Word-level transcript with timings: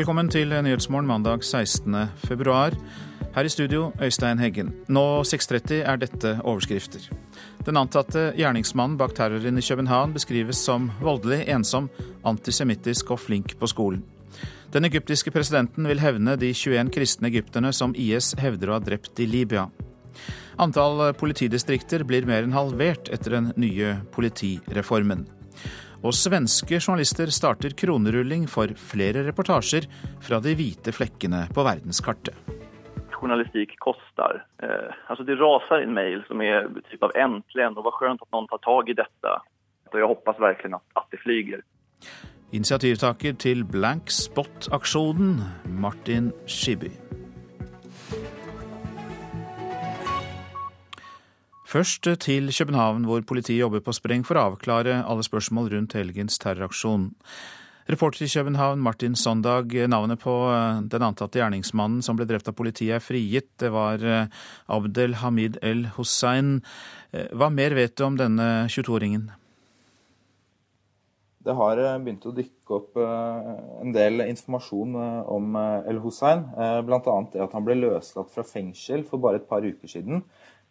Velkommen 0.00 0.30
til 0.32 0.48
Nyhetsmorgen 0.48 1.04
mandag 1.10 1.42
16. 1.44 1.92
februar. 2.24 2.72
Her 3.34 3.44
i 3.44 3.50
studio, 3.52 3.90
Øystein 4.00 4.38
Heggen. 4.40 4.70
Nå 4.88 5.20
6.30 5.28 5.82
er 5.84 5.98
dette 6.00 6.30
overskrifter. 6.40 7.02
Den 7.66 7.76
antatte 7.76 8.30
gjerningsmannen 8.38 8.96
bak 8.96 9.12
terroren 9.12 9.60
i 9.60 9.64
København 9.66 10.14
beskrives 10.14 10.62
som 10.64 10.86
voldelig, 11.02 11.42
ensom, 11.52 11.90
antisemittisk 12.24 13.10
og 13.12 13.20
flink 13.20 13.52
på 13.60 13.68
skolen. 13.68 14.00
Den 14.72 14.88
egyptiske 14.88 15.34
presidenten 15.34 15.84
vil 15.84 16.00
hevne 16.00 16.38
de 16.40 16.48
21 16.54 16.88
kristne 16.94 17.28
egypterne 17.28 17.72
som 17.76 17.92
IS 17.92 18.32
hevder 18.40 18.72
å 18.72 18.78
ha 18.78 18.84
drept 18.86 19.20
i 19.20 19.26
Libya. 19.28 19.66
Antall 20.56 21.10
politidistrikter 21.12 22.06
blir 22.08 22.24
mer 22.24 22.48
enn 22.48 22.56
halvert 22.56 23.12
etter 23.12 23.36
den 23.36 23.52
nye 23.60 23.98
politireformen. 24.16 25.26
Og 26.00 26.14
svenske 26.16 26.78
journalister 26.80 27.28
starter 27.34 27.74
kronerulling 27.76 28.46
for 28.48 28.72
flere 28.72 29.24
reportasjer 29.26 29.84
fra 30.24 30.40
de 30.40 30.54
hvite 30.56 30.94
flekkene 30.96 31.44
på 31.52 31.64
verdenskartet. 31.66 32.36
Journalistikk 33.12 33.74
koster. 33.84 34.40
Eh, 34.64 34.88
altså 35.12 35.26
det 35.28 35.36
raser 35.36 35.84
en 35.84 35.92
mail 35.92 36.24
som 36.28 36.40
er 36.40 36.70
typ 36.88 37.04
av 37.04 37.12
'endelig', 37.12 37.76
og 37.76 37.84
var 37.84 37.98
skjønt 37.98 38.24
at 38.24 38.32
noen 38.32 38.48
tar 38.48 38.62
tak 38.64 38.88
i 38.88 38.96
dette. 38.96 39.34
Og 39.92 39.98
jeg 40.00 40.08
håper 40.08 40.40
virkelig 40.40 40.74
at, 40.74 40.86
at 40.96 41.06
det 41.12 41.20
flyger. 41.20 41.60
Initiativtaker 42.52 43.36
til 43.36 43.64
Blank 43.64 44.10
Spot-aksjonen, 44.10 45.44
Martin 45.68 46.32
Schiby. 46.46 46.90
Først 51.70 52.02
til 52.18 52.50
København, 52.50 53.04
hvor 53.06 53.20
politiet 53.22 53.60
jobber 53.60 53.78
på 53.86 53.92
spreng 53.94 54.24
for 54.26 54.34
å 54.34 54.48
avklare 54.50 55.04
alle 55.06 55.22
spørsmål 55.22 55.68
rundt 55.70 55.92
helgens 55.94 56.40
terroraksjon. 56.42 57.04
Reporter 57.90 58.24
i 58.26 58.30
København, 58.32 58.80
Martin 58.82 59.14
Sondag. 59.14 59.76
Navnet 59.88 60.18
på 60.18 60.34
eh, 60.50 60.80
den 60.90 61.04
antatte 61.06 61.38
gjerningsmannen 61.38 62.02
som 62.02 62.18
ble 62.18 62.26
drept 62.26 62.50
av 62.50 62.56
politiet, 62.58 62.96
er 62.98 63.04
frigitt. 63.04 63.52
Det 63.62 63.70
var 63.70 64.02
eh, 64.02 64.26
Abdel 64.66 65.14
Hamid 65.22 65.60
El 65.62 65.86
Hussein. 65.94 66.58
Eh, 67.14 67.30
hva 67.38 67.52
mer 67.54 67.78
vet 67.78 67.94
du 67.94 68.02
om 68.08 68.18
denne 68.18 68.66
22-åringen? 68.66 69.30
Det 71.46 71.54
har 71.56 71.78
begynt 72.02 72.26
å 72.26 72.34
dykke 72.36 72.74
opp 72.76 72.98
en 73.00 73.94
del 73.94 74.20
informasjon 74.26 74.98
om 75.32 75.54
El 75.88 76.02
Hussein. 76.04 76.42
Bl.a. 76.84 77.14
det 77.32 77.40
at 77.40 77.54
han 77.56 77.64
ble 77.64 77.78
løslatt 77.78 78.28
fra 78.34 78.44
fengsel 78.44 79.06
for 79.08 79.22
bare 79.22 79.40
et 79.40 79.48
par 79.48 79.64
uker 79.64 79.88
siden. 79.88 80.20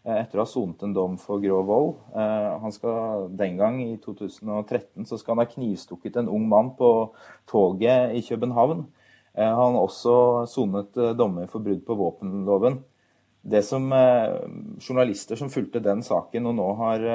Eh, 0.07 0.15
etter 0.15 0.39
å 0.39 0.45
ha 0.45 0.47
sonet 0.47 0.83
en 0.85 0.93
dom 0.95 1.17
for 1.19 1.41
grov 1.43 1.65
vold. 1.67 1.89
Eh, 2.15 2.51
han 2.63 2.71
skal 2.71 3.27
Den 3.35 3.57
gang, 3.59 3.81
i 3.83 3.97
2013, 3.99 5.05
så 5.05 5.19
skal 5.19 5.35
han 5.35 5.43
ha 5.43 5.51
knivstukket 5.51 6.21
en 6.21 6.31
ung 6.31 6.47
mann 6.47 6.71
på 6.77 7.11
toget 7.49 8.15
i 8.15 8.23
København. 8.23 8.85
Eh, 9.35 9.43
han 9.43 9.75
har 9.75 9.81
også 9.81 10.47
sonet 10.47 10.95
dommer 11.17 11.47
for 11.51 11.59
brudd 11.59 11.83
på 11.85 11.97
våpenloven. 11.99 12.79
Det 13.43 13.63
som 13.63 13.85
journalister 14.83 15.37
som 15.39 15.49
fulgte 15.49 15.79
den 15.79 16.01
saken 16.03 16.49
og 16.49 16.57
nå 16.57 16.65
har 16.75 17.05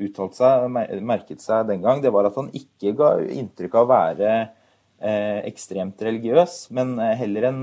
uttalt 0.00 0.38
seg, 0.38 0.64
merket 1.04 1.44
seg 1.44 1.66
den 1.68 1.82
gang, 1.84 2.00
det 2.00 2.08
var 2.10 2.24
at 2.24 2.38
han 2.40 2.48
ikke 2.56 2.94
ga 2.96 3.10
inntrykk 3.20 3.76
av 3.76 3.84
å 3.84 3.90
være 3.92 4.30
ekstremt 5.44 6.00
religiøs, 6.00 6.70
men 6.72 6.96
heller 6.96 7.50
en 7.50 7.60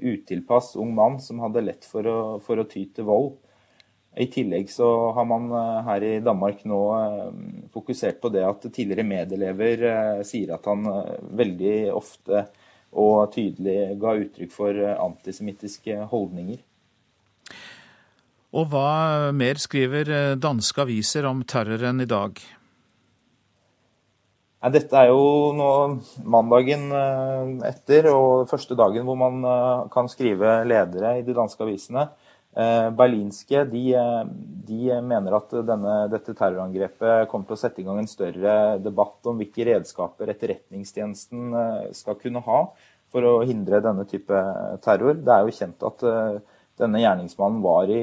utilpass 0.00 0.72
ung 0.80 0.94
mann 0.96 1.20
som 1.20 1.44
hadde 1.44 1.66
lett 1.68 1.84
for 1.84 2.08
å, 2.08 2.16
for 2.40 2.56
å 2.56 2.64
ty 2.64 2.86
til 2.88 3.04
vold. 3.04 3.36
I 4.16 4.26
tillegg 4.32 4.70
så 4.72 4.86
har 5.12 5.26
man 5.28 5.50
eh, 5.52 5.80
her 5.84 6.04
i 6.04 6.12
Danmark 6.24 6.62
nå 6.68 6.80
eh, 6.96 7.32
fokusert 7.74 8.20
på 8.22 8.30
det 8.32 8.46
at 8.48 8.64
tidligere 8.72 9.04
medelever 9.04 9.82
eh, 9.90 10.22
sier 10.24 10.54
at 10.56 10.64
han 10.70 10.86
veldig 11.36 11.76
ofte 11.92 12.46
og 12.96 13.34
tydelig 13.34 13.98
ga 14.00 14.14
uttrykk 14.16 14.52
for 14.54 14.78
antisemittiske 14.94 15.98
holdninger. 16.08 16.62
Og 18.56 18.70
hva 18.72 19.32
mer 19.36 19.60
skriver 19.60 20.38
danske 20.40 20.80
aviser 20.80 21.26
om 21.28 21.42
terroren 21.44 22.00
i 22.00 22.08
dag? 22.08 22.40
Dette 24.72 24.96
er 24.96 25.10
jo 25.10 25.52
nå 25.58 25.68
mandagen 26.24 26.88
etter 27.68 28.08
og 28.14 28.48
første 28.48 28.78
dagen 28.78 29.04
hvor 29.04 29.18
man 29.20 29.44
kan 29.92 30.08
skrive 30.08 30.62
ledere 30.64 31.18
i 31.18 31.26
de 31.26 31.36
danske 31.36 31.66
avisene. 31.66 32.06
Eh, 32.56 32.90
berlinske 32.96 33.66
de, 33.68 33.80
eh, 33.92 34.28
de 34.64 35.00
mener 35.04 35.34
at 35.36 35.50
denne, 35.68 35.96
dette 36.08 36.32
terrorangrepet 36.32 37.28
kommer 37.28 37.50
til 37.50 37.56
å 37.56 37.60
sette 37.60 37.82
i 37.82 37.84
gang 37.84 37.98
en 38.00 38.08
større 38.08 38.54
debatt 38.80 39.28
om 39.28 39.36
hvilke 39.36 39.66
redskaper 39.68 40.32
etterretningstjenesten 40.32 41.50
eh, 41.52 41.82
skal 41.98 42.16
kunne 42.22 42.40
ha 42.46 42.62
for 43.12 43.28
å 43.28 43.34
hindre 43.44 43.82
denne 43.84 44.06
type 44.08 44.40
terror. 44.86 45.20
Det 45.20 45.34
er 45.34 45.44
jo 45.44 45.56
kjent 45.58 45.84
at 45.84 46.06
denne 46.80 47.02
gjerningsmannen 47.02 47.60
var 47.64 47.92
i, 47.92 48.00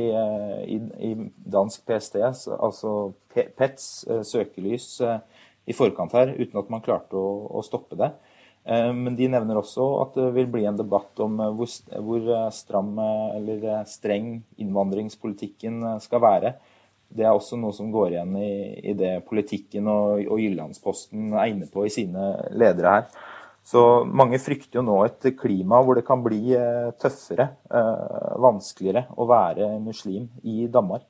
i, 0.69 0.78
i 1.09 1.12
dansk 1.58 1.84
PST, 1.90 2.22
altså 2.56 2.94
PETs, 3.34 3.90
søkelys 4.25 4.88
i 5.03 5.75
forkant 5.75 6.16
her, 6.16 6.31
uten 6.40 6.62
at 6.62 6.72
man 6.72 6.81
klarte 6.86 7.19
å, 7.19 7.34
å 7.59 7.66
stoppe 7.66 8.00
det. 8.00 8.13
Eh, 8.63 8.91
men 8.96 9.18
de 9.19 9.28
nevner 9.28 9.59
også 9.59 9.85
at 10.06 10.13
det 10.16 10.29
vil 10.38 10.47
bli 10.51 10.63
en 10.69 10.79
debatt 10.79 11.19
om 11.24 11.35
eh, 11.44 11.51
hvor, 11.57 11.72
hvor 12.07 12.29
eh, 12.31 12.47
stram 12.56 12.96
eller 13.03 13.84
streng 13.90 14.38
innvandringspolitikken 14.62 15.84
skal 16.03 16.24
være. 16.24 16.53
Det 17.13 17.28
er 17.28 17.35
også 17.35 17.59
noe 17.59 17.75
som 17.75 17.91
går 17.94 18.16
igjen 18.16 18.38
i, 18.41 18.94
det 18.97 19.19
politikken 19.28 19.85
og 19.91 20.40
Jyllandsposten 20.41 21.35
er 21.35 21.51
inne 21.51 21.68
på 21.69 21.84
i 21.85 21.91
sine 21.94 22.31
ledere 22.57 22.96
her. 22.96 23.19
Så 23.63 23.84
mange 24.09 24.40
frykter 24.41 24.80
jo 24.80 24.85
nå 24.88 24.95
et 25.06 25.28
klima 25.40 25.78
hvor 25.85 25.95
det 25.95 26.07
kan 26.07 26.24
bli 26.25 26.56
tøffere, 27.00 27.45
vanskeligere 28.44 29.06
å 29.13 29.28
være 29.30 29.69
muslim 29.84 30.25
i 30.41 30.66
Danmark. 30.74 31.06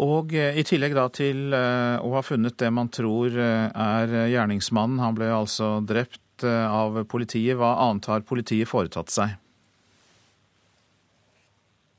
Og 0.00 0.32
eh, 0.32 0.56
i 0.56 0.64
tillegg 0.64 0.94
da 0.96 1.06
til 1.12 1.52
eh, 1.56 2.00
å 2.00 2.14
ha 2.14 2.24
funnet 2.24 2.56
det 2.60 2.70
man 2.72 2.88
tror 2.92 3.34
eh, 3.36 3.68
er 3.68 4.14
gjerningsmannen, 4.32 5.00
han 5.02 5.16
ble 5.18 5.28
altså 5.34 5.78
drept 5.84 6.18
av 6.40 6.94
politiet, 7.04 7.52
hva 7.60 7.74
annet 7.84 8.06
har 8.08 8.22
politiet 8.24 8.64
foretatt 8.64 9.10
seg? 9.12 9.34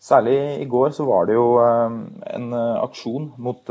Særlig 0.01 0.33
i 0.63 0.65
går 0.65 0.95
så 0.97 1.05
var 1.05 1.27
det 1.29 1.35
jo 1.35 1.59
en 1.61 2.47
aksjon 2.57 3.27
mot, 3.37 3.69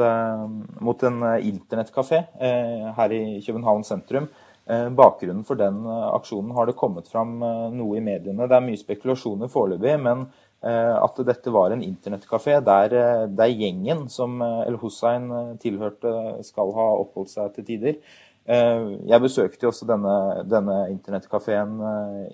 mot 0.78 1.02
en 1.08 1.18
internettkafé 1.42 2.20
her 2.38 3.16
i 3.16 3.40
København 3.42 3.82
sentrum. 3.82 4.30
Bakgrunnen 4.66 5.42
for 5.48 5.58
den 5.58 5.80
aksjonen 5.88 6.52
har 6.54 6.68
det 6.68 6.76
kommet 6.78 7.08
fram 7.10 7.38
noe 7.74 7.96
i 7.98 8.02
mediene. 8.04 8.46
Det 8.46 8.54
er 8.54 8.62
mye 8.62 8.78
spekulasjoner 8.78 9.50
foreløpig, 9.50 9.96
men 10.04 10.26
Eh, 10.60 10.94
at 11.04 11.16
dette 11.24 11.50
var 11.50 11.72
en 11.72 11.82
internettkafé 11.82 12.58
der, 12.60 12.92
eh, 12.92 13.26
der, 13.32 13.48
gjengen 13.48 14.08
som 14.12 14.42
eh, 14.44 14.66
El 14.68 14.76
Hussein 14.82 15.30
tilhørte, 15.62 16.12
skal 16.44 16.74
ha 16.76 16.88
oppholdt 17.00 17.32
seg 17.32 17.54
til 17.54 17.70
tider. 17.74 18.02
Jeg 18.50 19.22
besøkte 19.22 19.68
også 19.68 19.86
denne, 19.86 20.12
denne 20.48 20.76
internettkafeen 20.90 21.76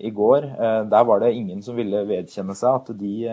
i 0.00 0.08
går. 0.14 0.46
Der 0.88 1.02
var 1.04 1.18
det 1.20 1.32
ingen 1.34 1.60
som 1.66 1.76
ville 1.76 2.04
vedkjenne 2.08 2.54
seg 2.56 2.78
at 2.78 2.92
de 2.96 3.26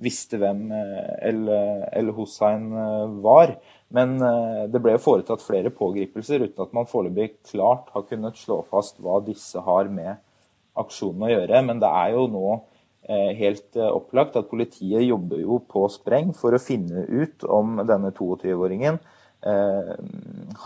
visste 0.00 0.40
hvem 0.40 0.70
El, 0.72 1.44
El 1.92 2.10
Hussein 2.16 2.70
var. 3.24 3.54
Men 3.92 4.16
det 4.70 4.80
ble 4.82 4.94
foretatt 5.02 5.42
flere 5.42 5.72
pågripelser 5.74 6.44
uten 6.46 6.64
at 6.64 6.74
man 6.76 6.88
foreløpig 6.88 7.42
klart 7.50 7.90
har 7.94 8.06
kunnet 8.08 8.38
slå 8.38 8.60
fast 8.70 9.00
hva 9.02 9.18
disse 9.26 9.60
har 9.66 9.90
med 9.92 10.16
aksjonen 10.78 11.26
å 11.26 11.32
gjøre. 11.32 11.62
Men 11.66 11.82
det 11.82 11.90
er 11.90 12.14
jo 12.14 12.26
nå 12.30 12.60
Eh, 13.10 13.32
helt 13.36 13.76
eh, 13.76 13.88
opplagt 13.88 14.36
at 14.36 14.50
politiet 14.50 15.02
jobber 15.02 15.40
jo 15.40 15.56
på 15.64 15.86
spreng 15.88 16.34
for 16.36 16.52
å 16.52 16.60
finne 16.60 17.06
ut 17.08 17.46
om 17.48 17.80
denne 17.88 18.10
22-åringen 18.12 18.98
eh, 19.00 19.94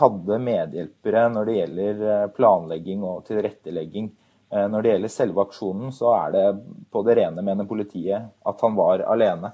hadde 0.01 0.39
medhjelpere 0.43 1.23
når 1.31 1.47
det 1.47 1.55
gjelder 1.55 2.03
planlegging 2.35 3.05
og 3.07 3.23
tilrettelegging. 3.29 4.11
Når 4.55 4.81
det 4.81 4.91
gjelder 4.93 5.11
selve 5.11 5.43
aksjonen, 5.43 5.91
så 5.91 6.13
er 6.15 6.33
det 6.35 6.43
på 6.93 7.01
det 7.03 7.17
rene, 7.19 7.43
mener 7.43 7.67
politiet, 7.67 8.29
at 8.47 8.63
han 8.63 8.77
var 8.77 9.03
alene. 9.11 9.51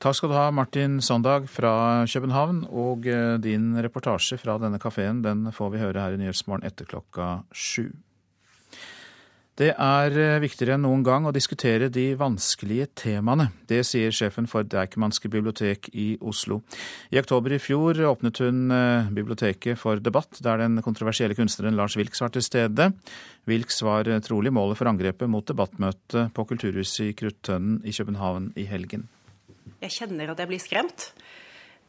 Takk 0.00 0.16
skal 0.16 0.32
du 0.32 0.36
ha, 0.36 0.46
Martin 0.52 0.98
Sondag 1.04 1.46
fra 1.52 2.04
København. 2.08 2.64
Og 2.72 3.06
din 3.44 3.70
reportasje 3.84 4.36
fra 4.40 4.56
denne 4.60 4.80
kafeen 4.80 5.22
den 5.24 5.46
får 5.52 5.74
vi 5.74 5.80
høre 5.80 6.02
her 6.02 6.16
i 6.16 6.20
Nyhetsmorgen 6.20 6.66
etter 6.68 6.88
klokka 6.88 7.28
sju. 7.52 7.90
Det 9.54 9.68
er 9.70 10.16
eh, 10.18 10.40
viktigere 10.42 10.74
enn 10.74 10.82
noen 10.82 11.04
gang 11.06 11.28
å 11.28 11.32
diskutere 11.34 11.86
de 11.92 12.08
vanskelige 12.18 12.88
temaene. 12.98 13.52
Det 13.70 13.84
sier 13.86 14.10
sjefen 14.10 14.48
for 14.50 14.66
Deichmanske 14.66 15.30
bibliotek 15.30 15.92
i 15.94 16.16
Oslo. 16.18 16.58
I 17.14 17.20
oktober 17.20 17.54
i 17.54 17.60
fjor 17.62 18.00
åpnet 18.10 18.40
hun 18.42 18.74
eh, 18.74 19.12
biblioteket 19.14 19.78
for 19.78 20.02
debatt, 20.02 20.40
der 20.42 20.58
den 20.64 20.82
kontroversielle 20.82 21.38
kunstneren 21.38 21.78
Lars 21.78 21.94
Wilks 21.94 22.24
var 22.24 22.34
til 22.34 22.42
stede. 22.42 22.88
Wilks 23.46 23.78
var 23.86 24.10
eh, 24.10 24.18
trolig 24.26 24.50
målet 24.50 24.80
for 24.80 24.90
angrepet 24.90 25.30
mot 25.30 25.46
debattmøtet 25.46 26.34
på 26.34 26.46
Kulturhuset 26.50 27.12
i 27.12 27.14
Kruttønnen 27.22 27.78
i 27.86 27.94
København 27.94 28.50
i 28.58 28.66
helgen. 28.66 29.06
Jeg 29.84 30.00
kjenner 30.00 30.34
at 30.34 30.42
jeg 30.42 30.50
blir 30.50 30.64
skremt. 30.66 31.12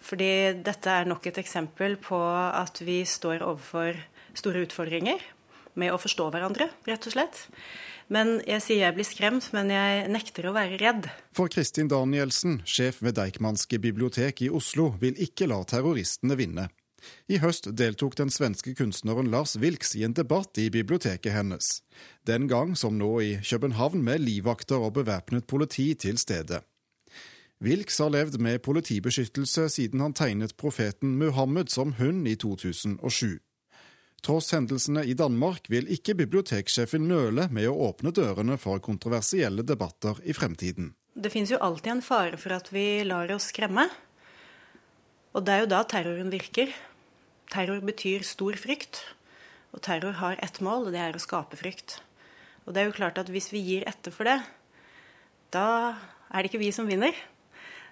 Fordi 0.05 0.29
dette 0.61 0.91
er 1.01 1.09
nok 1.09 1.25
et 1.25 1.41
eksempel 1.41 1.97
på 1.97 2.19
at 2.29 2.77
vi 2.85 2.99
står 3.09 3.41
overfor 3.41 3.97
store 4.37 4.67
utfordringer 4.67 5.23
med 5.79 5.93
å 5.93 5.99
forstå 6.01 6.29
hverandre, 6.33 6.69
rett 6.87 7.07
og 7.07 7.15
slett. 7.15 7.43
Men 8.11 8.37
jeg 8.45 8.61
sier 8.61 8.83
jeg 8.83 8.95
blir 8.97 9.07
skremt, 9.07 9.49
men 9.55 9.71
jeg 9.73 10.07
nekter 10.13 10.49
å 10.49 10.55
være 10.55 10.77
redd. 10.81 11.07
For 11.33 11.49
Kristin 11.49 11.89
Danielsen, 11.89 12.59
sjef 12.69 13.01
ved 13.01 13.17
Deichmanske 13.17 13.79
bibliotek 13.81 14.43
i 14.45 14.51
Oslo, 14.53 14.91
vil 15.01 15.17
ikke 15.17 15.49
la 15.49 15.63
terroristene 15.65 16.37
vinne. 16.37 16.67
I 17.29 17.39
høst 17.41 17.67
deltok 17.77 18.15
den 18.17 18.31
svenske 18.33 18.73
kunstneren 18.77 19.29
Lars 19.33 19.55
Wilks 19.61 19.93
i 19.97 20.03
en 20.05 20.15
debatt 20.17 20.57
i 20.61 20.69
biblioteket 20.73 21.33
hennes. 21.33 21.81
Den 22.25 22.47
gang 22.49 22.75
som 22.77 22.97
nå 22.97 23.11
i 23.21 23.31
København 23.45 24.01
med 24.05 24.23
livvakter 24.25 24.81
og 24.81 24.95
bevæpnet 24.99 25.47
politi 25.47 25.93
til 25.93 26.17
stede. 26.21 26.61
Wilks 27.63 27.97
har 28.03 28.11
levd 28.11 28.39
med 28.41 28.61
politibeskyttelse 28.65 29.69
siden 29.69 30.01
han 30.03 30.13
tegnet 30.13 30.57
profeten 30.57 31.15
Muhammed 31.17 31.71
som 31.71 31.93
hund 31.99 32.27
i 32.27 32.35
2007. 32.35 33.39
Tross 34.25 34.47
hendelsene 34.55 35.03
i 35.05 35.13
Danmark 35.13 35.67
vil 35.69 35.85
ikke 35.93 36.15
biblioteksjefen 36.17 37.03
nøle 37.05 37.43
med 37.53 37.67
å 37.69 37.75
åpne 37.91 38.09
dørene 38.09 38.55
for 38.57 38.81
kontroversielle 38.81 39.61
debatter 39.61 40.17
i 40.25 40.33
fremtiden. 40.33 40.95
Det 41.13 41.29
finnes 41.29 41.51
jo 41.53 41.59
alltid 41.61 41.91
en 41.93 42.01
fare 42.01 42.39
for 42.41 42.55
at 42.55 42.71
vi 42.73 43.03
lar 43.05 43.29
oss 43.35 43.51
skremme. 43.51 43.85
Og 45.37 45.45
det 45.45 45.53
er 45.53 45.61
jo 45.61 45.69
da 45.75 45.83
terroren 45.85 46.33
virker. 46.33 46.73
Terror 47.53 47.85
betyr 47.85 48.25
stor 48.25 48.57
frykt. 48.57 49.03
Og 49.77 49.83
terror 49.85 50.17
har 50.17 50.41
ett 50.41 50.57
mål, 50.57 50.87
og 50.87 50.97
det 50.97 51.03
er 51.05 51.13
å 51.13 51.21
skape 51.21 51.61
frykt. 51.61 51.99
Og 52.65 52.73
det 52.73 52.81
er 52.81 52.89
jo 52.89 52.97
klart 52.97 53.21
at 53.21 53.29
hvis 53.29 53.51
vi 53.53 53.61
gir 53.61 53.85
etter 53.85 54.15
for 54.15 54.25
det, 54.25 54.39
da 55.53 55.67
er 56.31 56.41
det 56.41 56.49
ikke 56.49 56.63
vi 56.65 56.73
som 56.73 56.89
vinner. 56.89 57.13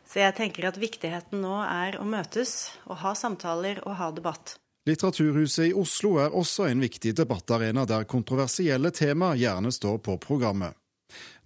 Så 0.10 0.24
jeg 0.24 0.34
tenker 0.42 0.66
at 0.66 0.82
viktigheten 0.82 1.46
nå 1.46 1.60
er 1.62 2.02
å 2.02 2.10
møtes 2.10 2.74
og 2.90 3.04
ha 3.06 3.14
samtaler 3.14 3.86
og 3.86 4.00
ha 4.02 4.10
debatt. 4.16 4.58
Litteraturhuset 4.86 5.70
i 5.70 5.74
Oslo 5.74 6.18
er 6.20 6.34
også 6.36 6.66
en 6.68 6.82
viktig 6.84 7.14
debattarena 7.16 7.86
der 7.88 8.04
kontroversielle 8.04 8.90
tema 8.92 9.30
gjerne 9.40 9.70
står 9.72 10.02
på 10.04 10.18
programmet. 10.20 10.76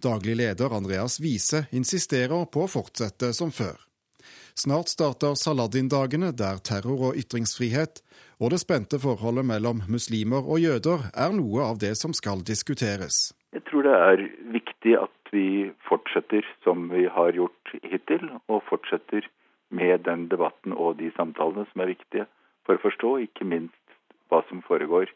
Daglig 0.02 0.34
leder 0.40 0.72
Andreas 0.74 1.20
Wiese 1.22 1.68
insisterer 1.70 2.48
på 2.50 2.64
å 2.64 2.70
fortsette 2.72 3.30
som 3.36 3.52
før. 3.54 3.76
Snart 4.58 4.90
starter 4.90 5.36
Saladin-dagene, 5.38 6.32
der 6.34 6.58
terror 6.66 7.12
og 7.12 7.20
ytringsfrihet 7.20 8.00
og 8.42 8.50
det 8.50 8.58
spente 8.58 8.98
forholdet 8.98 9.46
mellom 9.46 9.84
muslimer 9.86 10.42
og 10.42 10.58
jøder 10.64 11.06
er 11.14 11.36
noe 11.36 11.62
av 11.62 11.78
det 11.78 11.92
som 12.00 12.10
skal 12.14 12.42
diskuteres. 12.42 13.28
Jeg 13.54 13.62
tror 13.70 13.86
det 13.86 13.94
er 14.08 14.24
viktig 14.56 14.96
at 14.98 15.30
vi 15.30 15.70
fortsetter 15.86 16.42
som 16.66 16.88
vi 16.90 17.06
har 17.06 17.38
gjort 17.38 17.74
hittil, 17.84 18.26
og 18.50 18.66
fortsetter 18.66 19.30
med 19.70 20.02
den 20.10 20.26
debatten 20.32 20.74
og 20.74 20.98
de 20.98 21.12
samtalene 21.14 21.68
som 21.70 21.86
er 21.86 21.92
viktige 21.94 22.26
for 22.68 22.76
å 22.76 22.84
forstå 22.84 23.14
ikke 23.24 23.48
minst 23.48 23.96
hva 24.28 24.42
som 24.50 24.60
foregår 24.66 25.08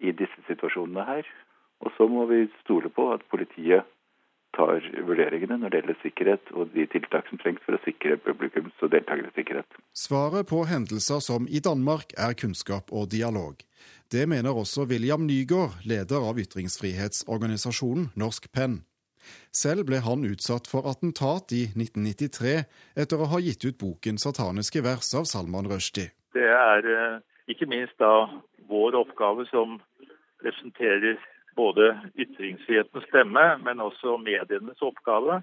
i 0.00 0.14
disse 0.16 0.46
situasjonene 0.48 1.04
her. 1.04 1.28
Og 1.84 1.92
så 1.98 2.08
må 2.08 2.24
vi 2.30 2.46
stole 2.62 2.88
på 2.88 3.10
at 3.12 3.26
politiet 3.28 3.84
tar 4.56 4.80
vurderingene 5.04 5.58
når 5.60 5.72
det 5.72 5.80
gjelder 5.82 5.98
sikkerhet 6.00 6.52
og 6.56 6.72
de 6.72 6.86
tiltak 6.88 7.28
som 7.28 7.40
trengs 7.42 7.60
for 7.66 7.76
å 7.76 7.82
sikre 7.84 8.16
publikums 8.24 8.72
og 8.80 8.94
deltakeres 8.94 9.34
sikkerhet. 9.36 9.78
Svaret 9.92 10.48
på 10.48 10.62
hendelser 10.70 11.20
som 11.20 11.44
i 11.52 11.60
Danmark 11.60 12.16
er 12.16 12.32
kunnskap 12.40 12.88
og 12.88 13.10
dialog. 13.12 13.60
Det 14.08 14.24
mener 14.28 14.56
også 14.56 14.86
William 14.88 15.26
Nygaard, 15.28 15.76
leder 15.84 16.24
av 16.24 16.40
ytringsfrihetsorganisasjonen 16.40 18.14
Norsk 18.16 18.48
Penn. 18.56 18.80
Selv 19.50 19.88
ble 19.88 19.98
han 20.06 20.24
utsatt 20.24 20.68
for 20.70 20.86
attentat 20.88 21.52
i 21.52 21.66
1993 21.74 22.60
etter 23.02 23.20
å 23.20 23.28
ha 23.32 23.40
gitt 23.42 23.66
ut 23.66 23.78
boken 23.78 24.16
'Sataniske 24.22 24.80
vers' 24.86 25.12
av 25.18 25.26
Salman 25.26 25.68
Rushdie. 25.68 26.12
Det 26.36 26.44
er 26.44 26.90
eh, 26.92 27.18
ikke 27.48 27.68
minst 27.70 27.96
da 28.02 28.26
vår 28.68 28.98
oppgave 28.98 29.46
som 29.48 29.78
representerer 30.44 31.16
både 31.56 31.94
ytringsfrihetens 32.20 33.06
stemme, 33.08 33.44
men 33.64 33.80
også 33.80 34.18
medienes 34.20 34.82
oppgave, 34.84 35.40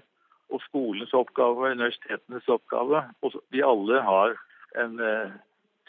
og 0.52 0.60
skolens 0.68 1.14
oppgave, 1.16 1.72
universitetenes 1.74 2.46
oppgave. 2.48 3.02
Og 3.26 3.34
vi 3.50 3.64
alle 3.66 4.02
har 4.06 4.36
en 4.84 5.00
eh, 5.02 5.34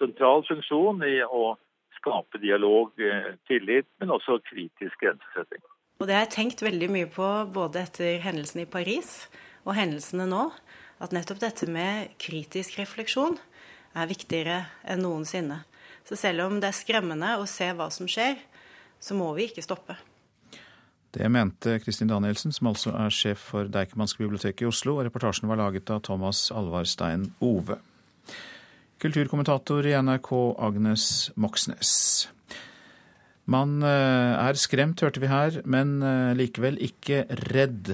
sentral 0.01 0.45
funksjon 0.47 1.05
i 1.05 1.19
å 1.21 1.53
skape 1.99 2.41
dialog, 2.41 2.91
eh, 2.97 3.35
tillit, 3.49 3.87
men 4.01 4.13
også 4.15 4.39
kritisk 4.49 5.05
grensesetting. 5.05 5.61
Og 5.99 6.09
det 6.09 6.17
har 6.17 6.25
jeg 6.25 6.35
tenkt 6.39 6.65
veldig 6.65 6.89
mye 6.91 7.09
på 7.11 7.27
både 7.55 7.85
etter 7.85 8.17
hendelsene 8.25 8.65
i 8.65 8.71
Paris 8.71 9.27
og 9.63 9.77
hendelsene 9.77 10.25
nå. 10.27 10.49
At 11.03 11.13
nettopp 11.15 11.41
dette 11.43 11.67
med 11.69 12.15
kritisk 12.23 12.79
refleksjon 12.79 13.37
er 13.95 14.09
viktigere 14.09 14.59
enn 14.83 15.03
noensinne. 15.05 15.61
Så 16.05 16.17
selv 16.19 16.45
om 16.45 16.59
det 16.61 16.69
er 16.69 16.77
skremmende 16.77 17.37
å 17.39 17.47
se 17.49 17.71
hva 17.73 17.87
som 17.93 18.09
skjer, 18.09 18.37
så 19.01 19.17
må 19.17 19.31
vi 19.37 19.47
ikke 19.49 19.63
stoppe. 19.65 19.97
Det 21.15 21.27
mente 21.31 21.77
Kristin 21.79 22.09
Danielsen, 22.11 22.51
som 22.51 22.67
altså 22.73 22.91
er 22.99 23.13
sjef 23.13 23.39
for 23.53 23.69
Deichmanske 23.71 24.19
bibliotek 24.19 24.61
i 24.61 24.67
Oslo, 24.67 24.97
og 24.97 25.07
reportasjen 25.07 25.47
var 25.47 25.61
laget 25.61 25.89
av 25.93 26.01
Thomas 26.03 26.49
Alvarstein 26.51 27.29
Ove. 27.45 27.79
Kulturkommentator 28.99 29.87
i 29.87 29.95
NRK 29.95 30.31
Agnes 30.67 31.05
Moxnes. 31.39 31.93
Man 33.45 33.77
eh, 33.85 34.33
er 34.41 34.57
skremt, 34.59 35.03
hørte 35.05 35.21
vi 35.23 35.29
her, 35.29 35.61
men 35.63 36.01
eh, 36.03 36.33
likevel 36.35 36.81
ikke 36.83 37.23
redd. 37.51 37.93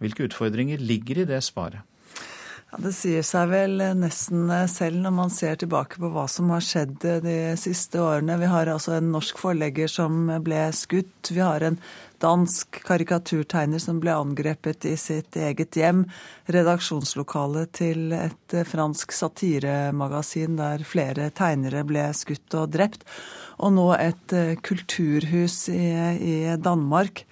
Hvilke 0.00 0.28
utfordringer 0.28 0.80
ligger 0.80 1.24
i 1.24 1.28
det 1.28 1.42
svaret? 1.44 1.84
Ja, 2.76 2.82
det 2.84 2.90
sier 2.92 3.22
seg 3.24 3.48
vel 3.48 3.80
nesten 3.96 4.50
selv 4.68 4.98
når 5.00 5.12
man 5.16 5.30
ser 5.32 5.54
tilbake 5.56 5.96
på 5.96 6.10
hva 6.12 6.26
som 6.28 6.50
har 6.52 6.60
skjedd 6.60 6.98
de 7.24 7.36
siste 7.56 8.02
årene. 8.04 8.36
Vi 8.36 8.50
har 8.52 8.68
altså 8.68 8.98
en 8.98 9.08
norsk 9.14 9.40
forlegger 9.40 9.88
som 9.88 10.28
ble 10.44 10.58
skutt. 10.76 11.30
Vi 11.32 11.40
har 11.40 11.64
en 11.64 11.78
dansk 12.20 12.82
karikaturtegner 12.84 13.80
som 13.80 13.96
ble 14.02 14.12
angrepet 14.12 14.84
i 14.90 14.92
sitt 15.00 15.40
eget 15.40 15.80
hjem. 15.80 16.04
Redaksjonslokalet 16.52 17.72
til 17.80 18.12
et 18.12 18.58
fransk 18.68 19.16
satiremagasin 19.22 20.60
der 20.60 20.84
flere 20.84 21.30
tegnere 21.32 21.80
ble 21.88 22.10
skutt 22.12 22.60
og 22.60 22.76
drept. 22.76 23.08
Og 23.56 23.72
nå 23.72 23.88
et 23.96 24.36
kulturhus 24.68 25.62
i, 25.72 25.94
i 26.20 26.38
Danmark 26.60 27.24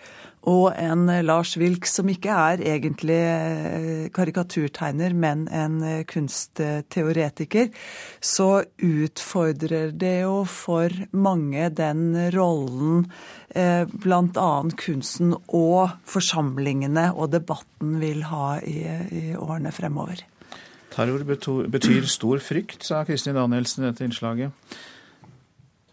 og 0.51 0.75
en 0.77 1.09
Lars 1.25 1.55
Wilk 1.61 1.87
som 1.89 2.09
ikke 2.13 2.33
er 2.33 2.63
egentlig 2.75 3.17
eh, 3.17 4.03
karikaturtegner, 4.15 5.15
men 5.17 5.47
en 5.49 5.79
eh, 5.85 6.03
kunstteoretiker, 6.09 7.71
så 8.21 8.49
utfordrer 8.85 9.95
det 9.97 10.15
jo 10.25 10.43
for 10.49 10.93
mange 11.17 11.71
den 11.73 12.05
rollen 12.37 13.07
eh, 13.57 13.89
bl.a. 13.89 14.53
kunsten 14.85 15.35
og 15.49 15.97
forsamlingene 16.09 17.11
og 17.15 17.33
debatten 17.33 17.99
vil 18.03 18.25
ha 18.29 18.59
i, 18.61 18.81
i 18.85 19.27
årene 19.39 19.73
fremover. 19.73 20.27
Terror 20.95 21.25
betyr 21.27 22.05
stor 22.07 22.43
frykt, 22.45 22.85
sa 22.87 23.03
Kristin 23.09 23.35
Danielsen 23.35 23.83
i 23.83 23.89
dette 23.89 24.05
innslaget. 24.07 24.53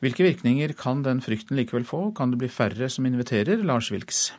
Hvilke 0.02 0.26
virkninger 0.26 0.74
kan 0.74 1.04
den 1.06 1.22
frykten 1.22 1.60
likevel 1.60 1.86
få? 1.86 2.08
Kan 2.18 2.34
det 2.34 2.42
bli 2.42 2.50
færre 2.50 2.90
som 2.90 3.06
inviterer 3.06 3.62
Lars 3.62 3.92
Wilks? 3.94 4.32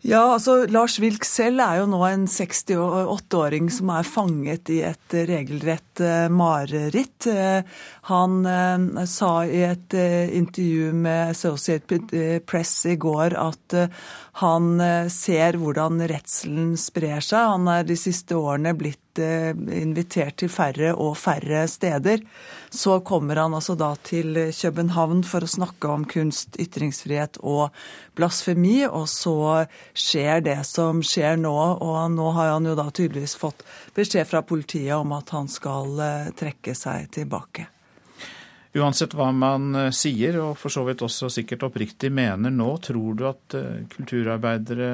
Ja, 0.00 0.22
altså 0.32 0.62
Lars 0.72 0.94
Wilk 1.02 1.26
selv 1.28 1.60
er 1.60 1.82
jo 1.82 1.88
nå 1.90 1.98
en 2.06 2.22
68-åring 2.30 3.66
som 3.74 3.90
er 3.92 4.06
fanget 4.08 4.70
i 4.72 4.78
et 4.88 5.16
regelrett 5.28 6.00
uh, 6.00 6.30
mareritt. 6.32 7.26
Han 8.10 8.44
eh, 8.46 9.04
sa 9.06 9.32
i 9.46 9.62
et 9.66 9.94
intervju 9.94 10.92
med 10.92 11.30
Associated 11.30 12.10
Press 12.46 12.74
i 12.90 12.96
går 13.00 13.36
at 13.38 13.76
han 14.40 14.80
ser 15.12 15.58
hvordan 15.60 16.00
redselen 16.08 16.72
sprer 16.80 17.22
seg. 17.22 17.52
Han 17.54 17.68
er 17.70 17.84
de 17.86 17.96
siste 17.98 18.38
årene 18.38 18.72
blitt 18.78 19.20
invitert 19.20 20.38
til 20.40 20.48
færre 20.48 20.94
og 20.94 21.16
færre 21.18 21.66
steder. 21.68 22.22
Så 22.72 23.00
kommer 23.04 23.42
han 23.42 23.56
altså 23.58 23.74
da 23.76 23.90
til 24.06 24.38
København 24.54 25.24
for 25.26 25.44
å 25.44 25.50
snakke 25.50 25.90
om 25.90 26.06
kunst, 26.08 26.56
ytringsfrihet 26.62 27.40
og 27.42 27.74
blasfemi, 28.18 28.84
og 28.86 29.08
så 29.10 29.66
skjer 29.94 30.44
det 30.46 30.60
som 30.68 31.02
skjer 31.04 31.40
nå. 31.40 31.56
Og 31.80 31.98
nå 32.14 32.30
har 32.38 32.54
han 32.54 32.68
jo 32.70 32.76
da 32.78 32.88
tydeligvis 32.90 33.36
fått 33.40 33.66
beskjed 33.96 34.28
fra 34.30 34.44
politiet 34.46 34.96
om 34.98 35.12
at 35.16 35.34
han 35.36 35.50
skal 35.50 36.00
eh, 36.04 36.32
trekke 36.38 36.76
seg 36.78 37.10
tilbake. 37.18 37.68
Uansett 38.78 39.16
hva 39.18 39.32
man 39.34 39.74
eh, 39.74 39.90
sier, 39.94 40.38
og 40.38 40.54
for 40.60 40.70
så 40.70 40.84
vidt 40.86 41.02
også 41.02 41.30
sikkert 41.32 41.66
oppriktig 41.66 42.12
mener 42.14 42.54
nå, 42.54 42.70
tror 42.84 43.18
du 43.18 43.26
at 43.32 43.58
eh, 43.58 43.82
kulturarbeidere 43.90 44.90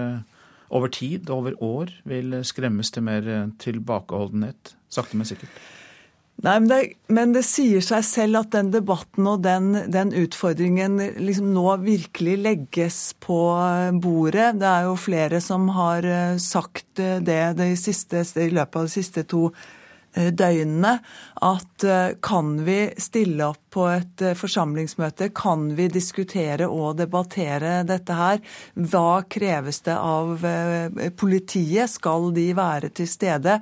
over 0.72 0.90
tid, 0.90 1.28
over 1.30 1.54
år, 1.62 1.92
vil 2.08 2.40
skremmes 2.46 2.90
til 2.90 3.04
mer 3.06 3.28
tilbakeholdenhet? 3.62 4.72
Sakte, 4.90 5.18
men 5.20 5.28
sikkert? 5.28 5.60
Nei, 6.44 6.56
men 6.60 6.66
det, 6.68 6.80
men 7.12 7.30
det, 7.32 7.44
sier 7.48 7.84
seg 7.84 8.02
selv 8.04 8.42
at 8.42 8.50
den 8.52 8.72
debatten 8.72 9.28
og 9.28 9.44
den, 9.44 9.70
den, 9.92 10.10
utfordringen 10.24 10.98
liksom 11.20 11.52
nå 11.54 11.68
virkelig 11.84 12.34
legges 12.42 12.98
på 13.24 13.38
bordet. 14.02 14.50
Det 14.60 14.68
er 14.72 14.88
jo 14.88 14.98
flere 15.00 15.40
som 15.44 15.68
har 15.76 16.04
eh, 16.08 16.36
sagt 16.40 16.96
det, 16.96 17.40
det 17.60 17.74
siste, 17.80 18.24
i 18.40 18.52
løpet 18.52 18.80
av 18.80 18.88
de 18.88 18.96
siste 18.98 19.28
to 19.28 19.50
Eh, 19.50 19.84
døgnene 20.16 20.96
at 21.44 21.84
eh, 21.84 22.16
kan 22.24 22.54
vi 22.64 22.78
stille 22.98 23.50
opp 23.50 23.60
på 23.76 23.84
et 23.92 24.22
eh, 24.24 24.36
forsamlingsmøte, 24.38 25.28
kan 25.36 25.68
vi 25.76 25.88
diskutere 25.92 26.68
og 26.68 26.96
debattere 27.00 27.82
dette 27.88 28.16
her? 28.16 28.40
Hva 28.74 29.22
kreves 29.28 29.82
det 29.86 29.96
av 29.96 30.46
politiet? 31.20 31.92
Skal 31.92 32.30
de 32.36 32.48
være 32.56 32.90
til 32.96 33.08
stede? 33.10 33.58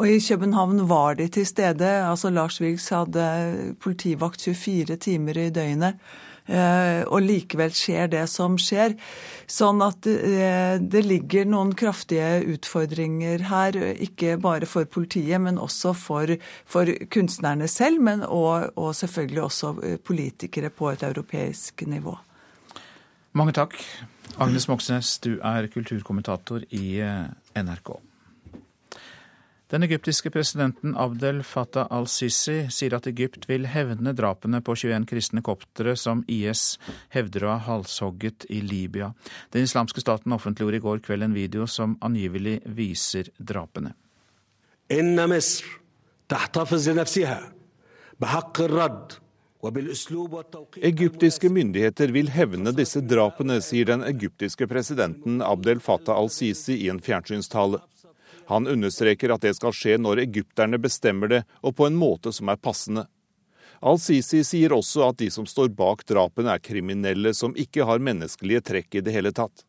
Og 0.00 0.08
i 0.08 0.18
København 0.24 0.86
var 0.88 1.18
de 1.20 1.28
til 1.28 1.46
stede. 1.46 1.90
Altså 2.06 2.32
Lars 2.32 2.60
Wilks 2.62 2.88
hadde 2.94 3.74
politivakt 3.80 4.42
24 4.48 4.96
timer 4.96 5.38
i 5.38 5.50
døgnet. 5.52 6.00
Eh, 6.50 7.02
og 7.06 7.22
likevel 7.22 7.70
skjer 7.74 8.08
det 8.10 8.24
som 8.30 8.56
skjer. 8.58 8.96
Sånn 9.50 9.82
at 9.86 10.06
eh, 10.10 10.80
det 10.82 11.02
ligger 11.06 11.46
noen 11.46 11.70
kraftige 11.78 12.40
utfordringer 12.56 13.46
her, 13.50 13.78
ikke 14.02 14.34
bare 14.42 14.66
for 14.70 14.88
politiet, 14.90 15.38
men 15.42 15.60
også 15.62 15.94
for, 15.94 16.34
for 16.66 16.90
kunstnerne 17.14 17.70
selv, 17.70 18.02
men 18.02 18.24
og, 18.26 18.72
og 18.74 18.90
selvfølgelig 18.98 19.44
også 19.46 19.74
eh, 19.86 19.96
politikere 20.02 20.72
på 20.74 20.90
et 20.90 21.06
europeisk 21.06 21.86
nivå. 21.86 22.16
Mange 23.38 23.54
takk. 23.54 23.78
Agnes 24.42 24.66
Moxnes, 24.66 25.18
du 25.22 25.36
er 25.38 25.70
kulturkommentator 25.70 26.64
i 26.74 26.98
NRK. 27.54 27.92
Den 29.70 29.82
egyptiske 29.82 30.30
presidenten 30.30 30.96
Abdel 30.98 31.44
Fattah 31.46 31.86
al-Sisi 31.94 32.64
sier 32.74 32.96
at 32.96 33.06
Egypt 33.06 33.44
vil 33.46 33.68
hevne 33.70 34.10
drapene 34.18 34.58
på 34.66 34.74
21 34.74 35.06
kristne 35.06 35.44
koptere 35.46 35.94
som 35.94 36.24
IS 36.26 36.74
hevder 37.14 37.46
å 37.46 37.52
ha 37.52 37.60
halshogget 37.68 38.48
i 38.50 38.58
Libya. 38.66 39.12
Den 39.54 39.68
islamske 39.68 40.02
staten 40.02 40.34
offentliggjorde 40.34 40.80
i 40.80 40.84
går 40.86 41.02
kveld 41.06 41.28
en 41.28 41.36
video 41.38 41.68
som 41.70 41.94
angivelig 42.02 42.56
viser 42.66 43.30
drapene. 43.38 43.94
Egyptiske 50.90 51.52
myndigheter 51.52 52.10
vil 52.16 52.30
hevne 52.34 52.74
disse 52.74 53.04
drapene, 53.06 53.60
sier 53.62 53.86
den 53.92 54.02
egyptiske 54.08 54.66
presidenten 54.66 55.38
Abdel 55.46 55.78
Fattah 55.84 56.18
al-Sisi 56.18 56.80
i 56.80 56.90
en 56.90 56.98
fjernsynstale. 56.98 57.84
Han 58.50 58.66
understreker 58.66 59.30
at 59.30 59.44
det 59.46 59.54
skal 59.54 59.74
skje 59.76 59.94
når 60.02 60.24
egypterne 60.24 60.78
bestemmer 60.82 61.30
det, 61.30 61.44
og 61.62 61.76
på 61.78 61.86
en 61.86 61.98
måte 61.98 62.32
som 62.34 62.50
er 62.50 62.58
passende. 62.58 63.06
Al-Sisi 63.80 64.42
sier 64.44 64.74
også 64.74 65.04
at 65.06 65.20
de 65.22 65.28
som 65.30 65.46
står 65.46 65.70
bak 65.78 66.02
drapene 66.08 66.56
er 66.56 66.62
kriminelle 66.64 67.30
som 67.36 67.54
ikke 67.54 67.86
har 67.86 68.02
menneskelige 68.02 68.64
trekk 68.72 68.98
i 68.98 69.04
det 69.06 69.14
hele 69.14 69.30
tatt. 69.32 69.62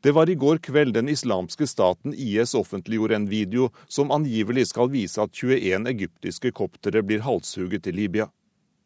Det 0.00 0.14
var 0.14 0.30
i 0.30 0.38
går 0.38 0.62
kveld 0.62 0.94
den 0.94 1.10
islamske 1.10 1.66
staten 1.66 2.14
IS 2.14 2.54
offentliggjorde 2.54 3.18
en 3.18 3.28
video 3.28 3.68
som 3.88 4.14
angivelig 4.14 4.68
skal 4.70 4.88
vise 4.94 5.20
at 5.20 5.34
21 5.34 5.90
egyptiske 5.90 6.54
koptere 6.56 7.02
blir 7.02 7.26
halshugget 7.26 7.90
i 7.90 7.96
Libya. 7.98 8.30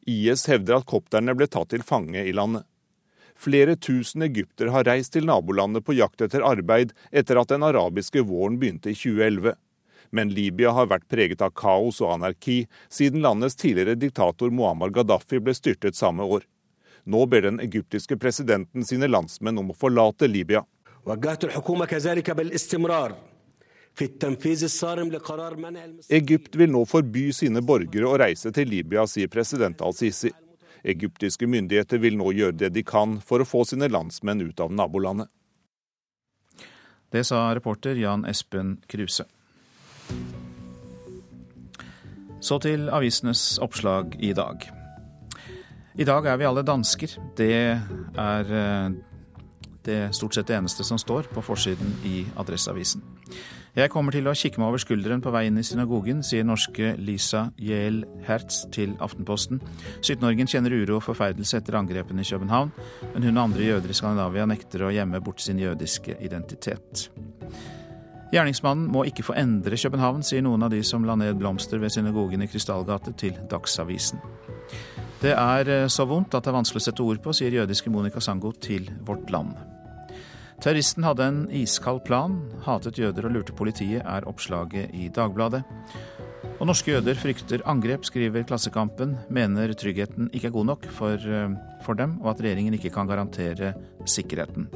IS 0.08 0.48
hevder 0.48 0.80
at 0.80 0.88
kopterne 0.88 1.36
ble 1.36 1.46
tatt 1.46 1.70
til 1.76 1.84
fange 1.84 2.24
i 2.24 2.32
landet. 2.32 2.64
Flere 3.40 3.76
tusen 3.76 4.22
egyptere 4.26 4.72
har 4.74 4.84
reist 4.84 5.14
til 5.14 5.24
nabolandet 5.24 5.84
på 5.86 5.94
jakt 5.96 6.20
etter 6.20 6.42
arbeid 6.44 6.92
etter 7.08 7.38
at 7.40 7.48
den 7.48 7.64
arabiske 7.64 8.20
våren 8.28 8.58
begynte 8.60 8.92
i 8.92 8.98
2011. 8.98 9.54
Men 10.12 10.32
Libya 10.34 10.74
har 10.76 10.90
vært 10.90 11.06
preget 11.08 11.40
av 11.40 11.54
kaos 11.56 12.02
og 12.04 12.18
anarki 12.18 12.64
siden 12.92 13.22
landets 13.24 13.56
tidligere 13.56 13.96
diktator 13.96 14.52
Muammar 14.52 14.92
Gaddafi 14.92 15.40
ble 15.40 15.54
styrtet 15.56 15.96
samme 15.96 16.26
år. 16.26 16.44
Nå 17.08 17.24
ber 17.32 17.46
den 17.46 17.62
egyptiske 17.64 18.18
presidenten 18.20 18.84
sine 18.84 19.08
landsmenn 19.08 19.62
om 19.62 19.72
å 19.72 19.78
forlate 19.78 20.28
Libya. 20.28 20.66
Egypt 26.20 26.60
vil 26.60 26.76
nå 26.76 26.84
forby 26.92 27.24
sine 27.32 27.64
borgere 27.64 28.12
å 28.12 28.20
reise 28.20 28.52
til 28.52 28.68
Libya, 28.68 29.08
sier 29.08 29.32
president 29.32 29.80
al-Sisi. 29.80 30.34
Egyptiske 30.84 31.46
myndigheter 31.46 32.00
vil 32.00 32.16
nå 32.16 32.32
gjøre 32.32 32.56
det 32.64 32.72
de 32.74 32.84
kan 32.86 33.18
for 33.24 33.42
å 33.42 33.48
få 33.48 33.64
sine 33.68 33.90
landsmenn 33.90 34.40
ut 34.40 34.60
av 34.60 34.72
nabolandet. 34.72 35.28
Det 37.10 37.24
sa 37.26 37.48
reporter 37.54 37.98
Jan 37.98 38.24
Espen 38.24 38.76
Kruse. 38.88 39.26
Så 42.40 42.58
til 42.62 42.88
avisenes 42.88 43.58
oppslag 43.60 44.14
i 44.22 44.32
dag. 44.32 44.62
I 46.00 46.06
dag 46.06 46.26
er 46.26 46.38
vi 46.40 46.46
alle 46.48 46.62
dansker. 46.64 47.16
Det 47.36 47.52
er 48.16 48.52
eh, 48.56 48.92
det 49.84 49.98
stort 50.16 50.34
sett 50.34 50.48
det 50.48 50.56
eneste 50.56 50.86
som 50.86 50.98
står 50.98 51.28
på 51.34 51.42
forsiden 51.44 51.98
i 52.06 52.22
Adresseavisen. 52.38 53.02
Jeg 53.78 53.90
kommer 53.92 54.10
til 54.10 54.26
å 54.26 54.34
kikke 54.34 54.58
meg 54.58 54.72
over 54.72 54.82
skulderen 54.82 55.20
på 55.22 55.30
vei 55.30 55.44
inn 55.46 55.58
i 55.60 55.62
synagogen, 55.66 56.24
sier 56.26 56.46
norske 56.46 56.96
Lisa 56.98 57.44
Jael 57.62 58.00
Hertz 58.26 58.64
til 58.74 58.96
Aftenposten. 58.98 59.60
17-åringen 60.02 60.50
kjenner 60.50 60.74
uro 60.74 60.98
og 60.98 61.04
forferdelse 61.06 61.60
etter 61.60 61.78
angrepene 61.78 62.24
i 62.24 62.26
København, 62.26 62.72
men 63.14 63.28
hun 63.28 63.36
og 63.36 63.44
andre 63.44 63.68
jøder 63.68 63.94
i 63.94 63.98
Skandinavia 64.00 64.48
nekter 64.50 64.88
å 64.88 64.90
gjemme 64.94 65.22
bort 65.22 65.44
sin 65.44 65.62
jødiske 65.62 66.18
identitet. 66.18 67.06
Gjerningsmannen 68.34 68.90
må 68.90 69.06
ikke 69.06 69.26
få 69.26 69.38
endre 69.38 69.78
København, 69.78 70.26
sier 70.26 70.42
noen 70.42 70.66
av 70.66 70.74
de 70.74 70.82
som 70.86 71.06
la 71.06 71.14
ned 71.18 71.38
blomster 71.38 71.78
ved 71.82 71.94
synagogen 71.94 72.42
i 72.42 72.50
Krystallgate 72.50 73.14
til 73.22 73.38
Dagsavisen. 73.50 74.22
Det 75.20 75.34
er 75.36 75.68
eh, 75.68 75.88
så 75.92 76.06
vondt 76.10 76.34
at 76.34 76.46
det 76.46 76.50
er 76.50 76.58
vanskelig 76.58 76.80
å 76.80 76.88
sette 76.90 77.04
ord 77.04 77.22
på, 77.22 77.34
sier 77.36 77.54
jødiske 77.54 77.92
Monica 77.92 78.22
Sango 78.24 78.50
til 78.56 78.90
Vårt 79.06 79.30
Land. 79.30 79.69
Terroristen 80.60 81.06
hadde 81.06 81.24
en 81.24 81.44
iskald 81.56 82.02
plan, 82.04 82.34
hatet 82.66 82.98
jøder 83.00 83.24
og 83.24 83.32
lurte 83.32 83.54
politiet, 83.56 84.02
er 84.04 84.26
oppslaget 84.28 84.92
i 84.92 85.06
Dagbladet. 85.08 85.62
Og 86.60 86.66
norske 86.68 86.92
jøder 86.92 87.16
frykter 87.16 87.62
angrep, 87.64 88.04
skriver 88.04 88.44
Klassekampen, 88.44 89.14
mener 89.32 89.72
tryggheten 89.72 90.28
ikke 90.36 90.50
er 90.50 90.56
god 90.58 90.66
nok 90.68 90.84
for, 90.92 91.16
eh, 91.16 91.56
for 91.82 91.96
dem, 91.96 92.18
og 92.20 92.34
at 92.34 92.42
regjeringen 92.44 92.74
ikke 92.76 92.92
kan 92.92 93.08
garantere 93.08 93.72
sikkerheten. 94.04 94.68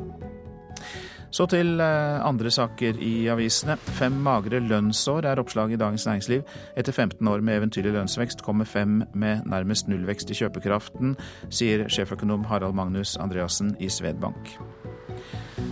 Så 1.31 1.47
til 1.51 1.81
eh, 1.81 2.27
andre 2.27 2.51
saker 2.51 2.97
i 3.03 3.27
avisene. 3.29 3.77
Fem 3.77 4.13
magre 4.13 4.61
lønnsår 4.65 5.27
er 5.27 5.43
oppslaget 5.43 5.77
i 5.77 5.77
Dagens 5.83 6.07
Næringsliv. 6.07 6.43
Etter 6.77 6.93
15 6.93 7.29
år 7.29 7.41
med 7.41 7.59
eventyrlig 7.59 7.93
lønnsvekst 7.93 8.43
kommer 8.43 8.65
fem 8.65 9.03
med 9.15 9.45
nærmest 9.45 9.89
nullvekst 9.89 10.31
i 10.31 10.35
kjøpekraften, 10.41 11.17
sier 11.51 11.89
sjeføkonom 11.89 12.45
Harald 12.45 12.75
Magnus 12.75 13.17
Andreassen 13.17 13.77
i 13.81 13.89
Svedbank. 13.89 14.57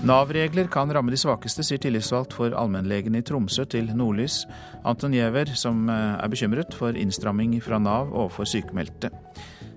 Nav-regler 0.02 0.66
kan 0.66 0.90
ramme 0.90 1.12
de 1.14 1.18
svakeste, 1.20 1.62
sier 1.62 1.78
tillitsvalgt 1.78 2.32
for 2.34 2.50
allmennlegen 2.58 3.14
i 3.14 3.20
Tromsø 3.22 3.62
til 3.70 3.86
Nordlys, 3.94 4.40
Anton 4.82 5.14
Giæver, 5.14 5.52
som 5.54 5.84
eh, 5.86 6.16
er 6.18 6.32
bekymret 6.32 6.74
for 6.74 6.98
innstramming 6.98 7.54
fra 7.62 7.78
Nav 7.78 8.10
overfor 8.10 8.50
sykemeldte. 8.50 9.12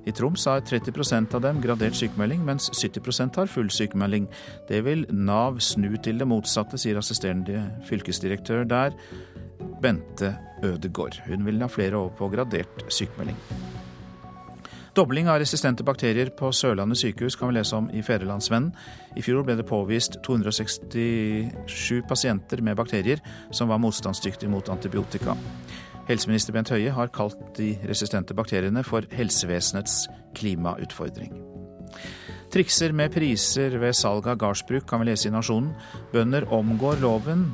I 0.09 0.13
Troms 0.17 0.47
har 0.49 0.65
30% 0.65 1.37
av 1.37 1.45
dem 1.45 1.61
gradert 1.61 1.97
sykemelding, 1.97 2.41
mens 2.45 2.71
70% 2.73 3.37
har 3.37 3.53
full 3.53 3.69
sykemelding. 3.69 4.25
Det 4.65 4.81
vil 4.85 5.05
Nav 5.13 5.61
snu 5.61 5.91
til 6.01 6.17
det 6.17 6.29
motsatte, 6.29 6.81
sier 6.81 6.97
assisterende 6.97 7.67
fylkesdirektør 7.85 8.65
der, 8.65 8.97
Bente 9.81 10.33
Ødegård. 10.65 11.21
Hun 11.29 11.45
vil 11.45 11.61
ha 11.61 11.69
flere 11.69 12.01
over 12.01 12.17
på 12.17 12.33
gradert 12.33 12.87
sykemelding. 12.89 13.37
Dobling 14.95 15.27
av 15.27 15.41
resistente 15.41 15.83
bakterier 15.83 16.29
på 16.39 16.47
Sørlandet 16.55 17.01
sykehus 17.01 17.35
kan 17.35 17.49
vi 17.49 17.57
lese 17.57 17.75
om 17.75 17.89
i 17.91 17.99
Fedrelandsvennen. 18.05 18.69
I 19.19 19.23
fjor 19.25 19.43
ble 19.43 19.57
det 19.59 19.65
påvist 19.67 20.21
267 20.23 22.05
pasienter 22.07 22.63
med 22.63 22.77
bakterier 22.79 23.19
som 23.51 23.67
var 23.67 23.81
motstandsdyktige 23.83 24.47
mot 24.53 24.71
antibiotika. 24.71 25.35
Helseminister 26.07 26.55
Bent 26.55 26.71
Høie 26.71 26.93
har 26.95 27.11
kalt 27.11 27.41
de 27.57 27.73
resistente 27.89 28.37
bakteriene 28.37 28.85
for 28.87 29.03
helsevesenets 29.11 30.05
klimautfordring. 30.39 31.35
Trikser 32.55 32.95
med 32.95 33.11
priser 33.11 33.75
ved 33.81 33.97
salg 33.99 34.29
av 34.31 34.39
gardsbruk 34.39 34.85
kan 34.87 35.01
vi 35.03 35.09
lese 35.09 35.27
i 35.27 35.33
Nasjonen. 35.33 35.73
Bønder 36.13 36.47
omgår 36.55 37.01
loven 37.03 37.49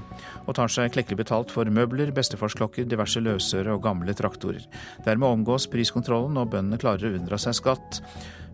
og 0.46 0.56
tar 0.58 0.72
seg 0.72 0.92
klekkelig 0.96 1.22
betalt 1.24 1.54
for 1.54 1.70
møbler, 1.70 2.14
bestefarsklokker, 2.16 2.88
diverse 2.90 3.22
løsøre 3.24 3.76
og 3.76 3.84
gamle 3.86 4.16
traktorer. 4.18 4.66
Dermed 5.06 5.28
omgås 5.30 5.70
priskontrollen, 5.72 6.40
og 6.42 6.52
bøndene 6.54 6.82
klarer 6.82 7.10
å 7.10 7.16
unndra 7.20 7.40
seg 7.42 7.58
skatt. 7.60 8.02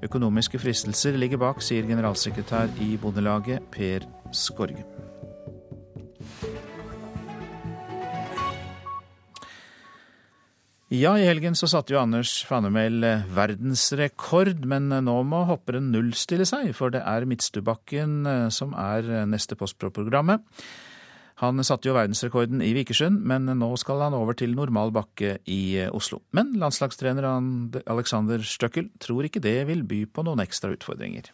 Økonomiske 0.06 0.62
fristelser 0.62 1.18
ligger 1.18 1.42
bak, 1.42 1.64
sier 1.66 1.88
generalsekretær 1.90 2.74
i 2.86 2.94
Bondelaget, 3.02 3.66
Per 3.74 4.06
Skorge. 4.36 4.86
Ja, 10.88 11.18
i 11.20 11.26
helgen 11.28 11.52
så 11.52 11.68
satte 11.68 11.92
jo 11.92 12.00
Anders 12.00 12.30
Fannemel 12.48 13.04
eh, 13.04 13.26
verdensrekord, 13.36 14.62
men 14.72 14.86
eh, 14.96 15.02
nå 15.04 15.18
må 15.28 15.42
hopperen 15.50 15.90
nullstille 15.92 16.46
seg, 16.48 16.70
for 16.78 16.94
det 16.96 17.02
er 17.04 17.28
Midtstubakken 17.28 18.22
eh, 18.24 18.46
som 18.56 18.72
er 18.80 19.28
neste 19.28 19.58
post 19.60 19.76
på. 19.84 19.92
Han 21.42 21.62
satte 21.62 21.90
jo 21.90 21.94
verdensrekorden 21.94 22.64
i 22.66 22.72
Vikersund, 22.74 23.20
men 23.30 23.46
nå 23.60 23.70
skal 23.78 24.02
han 24.02 24.16
over 24.18 24.34
til 24.38 24.56
normal 24.58 24.90
bakke 24.96 25.36
i 25.46 25.62
Oslo. 25.94 26.24
Men 26.34 26.56
landslagstrener 26.58 27.28
Alexander 27.86 28.42
Støkkel 28.42 28.90
tror 29.04 29.28
ikke 29.28 29.44
det 29.44 29.60
vil 29.70 29.84
by 29.86 30.08
på 30.10 30.26
noen 30.26 30.42
ekstra 30.42 30.74
utfordringer. 30.74 31.30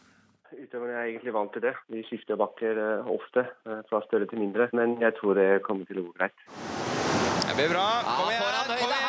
Utøverne 0.51 0.97
er 0.97 1.07
egentlig 1.13 1.33
vant 1.35 1.55
til 1.55 1.63
det. 1.63 1.73
Vi 1.91 2.03
skifter 2.09 2.39
bakker 2.39 2.83
ofte, 3.15 3.45
fra 3.63 4.03
større 4.09 4.27
til 4.27 4.43
mindre. 4.43 4.67
Men 4.75 4.99
jeg 5.03 5.15
tror 5.21 5.39
det 5.39 5.49
kommer 5.63 5.87
til 5.87 6.03
å 6.03 6.07
gå 6.09 6.15
greit. 6.19 6.35
Det 7.47 7.55
blir 7.59 7.71
bra. 7.71 7.87
Kom 8.09 8.31
igjen! 8.33 8.61
Kom 8.67 8.79
igjen! 8.79 9.02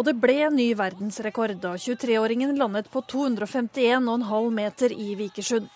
Og 0.00 0.06
det 0.08 0.14
ble 0.16 0.46
ny 0.54 0.70
verdensrekord 0.72 1.58
da 1.60 1.74
23-åringen 1.76 2.54
landet 2.56 2.86
på 2.88 3.02
251,5 3.04 4.46
meter 4.56 4.94
i 4.96 5.10
Vikersund. 5.18 5.68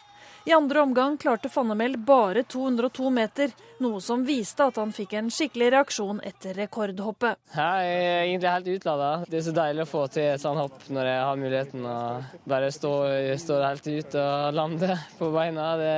I 0.46 0.52
andre 0.52 0.80
omgang 0.80 1.16
klarte 1.16 1.48
Fannemel 1.48 1.96
bare 1.96 2.42
202 2.42 3.10
meter, 3.10 3.52
noe 3.80 4.00
som 4.04 4.26
viste 4.28 4.66
at 4.68 4.76
han 4.76 4.90
fikk 4.92 5.14
en 5.16 5.30
skikkelig 5.32 5.70
reaksjon 5.72 6.18
etter 6.20 6.52
rekordhoppet. 6.60 7.40
Jeg 7.56 7.94
er 7.94 8.26
egentlig 8.26 8.50
helt 8.52 8.68
utlada. 8.74 9.08
Det 9.24 9.38
er 9.38 9.46
så 9.46 9.54
deilig 9.56 9.86
å 9.86 9.88
få 9.88 10.02
til 10.12 10.26
et 10.34 10.42
sånt 10.42 10.60
hopp 10.60 10.84
når 10.92 11.08
jeg 11.08 11.22
har 11.24 11.40
muligheten 11.40 11.88
å 11.88 11.96
bare 12.52 12.68
stå, 12.76 12.92
stå 13.40 13.62
helt 13.64 13.88
ut 13.88 14.18
og 14.20 14.58
lande 14.60 14.98
på 15.16 15.30
beina. 15.32 15.70
Det 15.80 15.96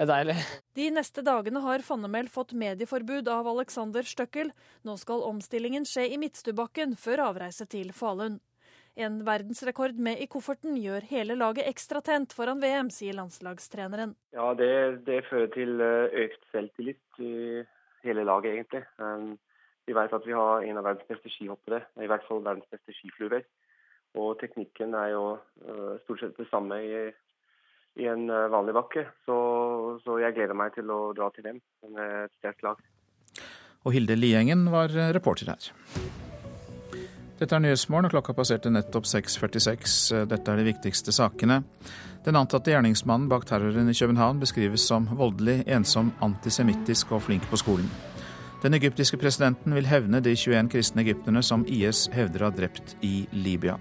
er 0.00 0.10
deilig. 0.14 0.38
De 0.80 0.88
neste 0.96 1.26
dagene 1.28 1.60
har 1.66 1.84
Fannemel 1.84 2.32
fått 2.32 2.56
medieforbud 2.56 3.28
av 3.28 3.52
Alexander 3.52 4.08
Støkkel. 4.08 4.48
Nå 4.88 4.96
skal 4.96 5.28
omstillingen 5.28 5.84
skje 5.84 6.08
i 6.08 6.22
Midtstubakken 6.24 6.96
før 6.96 7.26
avreise 7.28 7.68
til 7.68 7.92
Falun. 7.92 8.40
En 8.94 9.16
verdensrekord 9.26 9.96
med 9.98 10.20
i 10.22 10.28
kofferten 10.30 10.76
gjør 10.78 11.02
hele 11.08 11.34
laget 11.34 11.66
ekstra 11.66 11.98
tent 12.04 12.34
foran 12.36 12.60
VM, 12.62 12.92
sier 12.94 13.16
landslagstreneren. 13.18 14.12
Ja, 14.36 14.52
det, 14.54 15.02
det 15.08 15.24
fører 15.26 15.50
til 15.54 15.82
eh, 15.82 16.14
økt 16.24 16.46
selvtillit 16.52 17.18
i 17.18 17.64
hele 18.04 18.22
laget, 18.28 18.54
egentlig. 18.54 18.84
Um, 19.02 19.34
vi 19.88 19.96
vet 19.98 20.14
at 20.14 20.28
vi 20.28 20.36
har 20.38 20.62
en 20.62 20.78
av 20.78 20.86
verdens 20.86 21.10
beste 21.10 21.32
skihoppere, 21.34 21.82
i 21.98 22.06
hvert 22.06 22.22
fall 22.28 22.44
verdens 22.44 22.70
beste 22.70 22.94
skifluer. 22.94 23.42
Og 24.14 24.38
teknikken 24.38 24.94
er 24.94 25.10
jo 25.16 25.24
uh, 25.34 25.94
stort 26.04 26.22
sett 26.22 26.38
det 26.38 26.46
samme 26.52 26.78
i, 26.86 27.04
i 27.98 28.06
en 28.06 28.28
uh, 28.30 28.46
vanlig 28.54 28.76
bakke. 28.78 29.08
Så, 29.26 29.36
så, 30.06 30.20
jeg 30.22 30.38
gleder 30.38 30.54
meg 30.54 30.76
til 30.78 30.94
å 30.94 31.08
dra 31.18 31.32
til 31.34 31.50
dem 31.50 31.58
med 31.90 32.28
et 32.28 32.38
sterkt 32.38 32.62
lag. 32.62 32.78
Og 33.82 33.96
Hilde 33.96 34.14
Liengen 34.14 34.68
var 34.70 34.94
reporter 35.18 35.50
her. 35.50 35.74
Dette 37.34 37.56
er 37.56 37.64
Nyhetsmorgen, 37.64 38.06
og 38.06 38.12
klokka 38.14 38.32
passerte 38.36 38.70
nettopp 38.70 39.08
6.46. 39.10 40.26
Dette 40.30 40.52
er 40.52 40.60
de 40.60 40.66
viktigste 40.68 41.10
sakene. 41.14 41.64
Den 42.24 42.38
antatte 42.38 42.70
gjerningsmannen 42.70 43.26
bak 43.28 43.42
terroren 43.48 43.90
i 43.90 43.96
København 43.98 44.38
beskrives 44.40 44.84
som 44.86 45.08
voldelig, 45.18 45.64
ensom, 45.66 46.12
antisemittisk 46.22 47.10
og 47.12 47.24
flink 47.26 47.48
på 47.50 47.58
skolen. 47.58 47.90
Den 48.62 48.78
egyptiske 48.78 49.18
presidenten 49.20 49.74
vil 49.74 49.90
hevne 49.90 50.22
de 50.24 50.36
21 50.38 50.70
kristne 50.72 51.02
egypterne 51.02 51.42
som 51.42 51.66
IS 51.66 52.06
hevder 52.14 52.46
har 52.46 52.54
drept 52.54 52.94
i 53.02 53.26
Libya. 53.34 53.76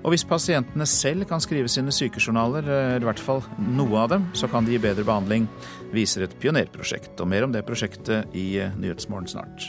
Og 0.00 0.14
hvis 0.14 0.24
pasientene 0.24 0.88
selv 0.88 1.28
kan 1.28 1.44
skrive 1.44 1.68
sine 1.68 1.92
sykejournaler, 1.92 2.64
eller 2.64 3.04
i 3.04 3.10
hvert 3.10 3.20
fall 3.20 3.44
noe 3.60 4.00
av 4.00 4.08
dem, 4.14 4.26
så 4.32 4.48
kan 4.48 4.64
de 4.64 4.72
gi 4.72 4.80
bedre 4.80 5.04
behandling, 5.04 5.44
viser 5.92 6.24
et 6.24 6.40
pionerprosjekt. 6.40 7.12
Og 7.20 7.28
mer 7.28 7.44
om 7.44 7.52
det 7.52 7.66
prosjektet 7.68 8.32
i 8.32 8.54
Nyhetsmorgen 8.80 9.28
snart. 9.28 9.68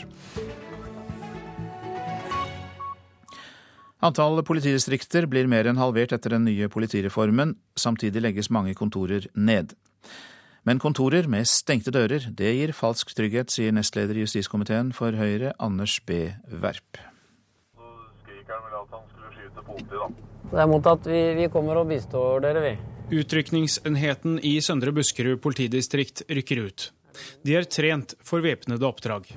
Antall 4.02 4.40
politidistrikter 4.42 5.28
blir 5.30 5.46
mer 5.46 5.68
enn 5.70 5.78
halvert 5.78 6.10
etter 6.16 6.34
den 6.34 6.42
nye 6.48 6.66
politireformen. 6.66 7.52
Samtidig 7.78 8.24
legges 8.24 8.48
mange 8.50 8.74
kontorer 8.74 9.28
ned. 9.38 9.76
Men 10.66 10.80
kontorer 10.82 11.28
med 11.30 11.46
stengte 11.46 11.94
dører, 11.94 12.26
det 12.34 12.50
gir 12.56 12.72
falsk 12.74 13.12
trygghet, 13.14 13.54
sier 13.54 13.70
nestleder 13.74 14.18
i 14.18 14.24
justiskomiteen 14.24 14.90
for 14.94 15.14
Høyre, 15.14 15.52
Anders 15.62 16.00
B. 16.02 16.32
Werp. 16.50 16.98
Det 20.50 20.58
er 20.58 20.68
mottatt. 20.70 21.06
Vi, 21.06 21.22
vi 21.38 21.46
kommer 21.54 21.78
og 21.78 21.86
bistår 21.90 22.42
dere, 22.42 22.62
vi. 22.66 22.74
Utrykningsenheten 23.22 24.40
i 24.42 24.56
Søndre 24.66 24.90
Buskerud 24.94 25.38
politidistrikt 25.46 26.24
rykker 26.26 26.64
ut. 26.66 26.90
De 27.46 27.54
er 27.54 27.70
trent 27.70 28.16
for 28.26 28.42
væpnede 28.42 28.86
oppdrag. 28.88 29.30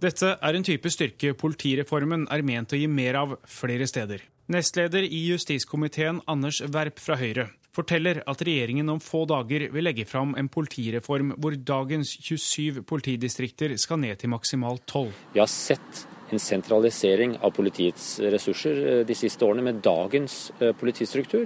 Dette 0.00 0.30
er 0.32 0.56
en 0.56 0.64
type 0.64 0.88
styrke 0.88 1.34
politireformen 1.36 2.22
er 2.32 2.40
ment 2.46 2.72
å 2.72 2.78
gi 2.80 2.86
mer 2.88 3.18
av 3.20 3.34
flere 3.44 3.84
steder. 3.84 4.22
Nestleder 4.48 5.04
i 5.04 5.18
justiskomiteen 5.28 6.22
Anders 6.24 6.62
Werp 6.72 6.96
fra 7.04 7.18
Høyre 7.20 7.50
forteller 7.76 8.22
at 8.26 8.40
regjeringen 8.42 8.88
om 8.90 9.02
få 9.04 9.26
dager 9.28 9.66
vil 9.70 9.84
legge 9.84 10.06
fram 10.08 10.32
en 10.40 10.48
politireform 10.50 11.34
hvor 11.36 11.54
dagens 11.54 12.14
27 12.16 12.80
politidistrikter 12.88 13.76
skal 13.78 14.00
ned 14.00 14.22
til 14.22 14.32
maksimalt 14.32 14.86
12. 14.88 15.12
Vi 15.36 15.42
har 15.42 15.52
sett 15.52 16.06
en 16.32 16.40
sentralisering 16.40 17.36
av 17.44 17.52
politiets 17.54 18.14
ressurser 18.32 18.80
eh, 18.80 19.02
de 19.06 19.18
siste 19.18 19.44
årene 19.44 19.66
med 19.68 19.82
dagens 19.84 20.46
eh, 20.58 20.72
politistruktur. 20.80 21.44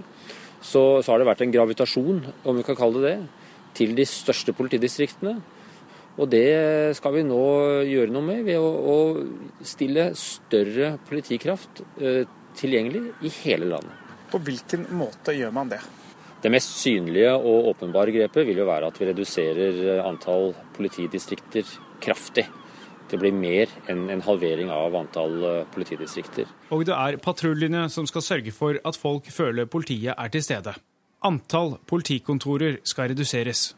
Så, 0.62 1.02
så 1.02 1.10
har 1.10 1.20
det 1.20 1.28
vært 1.28 1.42
en 1.44 1.52
gravitasjon, 1.52 2.22
om 2.46 2.56
vi 2.56 2.64
kan 2.64 2.78
kalle 2.78 3.02
det 3.02 3.16
det, 3.18 3.50
til 3.74 3.96
de 3.98 4.06
største 4.06 4.54
politidistriktene. 4.56 5.40
Og 6.14 6.30
det 6.30 6.94
skal 6.94 7.16
vi 7.16 7.24
nå 7.26 7.42
gjøre 7.88 8.12
noe 8.14 8.22
med 8.22 8.44
ved 8.46 8.62
å, 8.62 8.70
å 8.70 9.66
stille 9.66 10.12
større 10.18 10.94
politikraft 11.08 11.82
eh, 11.98 12.22
tilgjengelig 12.54 13.08
i 13.26 13.32
hele 13.42 13.72
landet. 13.72 14.00
På 14.30 14.38
hvilken 14.42 14.86
måte 14.94 15.34
gjør 15.34 15.54
man 15.54 15.72
det? 15.72 15.80
Det 16.44 16.52
mest 16.52 16.76
synlige 16.76 17.32
og 17.34 17.70
åpenbare 17.72 18.12
grepet 18.14 18.46
vil 18.46 18.58
jo 18.60 18.68
være 18.68 18.90
at 18.90 19.00
vi 19.00 19.08
reduserer 19.08 19.80
eh, 19.96 20.04
antall 20.06 20.52
politidistrikter 20.76 21.66
kraftig. 22.04 22.46
Det 23.10 23.18
blir 23.20 23.34
mer 23.36 23.70
enn 23.90 24.06
en 24.12 24.22
halvering 24.24 24.70
av 24.72 24.94
antall 24.98 25.38
eh, 25.40 25.60
politidistrikter. 25.74 26.46
Og 26.70 26.86
det 26.86 26.94
er 26.94 27.18
patruljene 27.22 27.88
som 27.92 28.06
skal 28.06 28.26
sørge 28.26 28.54
for 28.54 28.78
at 28.78 28.98
folk 29.00 29.30
føler 29.34 29.66
politiet 29.70 30.14
er 30.14 30.30
til 30.30 30.46
stede. 30.46 30.76
Antall 31.24 31.78
politikontorer 31.88 32.82
skal 32.84 33.10
reduseres. 33.14 33.72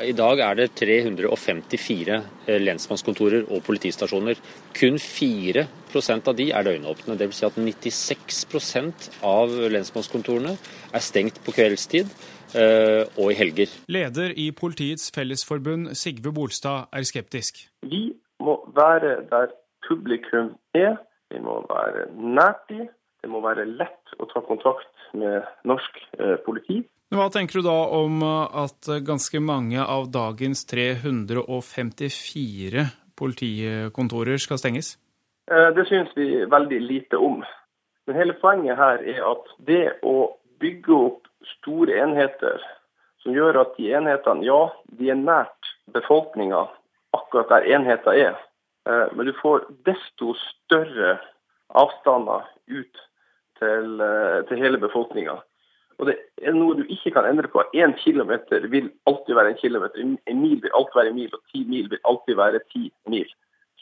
I 0.00 0.12
dag 0.16 0.40
er 0.40 0.56
det 0.56 0.68
354 0.78 2.14
eh, 2.48 2.60
lensmannskontorer 2.62 3.44
og 3.52 3.60
politistasjoner. 3.66 4.38
Kun 4.76 4.96
4% 4.96 6.30
av 6.30 6.36
de 6.38 6.46
er 6.50 6.64
døgnåpne. 6.64 7.16
Dvs. 7.20 7.40
Si 7.42 7.48
at 7.48 7.58
96% 7.60 9.10
av 9.28 9.52
lensmannskontorene 9.74 10.54
er 10.92 11.04
stengt 11.04 11.42
på 11.44 11.52
kveldstid 11.58 12.08
eh, 12.56 13.04
og 13.18 13.34
i 13.34 13.36
helger. 13.36 13.74
Leder 13.92 14.32
i 14.32 14.48
Politiets 14.56 15.12
Fellesforbund, 15.14 15.92
Sigve 15.98 16.32
Bolstad, 16.32 16.88
er 16.92 17.04
skeptisk. 17.08 17.66
Vi 17.84 18.08
må 18.40 18.56
være 18.76 19.20
der 19.28 19.52
publikum 19.88 20.54
er. 20.74 20.96
Vi 21.32 21.40
må 21.40 21.60
være 21.68 22.08
nært 22.16 22.64
de. 22.72 22.88
Må 23.42 23.50
være 23.50 23.66
lett 23.66 24.14
å 24.22 24.28
ta 24.30 24.38
kontakt 24.46 25.10
med 25.18 25.42
norsk 25.66 25.98
eh, 26.18 26.38
politi. 26.46 26.84
Hva 27.12 27.26
tenker 27.34 27.58
du 27.58 27.66
da 27.66 27.80
om 27.98 28.22
eh, 28.22 28.46
at 28.62 28.86
ganske 29.02 29.40
mange 29.42 29.82
av 29.82 30.06
dagens 30.14 30.62
354 30.70 32.86
politikontorer 33.18 34.38
skal 34.38 34.62
stenges? 34.62 34.94
Eh, 35.50 35.74
det 35.74 35.88
synes 35.90 36.14
vi 36.14 36.46
veldig 36.46 36.80
lite 36.86 37.18
om. 37.18 37.42
Men 38.06 38.16
hele 38.16 38.38
poenget 38.38 38.78
her 38.78 39.02
er 39.02 39.26
at 39.26 39.50
det 39.58 39.98
å 40.06 40.38
bygge 40.62 40.94
opp 40.94 41.26
store 41.58 41.98
enheter 42.04 42.62
som 43.22 43.34
gjør 43.34 43.60
at 43.62 43.76
de 43.78 43.92
enhetene, 43.94 44.46
ja, 44.46 44.70
de 44.98 45.10
er 45.10 45.18
nært 45.18 45.74
befolkninga, 45.94 46.66
akkurat 47.14 47.50
der 47.50 47.68
enheta 47.74 48.14
er. 48.14 48.38
Eh, 48.88 49.06
men 49.14 49.28
du 49.28 49.34
får 49.42 49.68
desto 49.86 50.34
større 50.38 51.18
avstander 51.68 52.48
ut 52.66 53.02
til, 53.62 54.04
til 54.50 54.62
hele 54.66 54.82
befolkninga. 54.82 55.38
Og 56.02 56.08
det 56.08 56.16
er 56.42 56.56
noe 56.56 56.74
du 56.80 56.82
ikke 56.90 57.12
kan 57.14 57.28
endre 57.28 57.50
på. 57.50 57.62
Én 57.78 57.94
kilometer 58.00 58.66
vil 58.72 58.90
alltid 59.06 59.36
være 59.38 59.52
en 59.52 59.60
kilometer. 59.60 60.02
En 60.02 60.40
mil 60.40 60.58
vil 60.64 60.74
alltid 60.74 60.98
være 60.98 61.12
en 61.12 61.20
mil, 61.20 61.30
og 61.36 61.42
ti 61.52 61.62
mil 61.68 61.90
vil 61.92 62.02
alltid 62.10 62.38
være 62.40 62.62
ti 62.72 62.88
mil. 63.12 63.28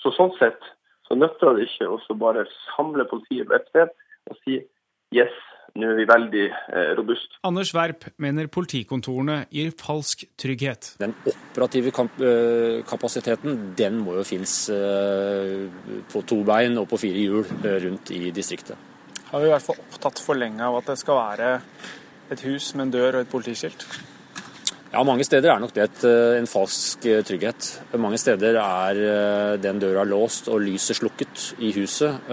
Så 0.03 0.13
sånn 0.17 0.35
sett 0.37 0.61
så 1.09 1.17
nytter 1.19 1.57
det 1.57 1.69
ikke 1.69 1.89
å 1.91 2.19
bare 2.19 2.45
samle 2.75 3.07
politiet 3.11 3.49
på 3.49 3.57
ett 3.57 3.71
sted 3.73 3.95
og 4.31 4.37
si 4.45 4.61
yes, 5.17 5.33
nå 5.75 5.89
er 5.91 5.97
vi 5.99 6.07
veldig 6.07 6.45
eh, 6.51 6.93
robust. 6.99 7.39
Anders 7.47 7.73
Werp 7.75 8.07
mener 8.23 8.51
politikontorene 8.53 9.41
gir 9.55 9.73
falsk 9.81 10.27
trygghet. 10.39 10.93
Den 11.03 11.17
operative 11.25 11.91
eh, 11.91 12.85
kapasiteten 12.87 13.73
den 13.79 13.99
må 14.05 14.19
jo 14.21 14.27
finnes 14.27 14.55
eh, 14.75 15.67
på 16.13 16.23
to 16.31 16.43
bein 16.47 16.79
og 16.79 16.89
på 16.93 17.01
fire 17.07 17.27
hjul 17.27 17.43
eh, 17.65 17.81
rundt 17.87 18.15
i 18.15 18.31
distriktet. 18.35 18.90
Har 19.31 19.41
vi 19.41 19.47
i 19.47 19.51
hvert 19.53 19.63
fall 19.63 19.79
opptatt 19.79 20.19
for 20.19 20.35
lenge 20.35 20.65
av 20.67 20.81
at 20.81 20.89
det 20.91 20.97
skal 20.99 21.21
være 21.21 21.51
et 22.35 22.41
hus 22.49 22.73
med 22.75 22.89
en 22.89 22.95
dør 22.97 23.19
og 23.19 23.21
et 23.23 23.31
politiskilt? 23.31 23.85
Ja, 24.91 25.05
mange 25.07 25.23
steder 25.23 25.53
er 25.53 25.61
nok 25.63 25.71
det 25.71 25.85
et, 25.85 26.01
eh, 26.03 26.39
en 26.41 26.49
falsk 26.51 27.05
eh, 27.07 27.21
trygghet. 27.23 27.69
Mange 28.03 28.19
steder 28.19 28.59
er 28.59 28.99
eh, 28.99 29.53
den 29.63 29.79
døra 29.79 30.03
låst 30.03 30.49
og 30.51 30.59
lyset 30.65 30.99
slukket 30.99 31.45
i 31.63 31.71
huset 31.77 32.27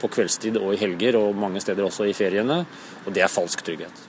på 0.00 0.10
kveldstid 0.10 0.58
og 0.58 0.74
i 0.74 0.80
helger, 0.80 1.20
og 1.20 1.38
mange 1.38 1.62
steder 1.62 1.86
også 1.86 2.08
i 2.10 2.16
feriene. 2.16 2.64
Og 3.06 3.14
det 3.14 3.22
er 3.22 3.30
falsk 3.30 3.62
trygghet. 3.62 4.02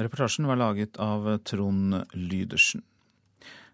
Reportasjen 0.00 0.48
var 0.48 0.56
laget 0.56 0.96
av 0.96 1.28
Trond 1.44 1.98
Lydersen. 2.14 2.80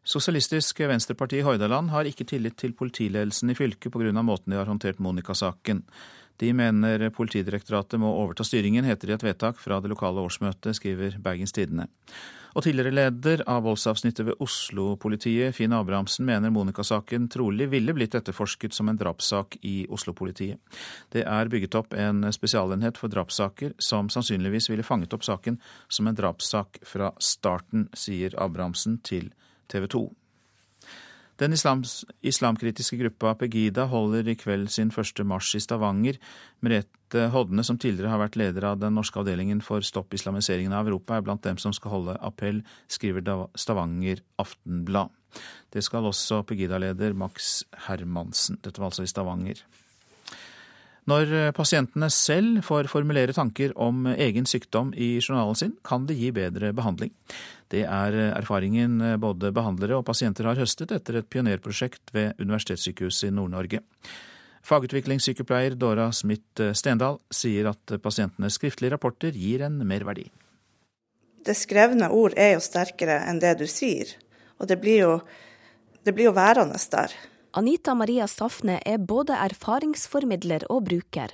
Sosialistisk 0.04 0.82
Venstreparti 0.84 1.38
i 1.38 1.46
Hordaland 1.46 1.94
har 1.94 2.04
ikke 2.08 2.26
tillit 2.28 2.58
til 2.60 2.74
politiledelsen 2.76 3.54
i 3.54 3.56
fylket 3.56 3.92
pga. 3.92 4.22
måten 4.22 4.50
de 4.50 4.58
har 4.58 4.66
håndtert 4.66 4.98
Monica-saken. 4.98 5.84
De 6.42 6.52
mener 6.56 7.10
Politidirektoratet 7.14 8.00
må 8.02 8.10
overta 8.22 8.44
styringen, 8.46 8.86
heter 8.86 9.10
det 9.10 9.14
i 9.14 9.18
et 9.18 9.26
vedtak 9.28 9.60
fra 9.62 9.78
det 9.80 9.92
lokale 9.92 10.22
årsmøtet, 10.24 10.74
skriver 10.80 11.18
Bergens 11.22 11.54
Tidende. 11.54 11.86
Og 12.54 12.62
tidligere 12.62 12.94
leder 12.94 13.42
av 13.50 13.64
voldsavsnittet 13.66 14.28
ved 14.28 14.42
Oslo-politiet, 14.42 15.54
Finn 15.56 15.74
Abrahamsen, 15.74 16.26
mener 16.26 16.52
Monica-saken 16.54 17.26
trolig 17.34 17.66
ville 17.72 17.94
blitt 17.96 18.14
etterforsket 18.14 18.76
som 18.76 18.90
en 18.90 18.98
drapssak 18.98 19.58
i 19.66 19.88
Oslo-politiet. 19.90 20.60
Det 21.10 21.24
er 21.26 21.50
bygget 21.50 21.74
opp 21.78 21.98
en 21.98 22.22
spesialenhet 22.34 22.98
for 23.00 23.10
drapssaker 23.10 23.74
som 23.82 24.10
sannsynligvis 24.10 24.70
ville 24.70 24.86
fanget 24.86 25.14
opp 25.18 25.26
saken 25.26 25.58
som 25.88 26.06
en 26.06 26.18
drapssak 26.18 26.78
fra 26.86 27.10
starten, 27.18 27.88
sier 27.94 28.38
Abrahamsen 28.38 29.00
til 29.02 29.32
TV 29.70 29.90
2. 29.90 30.06
Den 31.42 31.54
islams, 31.56 32.04
islamkritiske 32.22 32.96
gruppa 33.00 33.32
Pegida 33.38 33.88
holder 33.90 34.28
i 34.30 34.36
kveld 34.38 34.68
sin 34.70 34.92
første 34.94 35.24
marsj 35.26 35.56
i 35.58 35.62
Stavanger. 35.64 36.20
Merete 36.62 37.26
Hodne, 37.34 37.64
som 37.66 37.78
tidligere 37.80 38.12
har 38.12 38.22
vært 38.22 38.38
leder 38.38 38.68
av 38.68 38.78
den 38.78 38.94
norske 38.94 39.18
avdelingen 39.18 39.62
for 39.64 39.82
Stopp 39.82 40.14
islamiseringen 40.14 40.74
av 40.76 40.86
Europa, 40.86 41.18
er 41.18 41.26
blant 41.26 41.42
dem 41.42 41.58
som 41.58 41.74
skal 41.74 41.96
holde 41.96 42.18
appell, 42.22 42.62
skriver 42.86 43.26
Stavanger 43.58 44.22
Aftenblad. 44.38 45.10
Det 45.74 45.82
skal 45.82 46.06
også 46.06 46.44
Pegida-leder 46.46 47.16
Max 47.18 47.64
Hermansen. 47.88 48.60
Dette 48.62 48.78
var 48.78 48.92
altså 48.92 49.02
i 49.02 49.10
Stavanger. 49.10 49.64
Når 51.10 51.32
eh, 51.36 51.50
pasientene 51.52 52.08
selv 52.12 52.62
får 52.64 52.88
formulere 52.88 53.34
tanker 53.36 53.74
om 53.80 54.06
egen 54.14 54.46
sykdom 54.48 54.94
i 54.96 55.18
journalen 55.20 55.58
sin, 55.58 55.74
kan 55.84 56.06
det 56.08 56.16
gi 56.16 56.30
bedre 56.32 56.72
behandling. 56.76 57.12
Det 57.72 57.82
er 57.84 58.16
eh, 58.16 58.30
erfaringen 58.38 59.00
eh, 59.04 59.18
både 59.20 59.52
behandlere 59.54 59.98
og 59.98 60.06
pasienter 60.08 60.48
har 60.48 60.60
høstet 60.60 60.94
etter 60.96 61.20
et 61.20 61.28
pionerprosjekt 61.28 62.14
ved 62.16 62.40
Universitetssykehuset 62.40 63.28
i 63.28 63.34
Nord-Norge. 63.36 63.82
Fagutviklingssykepleier 64.64 65.76
Dora 65.76 66.08
Smith 66.16 66.70
Stendal 66.72 67.18
sier 67.28 67.68
at 67.68 67.98
pasientenes 68.00 68.56
skriftlige 68.56 68.94
rapporter 68.94 69.36
gir 69.36 69.66
en 69.66 69.76
merverdi. 69.84 70.24
Det 71.44 71.52
skrevne 71.52 72.08
ord 72.16 72.32
er 72.40 72.54
jo 72.54 72.64
sterkere 72.64 73.18
enn 73.28 73.42
det 73.42 73.58
du 73.60 73.66
sier, 73.68 74.08
og 74.56 74.70
det 74.70 74.80
blir 74.80 75.02
jo, 75.02 75.12
det 76.00 76.16
blir 76.16 76.30
jo 76.30 76.36
værende 76.38 76.80
der. 76.96 77.12
Anita 77.56 77.94
Maria 77.94 78.26
Stafne 78.26 78.80
er 78.82 78.98
både 78.98 79.36
erfaringsformidler 79.38 80.64
og 80.74 80.88
bruker. 80.88 81.30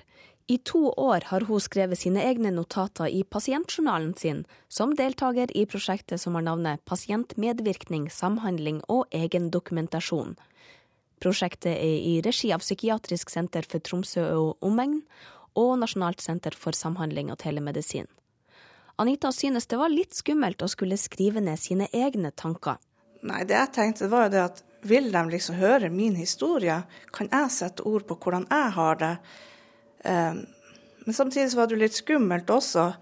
I 0.53 0.59
to 0.69 0.91
år 0.93 1.25
har 1.31 1.47
hun 1.49 1.63
skrevet 1.65 1.97
sine 1.97 2.21
egne 2.29 2.51
notater 2.53 3.09
i 3.09 3.23
pasientjournalen 3.25 4.13
sin, 4.21 4.43
som 4.69 4.93
deltaker 4.99 5.49
i 5.57 5.65
prosjektet 5.65 6.21
som 6.21 6.37
har 6.37 6.45
navnet 6.45 6.85
Pasientmedvirkning, 6.85 8.11
samhandling 8.13 8.83
og 8.93 9.09
egendokumentasjon. 9.17 10.37
Prosjektet 11.25 11.73
er 11.73 11.97
i 12.13 12.15
regi 12.21 12.53
av 12.53 12.61
Psykiatrisk 12.61 13.33
senter 13.33 13.65
for 13.65 13.81
Tromsø 13.81 14.29
og 14.37 14.61
omegn 14.61 15.01
og 15.57 15.79
Nasjonalt 15.81 16.21
senter 16.21 16.53
for 16.53 16.77
samhandling 16.77 17.33
og 17.33 17.41
telemedisin. 17.41 18.13
Anita 19.01 19.33
synes 19.33 19.73
det 19.73 19.81
var 19.81 19.89
litt 19.89 20.13
skummelt 20.13 20.61
å 20.61 20.69
skulle 20.69 21.01
skrive 21.01 21.41
ned 21.41 21.57
sine 21.57 21.89
egne 21.97 22.37
tanker. 22.37 22.77
Nei, 23.25 23.47
det 23.49 23.57
jeg 23.57 23.73
tenkte 23.73 24.13
var 24.13 24.29
jo 24.29 24.35
det 24.37 24.51
at 24.51 24.67
vil 24.83 25.11
de 25.13 25.23
liksom 25.31 25.59
høre 25.61 25.91
min 25.93 26.17
historie? 26.17 26.83
Kan 27.13 27.29
jeg 27.33 27.53
sette 27.55 27.87
ord 27.89 28.07
på 28.09 28.17
hvordan 28.17 28.47
jeg 28.51 28.75
har 28.77 29.01
det? 29.01 29.15
Um, 30.05 30.45
men 31.05 31.17
samtidig 31.17 31.57
var 31.57 31.69
det 31.69 31.77
jo 31.77 31.83
litt 31.83 31.97
skummelt 31.97 32.51
også, 32.51 32.93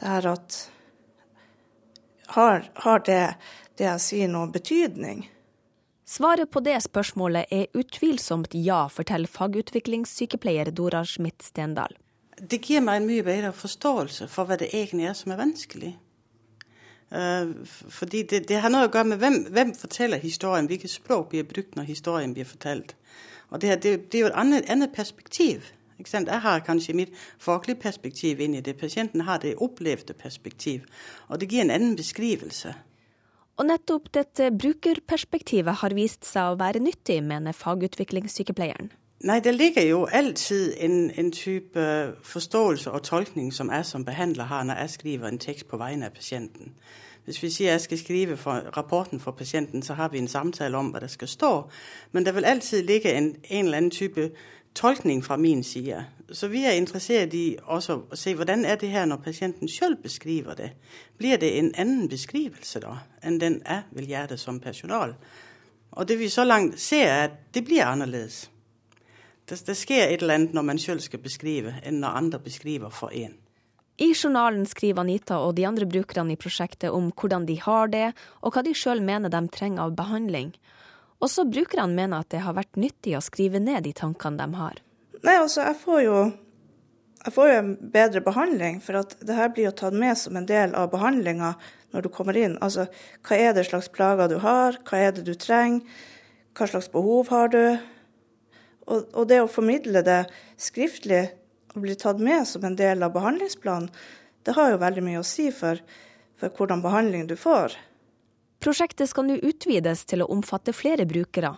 det 0.00 0.08
her 0.08 0.32
at 0.32 0.62
Har, 2.26 2.64
har 2.74 2.98
det, 3.06 3.36
det 3.78 3.84
jeg 3.84 4.00
sier, 4.02 4.28
noen 4.28 4.50
betydning? 4.52 5.28
Svaret 6.06 6.50
på 6.50 6.60
det 6.60 6.80
spørsmålet 6.82 7.52
er 7.54 7.70
utvilsomt 7.74 8.54
ja, 8.54 8.88
forteller 8.90 9.30
fagutviklingssykepleier 9.30 10.72
Dora 10.74 11.04
Schmidt-Stendal. 11.06 11.94
Det 12.38 12.58
gir 12.66 12.82
meg 12.82 13.00
en 13.00 13.06
mye 13.08 13.24
bedre 13.26 13.52
forståelse 13.54 14.26
for 14.30 14.46
hva 14.46 14.58
det 14.58 14.72
egentlig 14.74 15.06
er 15.06 15.16
som 15.18 15.32
er 15.32 15.40
vanskelig. 15.40 15.92
Uh, 17.12 17.54
fordi 17.88 18.24
det, 18.26 18.48
det, 18.48 18.58
har 18.60 18.72
noe 18.72 18.88
å 18.88 18.90
gjøre 18.90 19.08
med 19.12 19.20
hvem, 19.22 19.36
hvem, 19.54 19.72
forteller 19.78 20.18
historien, 20.18 20.66
hvilket 20.66 20.90
språk 20.90 21.30
blir 21.30 21.46
brukt 21.46 21.76
når 21.78 21.86
historien 21.90 22.34
blir 22.34 22.48
fortalt. 22.48 22.96
Og 23.50 23.62
det, 23.62 23.76
det, 23.84 23.92
det 24.10 24.18
er 24.18 24.24
jo 24.24 24.30
et 24.32 24.40
annet, 24.42 24.70
annet 24.70 24.94
perspektiv. 24.94 25.70
Jeg 25.98 26.40
har 26.42 26.60
kanskje 26.60 26.92
mitt 26.96 27.14
faglige 27.40 27.80
perspektiv 27.80 28.40
inn 28.40 28.58
i 28.58 28.60
det. 28.60 28.76
Pasienten 28.76 29.24
har 29.24 29.38
det 29.40 29.54
opplevde 29.56 30.12
perspektiv. 30.12 30.84
Og 31.28 31.40
det 31.40 31.48
gir 31.48 31.64
en 31.64 31.72
annen 31.72 31.96
beskrivelse. 31.96 32.74
Og 33.56 33.64
nettopp 33.70 34.10
dette 34.12 34.50
brukerperspektivet 34.52 35.80
har 35.80 35.94
vist 35.96 36.26
seg 36.28 36.52
å 36.52 36.58
være 36.60 36.82
nyttig, 36.84 37.22
mener 37.24 37.56
fagutviklingssykepleieren. 37.56 38.90
Nei, 39.20 39.40
det 39.40 39.54
ligger 39.54 39.82
jo 39.82 40.04
alltid 40.04 40.74
en, 40.76 41.10
en, 41.10 41.32
type 41.32 42.12
forståelse 42.22 42.90
og 42.90 43.02
tolkning 43.02 43.52
som 43.54 43.70
jeg 43.70 43.86
som 43.86 44.04
behandler 44.04 44.44
har 44.44 44.62
når 44.62 44.74
jeg 44.74 44.90
skriver 44.90 45.28
en 45.28 45.38
tekst 45.38 45.68
på 45.68 45.76
vegne 45.76 46.06
av 46.06 46.10
pasienten. 46.10 46.74
Hvis 47.24 47.42
vi 47.42 47.50
sier 47.50 47.70
jeg 47.70 47.80
skal 47.80 47.98
skrive 47.98 48.36
for 48.36 48.52
rapporten 48.76 49.20
for 49.20 49.30
pasienten, 49.30 49.82
så 49.82 49.94
har 49.94 50.08
vi 50.08 50.18
en 50.18 50.28
samtale 50.28 50.76
om 50.76 50.90
hva 50.92 51.00
det 51.00 51.10
skal 51.10 51.28
stå. 51.28 51.70
Men 52.12 52.26
det 52.26 52.34
vil 52.34 52.44
alltid 52.44 52.82
ligge 52.82 53.12
en, 53.12 53.36
en 53.50 53.64
eller 53.64 53.76
annen 53.76 53.90
type 53.90 54.30
tolkning 54.74 55.24
fra 55.24 55.36
min 55.36 55.64
side. 55.64 56.04
Så 56.32 56.48
vi 56.48 56.64
er 56.64 56.76
interessert 56.76 57.34
i 57.34 57.56
også 57.62 57.96
å 58.10 58.16
se 58.16 58.34
hvordan 58.34 58.64
er 58.64 58.76
det 58.76 58.90
her 58.92 59.06
når 59.06 59.16
pasienten 59.24 59.68
selv 59.68 59.96
beskriver 60.02 60.54
det. 60.54 60.70
Blir 61.18 61.36
det 61.36 61.58
en 61.58 61.72
annen 61.74 62.08
beskrivelse 62.08 62.80
da, 62.84 62.98
enn 63.24 63.40
den 63.40 63.62
jeg 63.64 63.82
vil 63.96 64.08
gjøre 64.08 64.34
det 64.34 64.40
som 64.40 64.60
personal? 64.60 65.14
Og 65.90 66.08
det 66.08 66.18
vi 66.18 66.28
så 66.28 66.44
langt 66.44 66.80
ser, 66.80 67.06
er 67.06 67.24
at 67.24 67.40
det 67.54 67.64
blir 67.64 67.84
annerledes. 67.84 68.50
Det, 69.46 69.58
det 69.66 69.76
skjer 69.78 70.08
et 70.10 70.22
eller 70.22 70.40
annet 70.40 70.54
når 70.56 70.64
man 70.66 70.80
selv 70.82 71.04
skal 71.04 71.22
beskrive, 71.22 71.76
enn 71.86 72.00
når 72.02 72.22
andre 72.22 72.40
beskriver 72.42 72.90
for 72.94 73.14
en. 73.14 73.36
I 73.96 74.10
journalen 74.12 74.66
skriver 74.68 75.00
Anita 75.00 75.38
og 75.40 75.54
de 75.56 75.64
andre 75.64 75.86
brukerne 75.88 76.34
i 76.34 76.40
prosjektet 76.40 76.92
om 76.92 77.08
hvordan 77.16 77.46
de 77.48 77.56
har 77.62 77.88
det, 77.92 78.08
og 78.42 78.52
hva 78.52 78.64
de 78.66 78.74
sjøl 78.76 79.00
mener 79.00 79.32
de 79.32 79.40
trenger 79.54 79.86
av 79.86 79.94
behandling. 79.96 80.50
Også 81.24 81.46
brukerne 81.48 81.96
mener 81.96 82.20
at 82.20 82.34
det 82.34 82.42
har 82.44 82.58
vært 82.58 82.76
nyttig 82.76 83.14
å 83.16 83.22
skrive 83.24 83.62
ned 83.62 83.86
de 83.86 83.94
tankene 83.96 84.42
de 84.42 84.58
har. 84.58 84.82
Nei, 85.22 85.38
altså, 85.38 85.62
jeg 85.64 85.80
får 85.80 86.02
jo 86.04 86.18
jeg 87.26 87.34
får 87.34 87.48
jo 87.48 87.54
en 87.58 87.72
bedre 87.90 88.20
behandling, 88.22 88.76
for 88.84 89.00
at 89.00 89.16
det 89.26 89.34
her 89.34 89.48
blir 89.50 89.66
jo 89.66 89.74
tatt 89.80 89.96
med 89.98 90.14
som 90.20 90.36
en 90.38 90.44
del 90.46 90.76
av 90.78 90.92
behandlinga 90.92 91.56
når 91.94 92.04
du 92.04 92.12
kommer 92.12 92.36
inn. 92.38 92.54
Altså, 92.62 92.84
hva 93.26 93.38
er 93.48 93.56
det 93.56 93.64
slags 93.66 93.88
plager 93.90 94.30
du 94.30 94.36
har, 94.44 94.78
hva 94.86 95.00
er 95.00 95.16
det 95.16 95.24
du 95.26 95.32
trenger, 95.34 95.82
hva 96.54 96.68
slags 96.70 96.92
behov 96.92 97.32
har 97.32 97.50
du? 97.50 97.64
Og, 98.86 99.08
og 99.12 99.26
det 99.30 99.40
å 99.42 99.50
formidle 99.50 100.02
det 100.06 100.22
skriftlig 100.60 101.24
og 101.74 101.82
bli 101.84 101.96
tatt 101.98 102.22
med 102.22 102.46
som 102.48 102.64
en 102.64 102.78
del 102.78 103.02
av 103.02 103.14
behandlingsplanen, 103.16 103.90
det 104.46 104.54
har 104.54 104.72
jo 104.72 104.82
veldig 104.82 105.02
mye 105.02 105.20
å 105.20 105.26
si 105.26 105.50
for, 105.50 105.80
for 106.38 106.54
hvordan 106.54 106.84
behandling 106.84 107.26
du 107.26 107.34
får. 107.38 107.74
Prosjektet 108.62 109.10
skal 109.10 109.26
nå 109.28 109.36
utvides 109.44 110.06
til 110.08 110.22
å 110.24 110.30
omfatte 110.32 110.72
flere 110.72 111.04
brukere. 111.06 111.56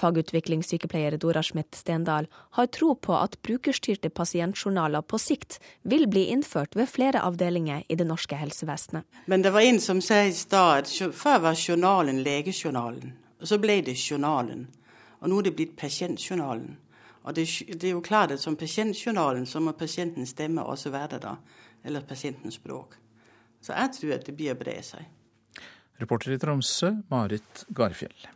Fagutviklingssykepleier 0.00 1.18
Dora 1.20 1.42
Schmidt 1.44 1.76
Stendal 1.76 2.26
har 2.56 2.66
tro 2.72 2.94
på 2.96 3.14
at 3.14 3.36
brukerstyrte 3.44 4.10
pasientjournaler 4.10 5.04
på 5.04 5.20
sikt 5.20 5.58
vil 5.84 6.08
bli 6.10 6.24
innført 6.32 6.76
ved 6.76 6.88
flere 6.88 7.20
avdelinger 7.22 7.84
i 7.88 7.98
det 8.00 8.08
norske 8.08 8.38
helsevesenet. 8.40 9.04
Men 9.26 9.44
det 9.44 9.52
var 9.52 9.68
en 9.68 9.80
som 9.80 10.00
sa 10.00 10.22
i 10.24 10.32
stad 10.32 10.86
at 10.86 11.14
før 11.14 11.44
var 11.46 11.58
journalen 11.68 12.22
legejournalen, 12.24 13.12
og 13.40 13.52
så 13.52 13.60
ble 13.60 13.82
det 13.84 13.98
journalen. 14.00 14.66
Og 15.22 15.30
nå 15.30 15.38
er 15.38 15.48
det 15.48 15.54
blitt 15.58 15.76
pasientjournalen. 15.78 16.76
Og 17.22 17.36
det, 17.36 17.46
det 17.78 17.88
er 17.88 17.94
jo 17.94 18.02
klart 18.02 18.34
at 18.34 18.42
som 18.42 18.58
pasientjournalen 18.58 19.46
så 19.46 19.62
må 19.62 19.76
pasientens 19.78 20.34
stemme 20.34 20.64
også 20.66 20.90
være 20.90 21.22
da. 21.22 21.36
Eller 21.84 22.06
pasientens 22.06 22.58
språk. 22.58 22.98
Så 23.62 23.74
jeg 23.78 23.94
tror 23.98 24.14
at 24.18 24.26
det 24.26 24.36
blir 24.36 24.54
å 24.54 24.58
bre 24.58 24.76
seg. 24.82 25.06
Reporter 26.02 26.34
i 26.34 26.38
Tromsø, 26.42 26.96
Marit 27.10 27.66
Garfjell. 27.70 28.30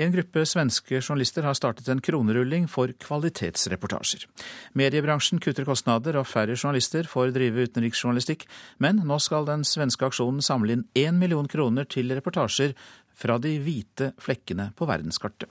En 0.00 0.12
gruppe 0.12 0.46
svenske 0.48 1.02
journalister 1.02 1.44
har 1.44 1.54
startet 1.54 1.88
en 1.92 2.00
kronerulling 2.00 2.64
for 2.70 2.94
kvalitetsreportasjer. 3.04 4.24
Mediebransjen 4.78 5.40
kutter 5.42 5.66
kostnader, 5.68 6.16
og 6.16 6.26
færre 6.30 6.56
journalister 6.56 7.04
får 7.08 7.34
drive 7.36 7.66
utenriksjournalistikk, 7.68 8.46
men 8.80 9.02
nå 9.04 9.18
skal 9.20 9.44
den 9.46 9.66
svenske 9.68 10.08
aksjonen 10.08 10.40
samle 10.42 10.78
inn 10.78 10.86
én 10.96 11.20
million 11.20 11.48
kroner 11.48 11.84
til 11.84 12.08
reportasjer 12.16 12.72
fra 13.14 13.38
de 13.38 13.56
hvite 13.62 14.12
flekkene 14.20 14.70
på 14.76 14.88
verdenskartet. 14.88 15.48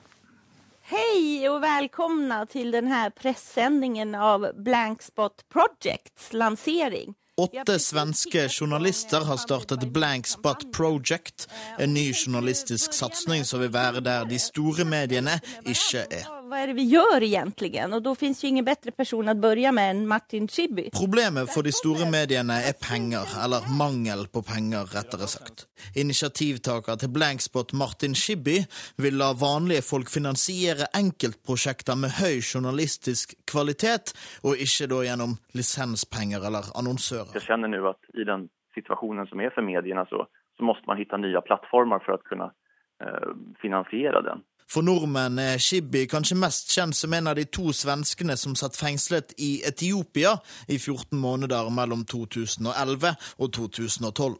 Hei 0.92 1.48
og 1.48 1.62
velkomna 1.64 2.42
til 2.52 2.74
denne 2.74 3.06
pressesendingen 3.16 4.16
av 4.18 4.50
Blankspot 4.60 5.46
Projects 5.54 6.34
lansering. 6.36 7.14
Åtte 7.42 7.80
svenske 7.80 8.48
journalister 8.50 9.24
har 9.26 9.38
startet 9.38 9.88
Blank 9.94 10.28
Spot 10.28 10.66
Project, 10.74 11.48
en 11.80 11.94
ny 11.94 12.12
journalistisk 12.14 12.94
satsing 12.94 13.46
som 13.46 13.64
vil 13.64 13.72
være 13.74 14.04
der 14.04 14.28
de 14.30 14.40
store 14.42 14.86
mediene 14.86 15.40
ikke 15.64 16.06
er 16.12 16.41
hva 16.52 16.60
er 16.60 16.72
det 16.72 16.76
vi 16.82 16.84
gjør 16.92 17.24
egentlig? 17.24 17.72
Og 17.86 18.02
da 18.04 18.12
finnes 18.20 18.42
jo 18.44 18.50
ingen 18.52 18.66
bedre 18.68 18.92
person 18.92 19.32
å 19.32 19.36
begynne 19.40 19.72
med 19.78 19.92
enn 19.94 20.02
Martin 20.10 20.50
Chibi. 20.52 20.90
Problemet 20.92 21.48
for 21.54 21.64
de 21.64 21.72
store 21.72 22.08
mediene 22.12 22.58
er 22.68 22.76
penger, 22.76 23.30
eller 23.40 23.70
mangel 23.80 24.26
på 24.34 24.44
penger, 24.44 24.90
rettere 24.92 25.30
sagt. 25.32 25.66
Initiativtaker 25.96 27.00
til 27.00 27.14
Blankspot 27.16 27.72
Martin 27.80 28.18
Chibi, 28.20 28.58
vil 29.00 29.20
la 29.22 29.32
vanlige 29.40 29.86
folk 29.88 30.12
finansiere 30.12 30.90
enkeltprosjekter 30.98 32.00
med 32.04 32.18
høy 32.20 32.42
journalistisk 32.42 33.38
kvalitet, 33.48 34.12
og 34.44 34.60
ikke 34.60 34.92
da 34.92 35.02
gjennom 35.08 35.40
lisenspenger 35.56 36.52
eller 36.52 36.68
annonsører. 36.76 37.32
Jeg 37.40 37.48
kjenner 37.48 37.72
nå 37.72 37.86
at 37.94 38.12
i 38.20 38.28
den 38.28 38.50
situasjonen 38.76 39.32
som 39.32 39.40
er 39.40 39.56
for 39.56 39.64
mediene, 39.64 40.04
så, 40.12 40.28
så 40.60 40.68
måste 40.68 40.92
man 40.92 41.00
finne 41.00 41.24
nye 41.24 41.48
plattformer 41.48 42.04
for 42.04 42.20
å 42.20 42.24
kunne 42.28 42.52
eh, 43.04 43.36
finansiere 43.64 44.24
den. 44.28 44.44
For 44.72 44.86
nordmenn 44.88 45.36
er 45.36 45.58
Shibi 45.60 46.06
kanskje 46.08 46.38
mest 46.40 46.70
kjent 46.72 46.96
som 46.96 47.12
en 47.12 47.26
av 47.28 47.36
de 47.36 47.44
to 47.58 47.74
svenskene 47.76 48.38
som 48.40 48.54
satt 48.56 48.78
fengslet 48.80 49.34
i 49.36 49.50
Etiopia 49.68 50.38
i 50.72 50.78
14 50.80 51.18
måneder 51.20 51.68
mellom 51.76 52.06
2011 52.08 53.12
og 53.44 53.50
2012. 53.58 54.38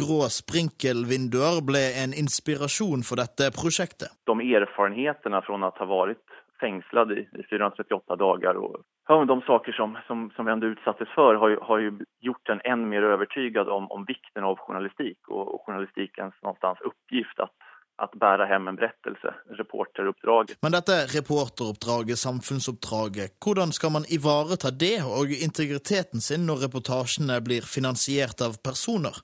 Grå 0.00 0.18
sprinkelvinduer 0.34 1.62
ble 1.68 1.84
en 2.02 2.16
inspirasjon 2.22 3.06
for 3.06 3.22
dette 3.22 3.52
prosjektet. 3.54 4.10
De 4.26 4.34
erfarenhetene 4.58 5.44
fra 5.46 5.54
å 5.54 5.70
ha 5.78 5.88
vært 5.94 6.26
fängslad 6.58 7.14
i, 7.14 7.22
i 7.38 7.46
438 7.46 8.16
dagar 8.18 8.58
och 8.58 8.82
ja, 9.08 9.24
de 9.24 9.40
saker 9.46 9.72
som, 9.72 9.94
som, 10.06 10.30
som 10.36 10.46
vi 10.46 10.52
ändå 10.52 10.66
utsattes 10.66 11.08
för 11.14 11.34
har 11.34 11.58
har 11.62 11.78
ju 11.78 11.98
gjort 12.20 12.48
en 12.48 12.60
än 12.64 12.88
mer 12.88 13.02
övertygad 13.02 13.68
om, 13.68 13.90
om 13.90 14.04
vikten 14.04 14.44
av 14.44 14.58
journalistik 14.58 15.18
och, 15.28 15.54
och 15.54 15.62
journalistikens 15.66 16.34
någonstans 16.42 16.78
uppgift 16.80 17.40
att 17.40 17.54
att 17.98 18.14
bära 18.14 18.46
hem 18.46 18.68
en 18.68 18.76
berättelse, 18.76 19.34
reporteruppdraget. 19.50 20.58
Men 20.62 20.72
dette 20.72 21.06
reporteroppdraget, 21.06 22.18
samfunnsoppdraget, 22.18 23.32
hvordan 23.44 23.72
skal 23.72 23.92
man 23.92 24.04
ivareta 24.08 24.70
det 24.70 25.02
og 25.02 25.32
integriteten 25.32 26.20
sin 26.20 26.46
når 26.46 26.68
reportasjene 26.68 27.40
blir 27.42 27.66
finansiert 27.66 28.40
av 28.44 28.60
personer? 28.62 29.18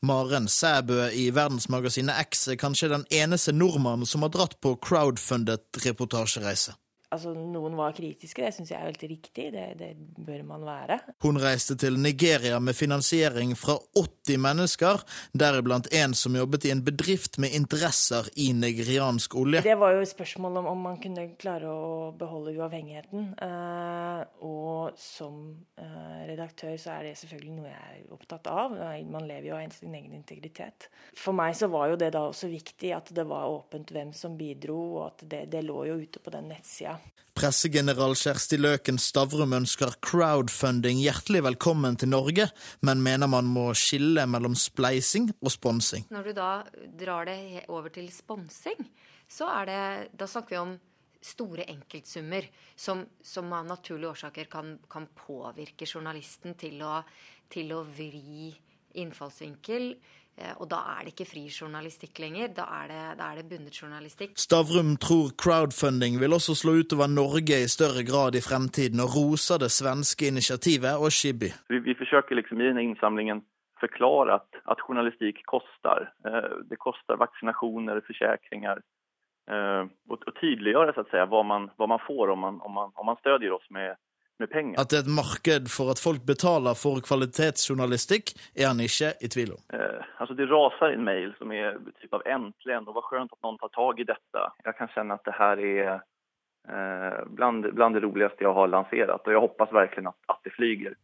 Maren 0.00 0.48
Sæbø 0.48 1.10
i 1.12 1.28
verdensmagasinet 1.34 2.16
X 2.30 2.48
er 2.48 2.60
kanskje 2.60 2.92
den 2.94 3.06
eneste 3.10 3.52
nordmannen 3.52 4.08
som 4.08 4.24
har 4.24 4.32
dratt 4.32 4.58
på 4.62 4.76
crowdfundet 4.80 5.84
reportasjereise. 5.84 6.76
Altså, 7.14 7.30
Noen 7.38 7.76
var 7.78 7.94
kritiske, 7.94 8.42
det 8.42 8.54
syns 8.56 8.72
jeg 8.72 8.80
er 8.80 8.88
helt 8.88 9.02
riktig, 9.06 9.44
det, 9.54 9.66
det, 9.78 9.92
bør 10.26 10.42
man 10.48 10.64
være. 10.66 10.98
Hun 11.22 11.38
reiste 11.38 11.76
til 11.78 11.98
Nigeria 12.02 12.58
med 12.58 12.74
finansiering 12.74 13.52
fra 13.58 13.76
80 13.94 14.40
mennesker, 14.42 15.04
deriblant 15.38 15.86
en 15.94 16.16
som 16.18 16.34
jobbet 16.34 16.66
i 16.66 16.72
en 16.74 16.82
bedrift 16.86 17.38
med 17.42 17.54
interesser 17.54 18.26
i 18.42 18.48
nigeriansk 18.56 19.36
olje. 19.38 19.62
Det 19.62 19.76
var 19.78 19.94
jo 19.94 20.02
spørsmål 20.08 20.58
om 20.62 20.70
om 20.72 20.82
man 20.88 20.98
kunne 21.02 21.28
klare 21.38 21.70
å 21.70 22.10
beholde 22.18 22.56
uavhengigheten. 22.58 23.30
Eh, 23.46 24.24
og 24.48 24.98
som 24.98 25.38
eh, 25.78 26.26
redaktør 26.32 26.74
så 26.80 26.96
er 26.96 27.06
det 27.06 27.14
selvfølgelig 27.22 27.54
noe 27.54 27.70
jeg 27.70 28.02
er 28.02 28.18
opptatt 28.18 28.50
av. 28.50 28.74
Man 29.06 29.28
lever 29.30 29.52
jo 29.52 29.60
av 29.60 29.78
sin 29.78 29.94
egen 29.94 30.18
integritet. 30.18 30.90
For 31.14 31.36
meg 31.36 31.54
så 31.54 31.70
var 31.70 31.92
jo 31.92 32.02
det 32.02 32.10
da 32.18 32.26
også 32.26 32.50
viktig 32.50 32.92
at 32.98 33.14
det 33.14 33.28
var 33.30 33.46
åpent 33.52 33.94
hvem 33.94 34.10
som 34.16 34.34
bidro, 34.38 34.80
og 34.98 35.02
at 35.12 35.26
det, 35.30 35.44
det 35.54 35.62
lå 35.66 35.86
jo 35.92 36.00
ute 36.02 36.22
på 36.22 36.34
den 36.34 36.50
nettsida. 36.50 36.95
Pressegeneral 37.36 38.14
Kjersti 38.16 38.56
Løken 38.56 38.96
Stavrum 38.96 39.52
ønsker 39.58 39.92
crowdfunding 40.00 41.02
hjertelig 41.02 41.42
velkommen 41.44 41.98
til 42.00 42.08
Norge, 42.08 42.46
men 42.80 43.02
mener 43.04 43.28
man 43.28 43.44
må 43.52 43.66
skille 43.76 44.24
mellom 44.24 44.56
spleising 44.56 45.28
og 45.42 45.52
sponsing. 45.52 46.06
Når 46.14 46.30
du 46.30 46.32
da 46.38 46.50
drar 46.96 47.28
det 47.28 47.66
over 47.68 47.92
til 47.92 48.08
sponsing, 48.14 48.80
så 49.28 49.50
er 49.52 49.68
det 49.68 49.82
Da 50.16 50.30
snakker 50.30 50.54
vi 50.54 50.62
om 50.62 50.76
store 51.20 51.66
enkeltsummer 51.68 52.46
som, 52.78 53.04
som 53.20 53.52
av 53.52 53.66
naturlige 53.68 54.14
årsaker 54.14 54.48
kan, 54.48 54.76
kan 54.88 55.08
påvirke 55.12 55.88
journalisten 55.88 56.54
til 56.56 56.80
å, 56.86 57.00
til 57.52 57.72
å 57.76 57.82
vri 57.84 58.52
innfallsvinkel 58.96 59.90
og 60.60 60.66
da 60.68 60.82
er 60.92 61.06
det 61.06 61.14
ikke 61.14 61.28
fri 61.30 61.42
journalistikk 61.48 62.18
lenger, 62.20 62.50
da 62.58 62.66
er 62.82 62.90
det, 62.90 63.02
da 63.16 63.30
er 63.32 63.40
det 63.40 63.46
bundet 63.48 63.78
journalistikk. 63.80 64.34
Stavrum 64.36 64.94
tror 65.00 65.30
crowdfunding 65.40 66.18
vil 66.20 66.36
også 66.36 66.56
slå 66.60 66.74
utover 66.82 67.08
Norge 67.08 67.62
i 67.64 67.70
større 67.72 68.04
grad 68.04 68.36
i 68.36 68.44
fremtiden, 68.44 69.00
og 69.00 69.16
roser 69.16 69.62
det 69.64 69.72
svenske 69.72 70.28
initiativet 70.28 71.00
og 71.00 71.12
Shibby. 71.12 71.52
Vi, 71.72 71.80
vi 71.88 71.96
forsøker 71.96 72.36
liksom 72.36 72.60
i 72.60 72.68
denne 72.68 72.84
innsamlingen 72.84 73.40
forklare 73.80 74.38
at, 74.40 74.60
at 74.72 74.82
journalistikk 74.88 75.42
koster. 75.48 76.08
Eh, 76.28 76.52
det 76.70 76.78
koster 76.80 77.20
vaksinasjoner, 77.20 78.00
forsikringer. 78.06 78.82
Eh, 79.50 79.84
og, 80.10 80.18
og 80.18 80.34
tydeliggjøre 80.40 80.94
så 80.96 81.04
at 81.04 81.12
si, 81.12 81.22
hva, 81.32 81.42
man, 81.46 81.70
hva 81.76 81.90
man 81.94 82.02
får 82.06 82.34
om 82.34 82.44
man, 82.46 82.60
om 82.66 82.76
man, 82.80 82.94
om 82.96 83.10
man 83.12 83.20
støtter 83.20 83.52
oss 83.56 83.66
med 83.70 83.96
med 84.42 84.50
penger. 84.50 84.80
At 84.80 84.90
det 84.90 84.98
er 84.98 85.06
et 85.06 85.14
marked 85.18 85.70
for 85.72 85.92
at 85.92 86.02
folk 86.02 86.24
betaler 86.28 86.76
for 86.78 87.00
kvalitetsjournalistikk, 87.04 88.34
er 88.56 88.70
han 88.70 88.82
ikke 88.84 89.14
i 89.20 89.30
tvil 89.32 89.54
om. 89.56 89.62
Eh, 89.76 90.02
altså 90.20 90.36
Det 90.38 90.48
raser 90.50 90.94
en 90.94 91.06
mail 91.06 91.32
som 91.38 91.52
er 91.52 91.78
typ 92.00 92.14
av 92.14 92.22
'endelig', 92.26 92.88
og 92.88 92.94
hva 92.94 93.06
skjønt 93.08 93.32
at 93.32 93.42
noen 93.42 93.58
tar 93.62 93.72
tak 93.74 94.00
i 94.00 94.08
dette. 94.12 94.44
Jeg 94.64 94.78
kan 94.78 94.92
kjenne 94.94 95.14
at 95.14 95.24
det 95.24 95.36
her 95.38 95.56
er 95.58 95.92
eh, 96.68 97.20
blant, 97.28 97.74
blant 97.74 97.94
det 97.94 98.04
roligste 98.04 98.44
jeg 98.44 98.54
har 98.54 98.68
lansert, 98.68 99.10
og 99.10 99.32
jeg 99.32 99.44
håper 99.46 99.72
virkelig 99.80 100.08
at, 100.12 100.20
at 100.28 100.40
det 100.44 100.52
flyger. 100.52 100.96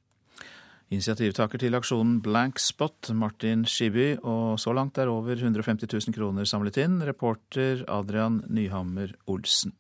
Initiativtaker 0.92 1.56
til 1.56 1.72
aksjonen 1.72 2.18
Blank 2.20 2.58
Spot, 2.60 3.14
Martin 3.16 3.64
Skiby, 3.64 4.18
og 4.28 4.58
så 4.60 4.74
langt 4.76 4.98
er 5.00 5.08
over 5.08 5.32
150 5.32 5.88
000 5.88 6.12
kroner 6.12 6.44
samlet 6.44 6.76
inn. 6.76 7.00
Reporter 7.08 7.80
Adrian 7.88 8.42
Nyhammer 8.52 9.14
Olsen. 9.24 9.72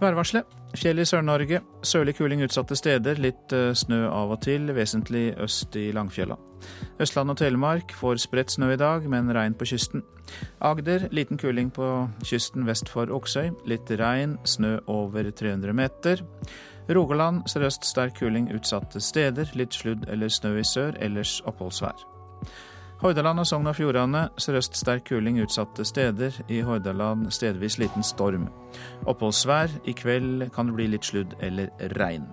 Værvarselet. 0.00 0.46
Fjell 0.78 1.00
i 1.02 1.04
Sør-Norge. 1.04 1.58
Sørlig 1.82 2.14
kuling 2.14 2.42
utsatte 2.44 2.76
steder. 2.78 3.18
Litt 3.18 3.52
eh, 3.56 3.72
snø 3.74 4.04
av 4.06 4.30
og 4.36 4.42
til, 4.44 4.70
vesentlig 4.76 5.32
øst 5.42 5.74
i 5.74 5.88
Langfjella. 5.96 6.36
Østland 7.02 7.32
og 7.32 7.38
Telemark 7.40 7.94
får 7.98 8.20
spredt 8.22 8.54
snø 8.54 8.70
i 8.74 8.78
dag, 8.78 9.08
men 9.10 9.32
regn 9.34 9.56
på 9.58 9.66
kysten. 9.66 10.04
Agder 10.62 11.08
liten 11.10 11.38
kuling 11.40 11.72
på 11.74 11.88
kysten 12.22 12.66
vest 12.68 12.90
for 12.92 13.10
Oksøy. 13.10 13.50
Litt 13.66 13.90
regn, 13.90 14.38
snø 14.46 14.76
over 14.86 15.30
300 15.30 15.74
meter. 15.74 16.22
Rogaland 16.94 17.42
sørøst 17.50 17.84
sterk 17.88 18.20
kuling 18.20 18.52
utsatte 18.54 19.02
steder. 19.02 19.50
Litt 19.58 19.74
sludd 19.74 20.06
eller 20.08 20.30
snø 20.30 20.54
i 20.60 20.66
sør, 20.66 20.94
ellers 21.02 21.40
oppholdsvær. 21.44 22.06
Hordaland 22.98 23.38
og 23.38 23.46
Sogn 23.46 23.68
og 23.70 23.76
Fjordane 23.78 24.24
sørøst 24.42 24.74
sterk 24.74 25.04
kuling 25.06 25.36
utsatte 25.38 25.84
steder. 25.86 26.34
I 26.50 26.64
Hordaland 26.66 27.28
stedvis 27.30 27.76
liten 27.78 28.02
storm. 28.02 28.48
Oppholdsvær. 29.06 29.70
I 29.86 29.94
kveld 29.94 30.48
kan 30.54 30.66
det 30.66 30.74
bli 30.74 30.88
litt 30.90 31.06
sludd 31.06 31.36
eller 31.38 31.70
regn. 32.00 32.26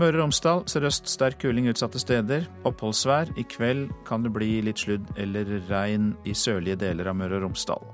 Møre 0.00 0.18
og 0.18 0.24
Romsdal 0.24 0.64
sørøst 0.68 1.06
sterk 1.08 1.38
kuling 1.44 1.70
utsatte 1.70 2.02
steder. 2.02 2.48
Oppholdsvær. 2.66 3.30
I 3.38 3.44
kveld 3.46 3.92
kan 4.08 4.26
det 4.26 4.32
bli 4.34 4.58
litt 4.66 4.82
sludd 4.82 5.14
eller 5.16 5.52
regn 5.70 6.16
i 6.26 6.34
sørlige 6.34 6.80
deler 6.82 7.12
av 7.12 7.14
Møre 7.20 7.38
og 7.38 7.46
Romsdal. 7.46 7.86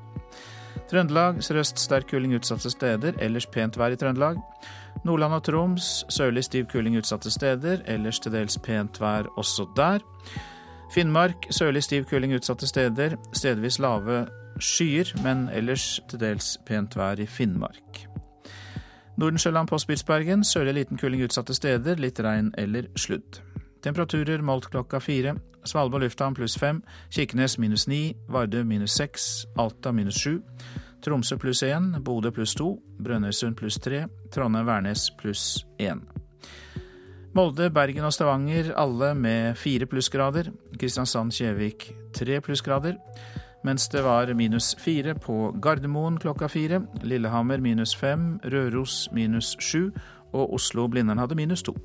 Trøndelag 0.88 1.42
sørøst 1.44 1.78
sterk 1.78 2.08
kuling 2.14 2.32
utsatte 2.38 2.72
steder. 2.72 3.20
Ellers 3.20 3.44
pent 3.44 3.76
vær 3.76 3.92
i 3.92 4.00
Trøndelag. 4.00 4.40
Nordland 5.04 5.36
og 5.36 5.44
Troms 5.44 5.92
sørlig 6.08 6.46
stiv 6.48 6.64
kuling 6.72 6.96
utsatte 6.96 7.30
steder. 7.30 7.84
Ellers 7.84 8.24
til 8.24 8.32
dels 8.32 8.56
pent 8.56 9.04
vær 9.04 9.28
også 9.36 9.68
der. 9.76 10.00
Finnmark 10.92 11.46
sørlig 11.48 11.82
stiv 11.86 12.04
kuling 12.04 12.34
utsatte 12.36 12.66
steder. 12.68 13.14
Stedvis 13.32 13.78
lave 13.80 14.26
skyer, 14.60 15.08
men 15.24 15.46
ellers 15.48 16.00
til 16.10 16.20
dels 16.20 16.58
pent 16.68 16.92
vær 16.96 17.20
i 17.20 17.24
Finnmark. 17.26 18.02
Nordensjøland 19.16 19.68
på 19.68 19.78
Spitsbergen 19.80 20.44
sørlig 20.44 20.74
liten 20.74 21.00
kuling 21.00 21.24
utsatte 21.24 21.56
steder. 21.56 21.96
Litt 21.96 22.20
regn 22.20 22.52
eller 22.60 22.90
sludd. 22.96 23.40
Temperaturer 23.82 24.44
målt 24.44 24.68
klokka 24.68 25.00
fire. 25.00 25.34
Svalbard 25.64 26.04
lufthavn 26.04 26.36
pluss 26.36 26.58
fem. 26.60 26.82
Kirkenes 27.10 27.56
minus 27.58 27.86
ni. 27.88 28.12
Vardø 28.28 28.60
minus 28.64 28.92
seks. 29.00 29.46
Alta 29.56 29.92
minus 29.96 30.20
sju. 30.20 30.42
Tromsø 31.02 31.38
pluss 31.40 31.64
én. 31.64 31.94
Bodø 32.04 32.30
pluss 32.30 32.54
to. 32.54 32.74
Brønnøysund 33.00 33.56
pluss 33.56 33.80
tre. 33.80 34.04
Trondheim-Værnes 34.34 35.08
pluss 35.18 35.64
én. 35.80 36.04
Molde, 37.32 37.70
Bergen 37.72 38.04
og 38.04 38.12
Stavanger 38.12 38.74
alle 38.76 39.14
med 39.16 39.54
fire 39.56 39.86
plussgrader. 39.88 40.50
Kristiansand-Kjevik 40.76 41.86
tre 42.12 42.40
plussgrader. 42.44 42.98
Mens 43.64 43.88
det 43.88 44.02
var 44.04 44.34
minus 44.36 44.74
fire 44.78 45.14
på 45.14 45.54
Gardermoen 45.62 46.18
klokka 46.20 46.50
fire. 46.52 46.82
Lillehammer 47.02 47.60
minus 47.64 47.96
fem. 47.96 48.36
Røros 48.44 49.08
minus 49.12 49.56
sju. 49.60 49.88
Og 50.32 50.52
Oslo-Blindern 50.58 51.18
hadde 51.18 51.34
minus 51.34 51.62
to. 51.62 51.76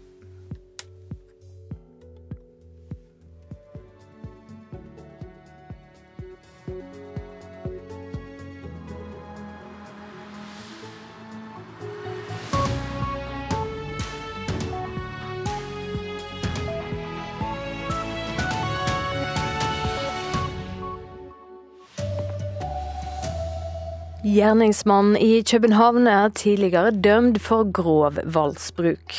Gjerningsmannen 24.27 25.15
i 25.17 25.43
København 25.43 26.07
er 26.11 26.33
tidligere 26.35 26.91
dømt 26.91 27.37
for 27.39 27.69
grov 27.71 28.17
voldsbruk. 28.27 29.13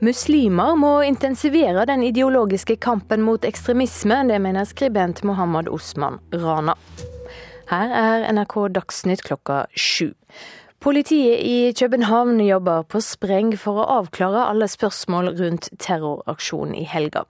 Muslimer 0.00 0.72
må 0.80 0.92
intensivere 1.04 1.84
den 1.84 2.00
ideologiske 2.06 2.78
kampen 2.80 3.20
mot 3.26 3.44
ekstremisme, 3.44 4.22
det 4.30 4.38
mener 4.40 4.64
skribent 4.64 5.20
Mohammed 5.24 5.68
Osman 5.68 6.16
Rana. 6.32 6.78
Her 7.68 7.92
er 7.92 8.24
NRK 8.32 8.56
Dagsnytt 8.78 9.26
klokka 9.26 9.66
sju. 9.76 10.14
Politiet 10.86 11.40
i 11.42 11.72
København 11.74 12.38
jobber 12.40 12.84
på 12.86 13.00
spreng 13.02 13.48
for 13.58 13.80
å 13.82 13.86
avklare 13.96 14.44
alle 14.46 14.68
spørsmål 14.70 15.32
rundt 15.34 15.66
terroraksjonen 15.82 16.76
i 16.78 16.84
helga. 16.86 17.24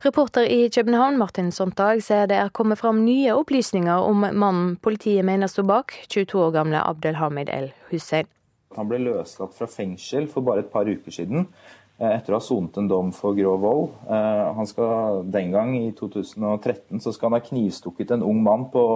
Reporter 0.00 0.48
i 0.48 0.70
København 0.72 1.18
Martin 1.20 1.50
Sontag 1.52 2.00
sier 2.06 2.24
det 2.30 2.38
er 2.40 2.54
kommet 2.56 2.80
fram 2.80 3.02
nye 3.04 3.34
opplysninger 3.36 4.06
om 4.06 4.24
mannen 4.24 4.78
politiet 4.80 5.28
mener 5.28 5.52
sto 5.52 5.60
bak, 5.68 5.92
22 6.08 6.40
år 6.46 6.54
gamle 6.56 6.80
Abdelhamid 6.80 7.52
El 7.52 7.68
Hussein. 7.90 8.30
Han 8.78 8.88
ble 8.88 9.02
løslatt 9.04 9.52
fra 9.60 9.68
fengsel 9.68 10.30
for 10.32 10.48
bare 10.48 10.64
et 10.64 10.72
par 10.72 10.88
uker 10.88 11.12
siden 11.12 11.44
eh, 11.44 12.14
etter 12.14 12.32
å 12.32 12.40
ha 12.40 12.46
sonet 12.48 12.80
en 12.80 12.88
dom 12.94 13.12
for 13.12 13.36
grov 13.36 13.60
vold. 13.66 13.86
Eh, 14.08 14.42
han 14.56 14.72
skal 14.72 15.28
Den 15.36 15.52
gang, 15.52 15.76
i 15.76 15.92
2013, 16.00 17.04
så 17.04 17.12
skal 17.12 17.28
han 17.28 17.42
ha 17.42 17.44
knivstukket 17.44 18.16
en 18.16 18.24
ung 18.24 18.40
mann 18.40 18.70
på 18.72 18.88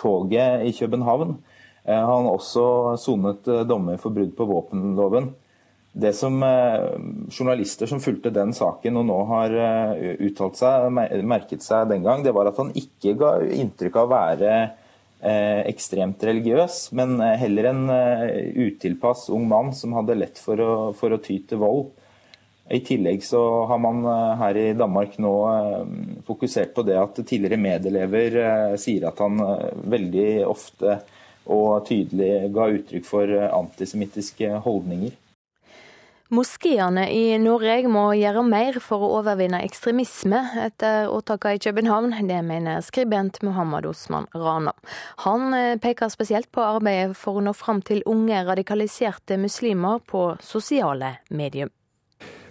toget 0.00 0.64
i 0.64 0.72
København. 0.80 1.36
Eh, 1.88 2.06
han 2.06 2.24
har 2.26 2.34
også 2.36 2.96
sonet 3.00 3.48
eh, 3.48 3.64
dommer 3.68 4.00
for 4.00 4.12
brudd 4.14 4.34
på 4.36 4.46
våpenloven. 4.48 5.30
Det 5.98 6.12
som 6.14 6.36
eh, 6.44 6.98
Journalister 7.32 7.88
som 7.88 8.02
fulgte 8.04 8.32
den 8.34 8.52
saken 8.56 9.00
og 9.00 9.06
nå 9.08 9.16
har 9.30 9.54
uttalt 10.28 10.60
seg, 10.60 10.90
merket 11.24 11.64
seg 11.64 11.88
den 11.90 12.04
gang, 12.04 12.26
det 12.26 12.34
var 12.36 12.50
at 12.50 12.60
han 12.60 12.74
ikke 12.76 13.16
ga 13.18 13.38
inntrykk 13.56 13.96
av 13.96 14.10
å 14.10 14.14
være 14.16 14.52
ekstremt 15.66 16.22
religiøs, 16.22 16.92
men 16.94 17.16
heller 17.18 17.66
en 17.72 17.80
utilpass 18.54 19.24
ung 19.34 19.48
mann 19.50 19.72
som 19.74 19.96
hadde 19.96 20.14
lett 20.14 20.38
for 20.38 20.62
å, 20.62 20.68
for 20.94 21.10
å 21.10 21.18
ty 21.18 21.40
til 21.42 21.58
vold. 21.58 21.88
I 22.70 22.78
tillegg 22.86 23.24
så 23.26 23.40
har 23.66 23.80
man 23.82 24.06
her 24.38 24.60
i 24.62 24.68
Danmark 24.78 25.16
nå 25.18 25.32
fokusert 26.28 26.70
på 26.76 26.86
det 26.86 27.00
at 27.02 27.18
tidligere 27.18 27.58
medelever 27.58 28.38
sier 28.78 29.08
at 29.10 29.18
han 29.24 29.42
veldig 29.90 30.28
ofte 30.46 31.00
og 31.48 31.86
tydelig 31.88 32.50
ga 32.54 32.68
uttrykk 32.76 33.08
for 33.08 33.32
eh, 33.32 33.48
antisemittiske 33.48 34.60
holdninger. 34.64 35.16
Moskeene 36.28 37.06
i 37.08 37.38
Norge 37.40 37.88
må 37.88 38.02
gjøre 38.12 38.42
mer 38.44 38.76
for 38.84 39.00
å 39.00 39.14
overvinne 39.22 39.62
ekstremisme 39.64 40.42
etter 40.60 41.08
åtakene 41.08 41.56
i 41.56 41.62
København. 41.64 42.12
Det 42.28 42.42
mener 42.44 42.84
skribent 42.84 43.40
Muhammad 43.46 43.88
Osman 43.88 44.28
Rana. 44.36 44.74
Han 45.24 45.56
eh, 45.56 45.78
peker 45.80 46.12
spesielt 46.12 46.50
på 46.52 46.60
arbeidet 46.60 47.16
for 47.16 47.40
å 47.40 47.44
nå 47.46 47.56
fram 47.56 47.80
til 47.80 48.04
unge 48.04 48.42
radikaliserte 48.44 49.40
muslimer 49.40 50.04
på 50.04 50.34
sosiale 50.44 51.16
medier. 51.32 51.72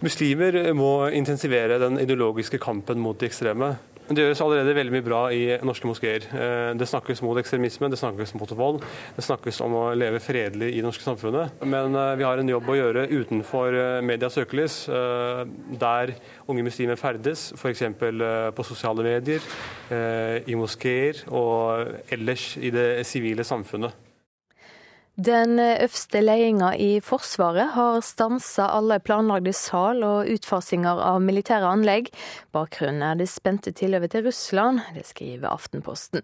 Muslimer 0.02 0.58
må 0.78 1.12
intensivere 1.14 1.78
den 1.82 2.02
ideologiske 2.02 2.58
kampen 2.62 2.98
mot 3.02 3.20
de 3.22 3.30
ekstreme. 3.30 3.76
Det 4.08 4.24
gjøres 4.24 4.40
allerede 4.40 4.76
veldig 4.76 4.94
mye 4.94 5.04
bra 5.04 5.20
i 5.36 5.42
norske 5.68 5.88
moskeer. 5.90 6.24
Eh, 6.32 6.70
det 6.80 6.88
snakkes 6.88 7.20
mot 7.26 7.36
ekstremisme, 7.42 7.90
det 7.92 8.00
snakkes 8.00 8.32
mot 8.40 8.54
vold, 8.56 8.80
det 9.18 9.26
snakkes 9.26 9.60
om 9.66 9.76
å 9.76 9.84
leve 10.00 10.22
fredelig 10.24 10.70
i 10.72 10.80
det 10.80 10.86
norske 10.86 11.04
samfunnet. 11.04 11.60
Men 11.68 11.92
eh, 11.92 12.14
vi 12.16 12.28
har 12.28 12.40
en 12.40 12.54
jobb 12.54 12.72
å 12.72 12.78
gjøre 12.80 13.08
utenfor 13.12 13.76
eh, 13.76 14.00
medias 14.08 14.40
søkelys, 14.40 14.80
der 14.88 16.14
unge 16.48 16.64
muslimer 16.64 17.00
ferdes, 17.00 17.50
f.eks. 17.58 17.84
på 18.00 18.66
sosiale 18.68 19.04
medier, 19.04 19.44
i 20.48 20.56
moskeer 20.60 21.24
og 21.28 22.12
ellers 22.14 22.52
i 22.60 22.72
det 22.74 22.90
sivile 23.08 23.46
samfunnet. 23.48 24.07
Den 25.18 25.58
øverste 25.58 26.20
ledelsen 26.22 26.76
i 26.78 27.00
Forsvaret 27.02 27.72
har 27.74 28.04
stansa 28.06 28.68
alle 28.70 29.00
planlagde 29.02 29.50
sal 29.58 30.04
og 30.06 30.30
utfasinger 30.30 31.02
av 31.02 31.18
militære 31.26 31.66
anlegg. 31.66 32.12
Bakgrunnen 32.54 33.02
er 33.02 33.18
det 33.18 33.26
spente 33.32 33.74
tilhøvet 33.74 34.14
til 34.14 34.28
Russland, 34.28 34.84
det 34.94 35.08
skriver 35.10 35.50
Aftenposten. 35.50 36.22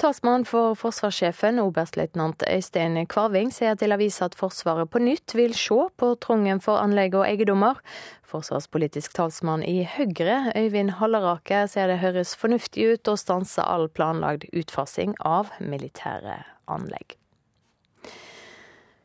Talsmann 0.00 0.48
for 0.48 0.72
forsvarssjefen, 0.80 1.60
oberstløytnant 1.60 2.48
Øystein 2.48 2.96
Kvarving, 3.04 3.52
sier 3.52 3.76
til 3.76 3.92
avisa 3.92 4.30
at 4.30 4.40
Forsvaret 4.40 4.88
på 4.88 5.04
nytt 5.04 5.36
vil 5.36 5.52
se 5.52 5.82
på 6.00 6.14
trangen 6.24 6.64
for 6.64 6.80
anlegg 6.80 7.12
og 7.20 7.28
eiendommer. 7.28 7.84
Forsvarspolitisk 8.24 9.12
talsmann 9.12 9.60
i 9.60 9.82
Høyre, 9.84 10.54
Øyvind 10.56 10.96
Halleraker, 11.04 11.68
sier 11.68 11.92
det 11.92 12.00
høres 12.00 12.32
fornuftig 12.32 12.94
ut 12.94 13.12
å 13.12 13.20
stanse 13.20 13.60
all 13.60 13.90
planlagd 13.92 14.48
utfasing 14.56 15.20
av 15.20 15.52
militære 15.60 16.46
anlegg. 16.64 17.20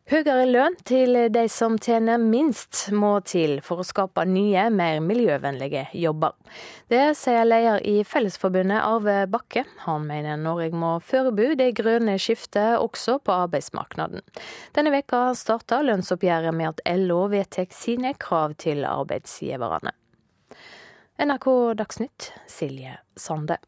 Høyere 0.08 0.46
lønn 0.48 0.76
til 0.88 1.18
de 1.36 1.42
som 1.52 1.74
tjener 1.84 2.22
minst 2.22 2.86
må 2.96 3.10
til 3.28 3.58
for 3.60 3.84
å 3.84 3.86
skape 3.88 4.24
nye, 4.24 4.70
mer 4.72 5.02
miljøvennlige 5.04 5.82
jobber. 6.00 6.32
Det 6.88 7.10
sier 7.20 7.44
leder 7.44 7.84
i 7.84 8.06
Fellesforbundet 8.08 8.80
Arve 8.80 9.18
Bakke. 9.28 9.66
Han 9.84 10.08
mener 10.08 10.40
Norge 10.40 10.72
må 10.72 10.94
forberede 11.04 11.60
det 11.60 11.76
grønne 11.82 12.16
skiftet 12.24 12.80
også 12.80 13.18
på 13.20 13.36
arbeidsmarkedet. 13.36 14.24
Denne 14.80 14.96
veka 14.96 15.26
starta 15.36 15.84
lønnsoppgjøret 15.84 16.56
med 16.56 16.72
at 16.72 17.04
LO 17.04 17.26
vedtar 17.36 17.68
sine 17.76 18.16
krav 18.16 18.56
til 18.64 18.88
arbeidsgiverne. 18.88 19.92
NRK 21.20 21.52
Dagsnytt, 21.84 22.32
Silje 22.48 22.96
Sande. 23.20 23.60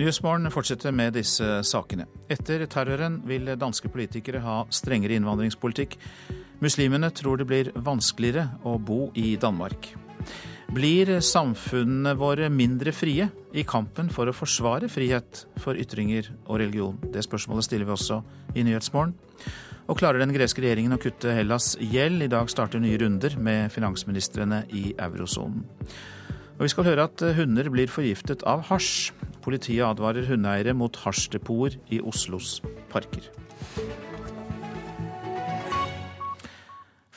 Nyhetsmorgen 0.00 0.48
fortsetter 0.48 0.94
med 0.96 1.12
disse 1.12 1.44
sakene. 1.68 2.06
Etter 2.32 2.62
terroren 2.72 3.18
vil 3.28 3.50
danske 3.60 3.90
politikere 3.92 4.40
ha 4.40 4.62
strengere 4.72 5.12
innvandringspolitikk. 5.18 5.98
Muslimene 6.64 7.10
tror 7.12 7.36
det 7.36 7.46
blir 7.50 7.68
vanskeligere 7.76 8.46
å 8.64 8.78
bo 8.80 9.10
i 9.12 9.34
Danmark. 9.36 9.90
Blir 10.72 11.18
samfunnene 11.20 12.14
våre 12.16 12.48
mindre 12.48 12.94
frie 12.96 13.26
i 13.52 13.64
kampen 13.68 14.08
for 14.14 14.30
å 14.30 14.36
forsvare 14.38 14.88
frihet 14.88 15.42
for 15.60 15.76
ytringer 15.76 16.30
og 16.46 16.62
religion? 16.62 16.96
Det 17.12 17.26
spørsmålet 17.26 17.66
stiller 17.68 17.90
vi 17.90 17.92
også 17.98 18.22
i 18.54 18.64
Nyhetsmorgen. 18.64 19.12
Og 19.84 20.00
klarer 20.00 20.22
den 20.22 20.32
greske 20.32 20.64
regjeringen 20.64 20.96
å 20.96 21.00
kutte 21.02 21.34
Hellas' 21.36 21.74
gjeld? 21.76 22.24
I 22.24 22.30
dag 22.32 22.48
starter 22.48 22.80
nye 22.80 22.96
runder 23.04 23.36
med 23.36 23.68
finansministrene 23.74 24.62
i 24.72 24.94
eurosonen. 24.96 25.66
Og 26.60 26.66
vi 26.66 26.74
skal 26.74 26.84
høre 26.90 27.06
at 27.08 27.22
hunder 27.38 27.70
blir 27.72 27.88
forgiftet 27.88 28.42
av 28.44 28.66
hasj. 28.68 29.14
Politiet 29.40 29.80
advarer 29.86 30.26
hundeeiere 30.28 30.74
mot 30.76 30.92
hasjdepoter 31.06 31.78
i 31.88 32.02
Oslos 32.04 32.58
parker. 32.92 33.30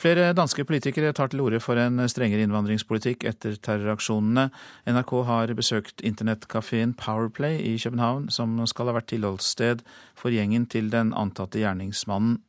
Flere 0.00 0.32
danske 0.36 0.64
politikere 0.64 1.12
tar 1.16 1.28
til 1.32 1.44
orde 1.44 1.60
for 1.60 1.76
en 1.80 2.00
strengere 2.08 2.44
innvandringspolitikk 2.44 3.28
etter 3.28 3.60
terroraksjonene. 3.60 4.46
NRK 4.88 5.12
har 5.28 5.52
besøkt 5.56 6.00
internettkafeen 6.00 6.96
Powerplay 6.96 7.60
i 7.60 7.76
København, 7.76 8.30
som 8.32 8.56
skal 8.68 8.88
ha 8.88 8.96
vært 8.96 9.12
tilholdssted 9.12 9.84
for 10.16 10.32
gjengen 10.32 10.64
til 10.72 10.88
den 10.92 11.12
antatte 11.12 11.60
gjerningsmannen. 11.60 12.40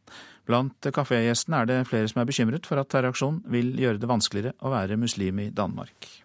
Blant 0.48 0.92
kafégjestene 0.96 1.64
er 1.64 1.72
det 1.74 1.82
flere 1.92 2.08
som 2.08 2.24
er 2.24 2.32
bekymret 2.32 2.68
for 2.68 2.80
at 2.80 2.92
terroraksjonen 2.92 3.44
vil 3.52 3.74
gjøre 3.84 4.00
det 4.00 4.12
vanskeligere 4.16 4.56
å 4.64 4.72
være 4.76 5.00
muslim 5.00 5.44
i 5.44 5.52
Danmark. 5.52 6.25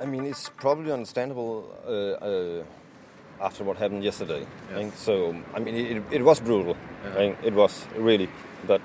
I 0.00 0.06
mean, 0.06 0.24
it's 0.24 0.48
probably 0.48 0.92
understandable 0.92 1.64
uh, 1.86 2.24
uh, 2.24 2.64
after 3.40 3.64
what 3.64 3.76
happened 3.76 4.04
yesterday. 4.04 4.46
Yes. 4.70 4.94
So, 4.98 5.34
I 5.54 5.58
mean, 5.60 5.74
it, 5.74 6.02
it 6.12 6.22
was 6.22 6.40
brutal. 6.40 6.76
Yeah. 7.04 7.34
It 7.44 7.54
was 7.54 7.86
really. 7.96 8.28
But 8.66 8.80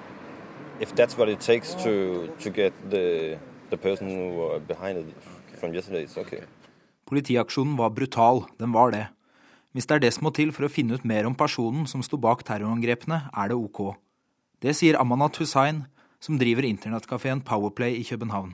if 0.80 0.96
that's 0.96 1.18
what 1.18 1.30
it 1.30 1.40
takes 1.40 1.76
to 1.84 2.28
to 2.40 2.50
get 2.50 2.74
the 2.90 3.38
the 3.70 3.78
person 3.78 4.10
who 4.10 4.38
were 4.40 4.60
behind 4.60 4.98
it 4.98 5.06
from 5.60 5.74
yesterday, 5.74 6.04
it's 6.04 6.18
okay. 6.18 6.44
Politiaksjonen 7.06 7.78
var 7.78 7.90
brutal, 7.90 8.46
den 8.58 8.74
var 8.74 8.92
det. 8.92 9.08
Hvis 9.74 9.86
det 9.86 9.96
er 9.96 10.00
det 10.00 10.14
som 10.14 10.24
må 10.24 10.32
til 10.34 10.52
for 10.54 10.66
å 10.66 10.72
finne 10.72 10.94
ut 10.94 11.06
mer 11.06 11.26
om 11.26 11.36
personen 11.36 11.86
som 11.90 12.02
sto 12.06 12.18
bak 12.18 12.44
terrorangrepene, 12.46 13.30
er 13.34 13.50
det 13.50 13.58
ok. 13.58 13.96
Det 14.62 14.74
sier 14.78 14.98
Amanat 15.02 15.38
Hussain, 15.42 15.86
som 16.22 16.38
driver 16.40 16.64
internettkafeen 16.64 17.42
Powerplay 17.42 17.98
i 18.00 18.06
København. 18.06 18.54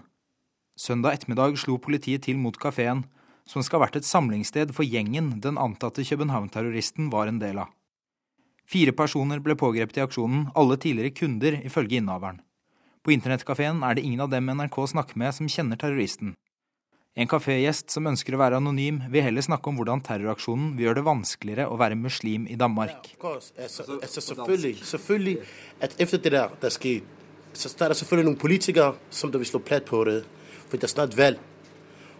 Søndag 0.79 1.17
ettermiddag 1.17 1.57
slo 1.59 1.75
politiet 1.83 2.23
til 2.23 2.37
mot 2.39 2.55
kafeen, 2.55 3.01
som 3.43 3.63
skal 3.65 3.81
ha 3.81 3.87
vært 3.87 3.97
et 3.99 4.07
samlingssted 4.07 4.71
for 4.77 4.87
gjengen 4.87 5.33
den 5.43 5.57
antatte 5.59 6.05
København-terroristen 6.07 7.09
var 7.11 7.27
en 7.27 7.41
del 7.41 7.59
av. 7.65 7.73
Fire 8.69 8.93
personer 8.95 9.41
ble 9.43 9.57
pågrepet 9.59 9.97
i 9.99 10.03
aksjonen, 10.05 10.45
alle 10.55 10.77
tidligere 10.79 11.11
kunder, 11.17 11.57
ifølge 11.67 11.99
innehaveren. 11.99 12.39
På 13.03 13.11
internettkafeen 13.11 13.83
er 13.83 13.97
det 13.97 14.05
ingen 14.05 14.23
av 14.23 14.31
dem 14.31 14.47
NRK 14.53 14.77
snakker 14.93 15.19
med 15.19 15.35
som 15.35 15.49
kjenner 15.51 15.79
terroristen. 15.81 16.35
En 17.19 17.27
kafégjest 17.27 17.91
som 17.91 18.07
ønsker 18.07 18.37
å 18.37 18.39
være 18.39 18.61
anonym, 18.61 19.01
vil 19.11 19.25
heller 19.25 19.43
snakke 19.43 19.67
om 19.67 19.75
hvordan 19.81 20.05
terroraksjonen 20.05 20.77
vil 20.77 20.85
gjøre 20.87 21.01
det 21.01 21.07
vanskeligere 21.09 21.67
å 21.67 21.75
være 21.81 21.99
muslim 21.99 22.47
i 22.47 22.55
Danmark. 22.55 23.11
Etter 23.19 23.89
det 26.29 27.89
er 27.89 27.97
selvfølgelig 27.97 28.29
noen 28.29 28.39
politikere 28.39 28.93
som 29.09 29.33
vil 29.33 29.49
slå 29.49 29.59
platt 29.65 29.89
på 29.89 30.05
det 30.07 30.21
for 30.69 30.77
det 30.77 30.87
er 30.87 30.93
snart 30.93 31.17
valg. 31.17 31.41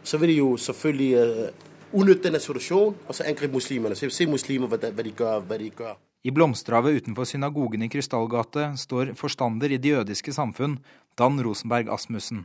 Så 0.03 0.17
vil 0.17 0.33
de 0.33 0.37
jo 0.41 0.51
selvfølgelig 0.57 1.23
uh, 1.23 1.69
utnytte 1.93 2.27
denne 2.27 2.41
situasjonen 2.41 2.99
og 3.07 3.15
så 3.15 3.25
angripe 3.29 3.53
muslimene. 3.53 3.95
Så 3.95 4.11
se 4.13 4.27
muslimer 4.29 4.69
hva 4.71 4.79
de, 4.81 4.93
hva 4.93 5.05
de 5.05 5.15
gjør. 5.15 5.41
Hva 5.47 5.59
de 5.61 5.71
gjør. 5.71 5.97
I 6.19 6.33
blomsterhavet 6.35 6.99
utenfor 6.99 7.23
synagogen 7.23 7.85
i 7.85 7.87
Krystallgate 7.91 8.73
står 8.81 9.13
forstander 9.15 9.71
i 9.71 9.77
Det 9.79 9.93
jødiske 9.93 10.33
samfunn, 10.35 10.79
Dan 11.15 11.39
Rosenberg 11.39 11.87
Asmussen. 11.93 12.43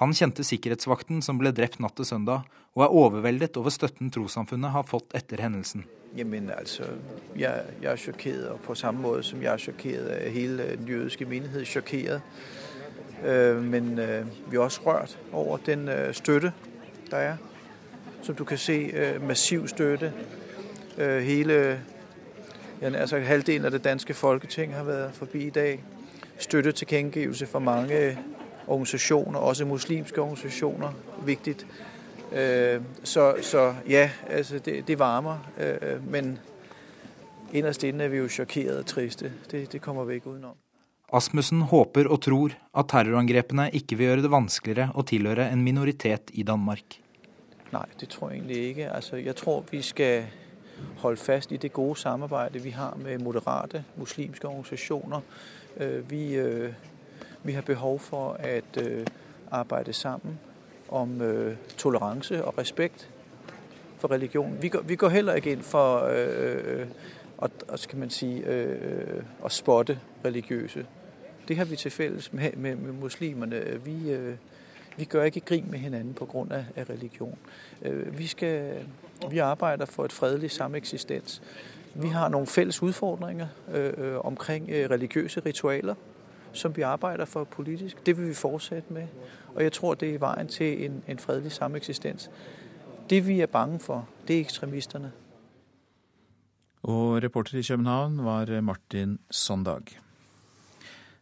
Han 0.00 0.14
kjente 0.14 0.44
sikkerhetsvakten 0.46 1.20
som 1.26 1.40
ble 1.40 1.50
drept 1.52 1.80
natt 1.82 1.96
til 1.98 2.06
søndag, 2.06 2.46
og 2.78 2.84
er 2.84 2.94
overveldet 2.94 3.56
over 3.58 3.74
støtten 3.74 4.12
trossamfunnet 4.14 4.70
har 4.70 4.86
fått 4.86 5.12
etter 5.18 5.42
hendelsen. 5.42 5.84
Jamen 6.16 6.48
altså, 6.54 6.86
jeg, 7.36 7.64
jeg 7.82 7.90
er 7.92 8.00
sjokkert, 8.00 8.44
og 8.54 8.60
på 8.64 8.76
samme 8.78 9.02
måte 9.02 9.26
som 9.26 9.42
jeg 9.42 9.52
er 9.52 9.64
sjokkert, 9.66 10.06
er 10.14 10.30
hele 10.32 10.70
den 10.78 10.88
jødiske 10.88 11.26
menighet 11.28 11.66
sjokkert. 11.68 12.22
Øh, 13.24 13.62
men 13.62 13.98
øh, 13.98 14.26
vi 14.50 14.56
er 14.56 14.60
også 14.60 14.80
rørt 14.86 15.18
over 15.32 15.56
den 15.56 15.88
øh, 15.88 16.14
støtte 16.14 16.52
der 17.10 17.16
er. 17.16 17.36
Som 18.22 18.34
du 18.34 18.44
kan 18.44 18.58
se, 18.58 18.92
massiv 19.20 19.68
støtte. 19.68 20.12
Hele 20.98 21.80
altså, 22.82 23.18
halvdelen 23.18 23.64
av 23.64 23.70
det 23.70 23.84
danske 23.84 24.14
folketing 24.14 24.74
har 24.74 24.84
vært 24.84 25.14
forbi 25.14 25.46
i 25.46 25.50
dag. 25.50 25.84
Støtte 26.38 26.72
til 26.72 26.86
gengivelse 26.86 27.46
for 27.46 27.58
mange 27.58 28.18
organisasjoner, 28.66 29.38
også 29.38 29.64
muslimske 29.64 30.20
organisasjoner. 30.20 30.92
Viktig. 31.24 31.56
Så, 33.04 33.36
så 33.40 33.74
ja, 33.88 34.10
altså 34.30 34.58
det, 34.58 34.88
det 34.88 34.98
varmer. 34.98 35.50
Men 36.10 36.38
innerst 37.52 37.84
inne 37.84 38.04
er 38.04 38.08
vi 38.08 38.16
jo 38.16 38.28
sjokkerte 38.28 38.78
og 38.78 38.86
triste. 38.86 39.32
Det, 39.50 39.72
det 39.72 39.80
kommer 39.80 40.04
vi 40.04 40.14
ikke 40.14 40.26
utenom. 40.26 40.56
Asmussen 41.12 41.62
håper 41.70 42.08
og 42.12 42.20
tror 42.20 42.54
at 42.76 42.90
terrorangrepene 42.92 43.70
ikke 43.72 43.96
vil 43.96 44.10
gjøre 44.10 44.24
det 44.26 44.32
vanskeligere 44.32 44.90
å 44.92 45.04
tilhøre 45.08 45.46
en 45.48 45.62
minoritet 45.64 46.32
i 46.36 46.44
Danmark. 46.44 46.98
Nei, 47.72 47.86
det 48.00 48.10
tror 48.12 48.30
jeg 48.30 48.40
egentlig 48.40 48.58
ikke. 48.70 48.90
Altså, 48.92 49.16
jeg 49.16 49.36
tror 49.36 49.64
vi 49.70 49.80
skal 49.82 50.28
holde 51.00 51.20
fast 51.20 51.52
i 51.52 51.60
det 51.60 51.72
gode 51.72 51.96
samarbeidet 51.98 52.64
vi 52.64 52.74
har 52.76 52.96
med 53.00 53.24
moderate 53.24 53.84
muslimske 53.96 54.48
organisasjoner. 54.48 55.24
Øh, 55.80 56.10
vi, 56.10 56.24
vi 57.42 57.52
har 57.52 57.62
behov 57.62 57.98
for 57.98 58.36
å 58.36 59.04
arbeide 59.50 59.92
sammen 59.92 60.38
om 60.88 61.20
øh, 61.20 61.56
toleranse 61.76 62.44
og 62.44 62.58
respekt 62.58 63.08
for 63.98 64.10
religion. 64.10 64.58
Vi 64.60 64.68
går, 64.68 64.80
vi 64.80 64.96
går 64.96 65.08
heller 65.08 65.34
ikke 65.34 65.52
inn 65.52 65.62
for 65.62 65.98
øh, 65.98 66.86
at, 67.42 67.80
skal 67.80 67.98
man 67.98 68.10
si, 68.10 68.38
øh, 68.42 69.22
å 69.42 69.48
spotte 69.48 69.98
religiøse. 70.24 70.86
Det 71.48 71.56
har 71.56 71.64
vi 71.64 71.76
til 71.76 71.90
felles 71.90 72.32
med, 72.32 72.52
med, 72.56 72.76
med 72.76 72.92
muslimerne. 72.92 73.80
Vi, 73.84 74.10
øh, 74.10 74.36
vi 74.96 75.04
gjør 75.04 75.22
ikke 75.22 75.40
grin 75.40 75.70
med 75.70 75.78
hverandre 75.78 76.64
pga. 76.74 76.82
religion. 76.92 77.38
Øh, 77.82 78.18
vi, 78.18 78.26
skal, 78.26 78.84
vi 79.30 79.38
arbeider 79.38 79.84
for 79.84 80.04
et 80.04 80.12
fredelig 80.12 80.50
sameksistens. 80.50 81.42
Vi 81.94 82.08
har 82.08 82.28
noen 82.28 82.46
felles 82.46 82.82
utfordringer 82.82 83.46
øh, 83.74 84.18
omkring 84.18 84.70
øh, 84.70 84.90
religiøse 84.90 85.40
ritualer 85.40 85.94
som 86.52 86.76
vi 86.76 86.82
arbeider 86.82 87.24
for 87.24 87.44
politisk. 87.44 88.06
Det 88.06 88.16
vil 88.16 88.28
vi 88.28 88.34
fortsette 88.34 88.92
med. 88.92 89.06
Og 89.54 89.62
jeg 89.62 89.72
tror 89.72 89.94
det 89.94 90.14
er 90.14 90.18
veien 90.18 90.48
til 90.48 90.84
en, 90.84 91.02
en 91.08 91.18
fredelig 91.18 91.52
sameksistens. 91.52 92.30
Det 93.10 93.26
vi 93.26 93.40
er 93.40 93.46
bange 93.46 93.80
for, 93.80 94.08
det 94.28 94.36
er 94.36 94.40
ekstremistene. 94.40 95.12
Og 96.82 97.22
reporter 97.22 97.58
i 97.58 97.62
København 97.62 98.24
var 98.24 98.60
Martin 98.60 99.18
Sondag. 99.30 100.07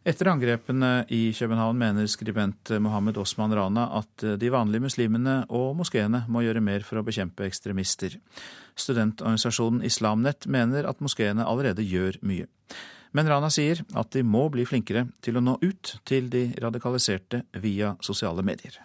Etter 0.07 0.29
angrepene 0.31 1.03
i 1.11 1.33
København 1.35 1.75
mener 1.75 2.05
skribent 2.07 2.69
Mohammed 2.79 3.17
Osman 3.19 3.51
Rana 3.51 3.89
at 3.97 4.23
de 4.39 4.51
vanlige 4.53 4.85
muslimene 4.85 5.41
og 5.51 5.73
moskeene 5.75 6.21
må 6.31 6.45
gjøre 6.45 6.61
mer 6.63 6.85
for 6.87 7.01
å 7.01 7.03
bekjempe 7.03 7.43
ekstremister. 7.43 8.15
Studentorganisasjonen 8.79 9.83
Islamnett 9.83 10.47
mener 10.47 10.87
at 10.87 11.03
moskeene 11.03 11.43
allerede 11.43 11.83
gjør 11.83 12.21
mye. 12.23 12.47
Men 13.11 13.27
Rana 13.27 13.49
sier 13.51 13.81
at 13.99 14.15
de 14.15 14.23
må 14.23 14.45
bli 14.53 14.63
flinkere 14.69 15.09
til 15.19 15.41
å 15.41 15.43
nå 15.43 15.57
ut 15.59 15.97
til 16.07 16.31
de 16.31 16.53
radikaliserte 16.55 17.43
via 17.59 17.97
sosiale 17.99 18.47
medier. 18.47 18.79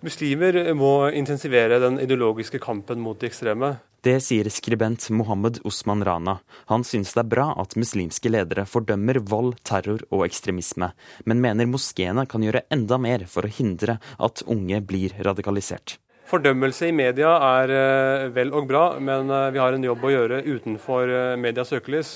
Muslimer 0.00 0.62
må 0.78 1.10
intensivere 1.12 1.76
den 1.82 2.00
ideologiske 2.00 2.60
kampen 2.62 3.04
mot 3.04 3.20
de 3.20 3.28
ekstreme. 3.28 3.74
Det 4.06 4.20
sier 4.22 4.46
skribent 4.54 5.08
Mohammed 5.10 5.58
Osman 5.66 6.04
Rana. 6.06 6.36
Han 6.70 6.84
synes 6.86 7.16
det 7.16 7.24
er 7.24 7.30
bra 7.32 7.46
at 7.58 7.74
muslimske 7.74 8.30
ledere 8.30 8.62
fordømmer 8.70 9.18
vold, 9.26 9.56
terror 9.66 10.04
og 10.14 10.22
ekstremisme, 10.28 10.92
men 11.26 11.42
mener 11.42 11.66
moskeene 11.66 12.22
kan 12.30 12.44
gjøre 12.46 12.62
enda 12.70 12.98
mer 13.02 13.24
for 13.26 13.48
å 13.48 13.50
hindre 13.50 13.98
at 14.22 14.44
unge 14.46 14.78
blir 14.86 15.16
radikalisert. 15.26 15.96
Fordømmelse 16.28 16.90
i 16.90 16.92
media 16.92 17.30
er 17.40 17.70
eh, 17.72 18.26
vel 18.36 18.52
og 18.52 18.66
bra, 18.68 18.84
men 19.00 19.32
eh, 19.32 19.48
vi 19.54 19.62
har 19.62 19.72
en 19.72 19.86
jobb 19.86 20.02
å 20.04 20.12
gjøre 20.12 20.42
utenfor 20.44 21.08
eh, 21.08 21.34
medias 21.40 21.72
søkelys, 21.72 22.10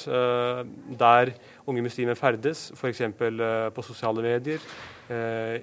der 1.01 1.33
unge 1.67 1.83
muslimer 1.87 2.19
ferdes, 2.19 2.67
f.eks. 2.77 3.03
på 3.17 3.87
sosiale 3.87 4.23
medier, 4.25 4.63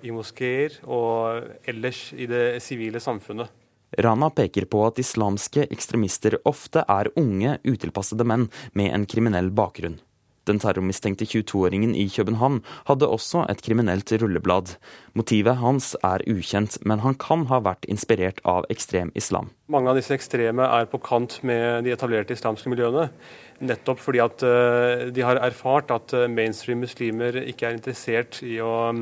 i 0.04 0.12
moskeer 0.14 0.76
og 0.86 1.48
ellers 1.68 2.10
i 2.14 2.28
det 2.30 2.60
sivile 2.64 3.02
samfunnet. 3.02 3.59
Rana 3.98 4.30
peker 4.30 4.68
på 4.70 4.84
at 4.86 5.00
islamske 5.02 5.66
ekstremister 5.74 6.38
ofte 6.50 6.86
er 6.86 7.10
unge, 7.18 7.58
utilpassede 7.66 8.28
menn 8.28 8.50
med 8.78 8.94
en 8.94 9.10
kriminell 9.10 9.50
bakgrunn. 9.56 9.98
Den 10.50 10.58
terrormistenkte 10.62 11.28
22-åringen 11.30 11.92
i 11.94 12.08
København 12.10 12.62
hadde 12.88 13.08
også 13.08 13.44
et 13.52 13.62
kriminelt 13.62 14.10
rulleblad. 14.22 14.74
Motivet 15.14 15.60
hans 15.62 15.92
er 16.06 16.24
ukjent, 16.32 16.80
men 16.90 17.04
han 17.04 17.18
kan 17.22 17.46
ha 17.52 17.60
vært 17.66 17.86
inspirert 17.92 18.42
av 18.48 18.66
ekstrem 18.74 19.12
islam. 19.20 19.52
Mange 19.70 19.92
av 19.92 20.00
disse 20.00 20.16
ekstreme 20.16 20.66
er 20.66 20.90
på 20.90 21.02
kant 21.06 21.38
med 21.46 21.86
de 21.86 21.94
etablerte 21.94 22.34
islamske 22.34 22.72
miljøene. 22.72 23.10
Nettopp 23.62 24.02
fordi 24.02 24.24
at 24.24 24.46
eh, 24.48 25.10
de 25.14 25.26
har 25.28 25.42
erfart 25.44 25.92
at 25.94 26.16
eh, 26.18 26.30
mainstream 26.32 26.82
muslimer 26.82 27.44
ikke 27.44 27.70
er 27.70 27.78
interessert 27.78 28.42
i 28.42 28.58
å 28.64 28.96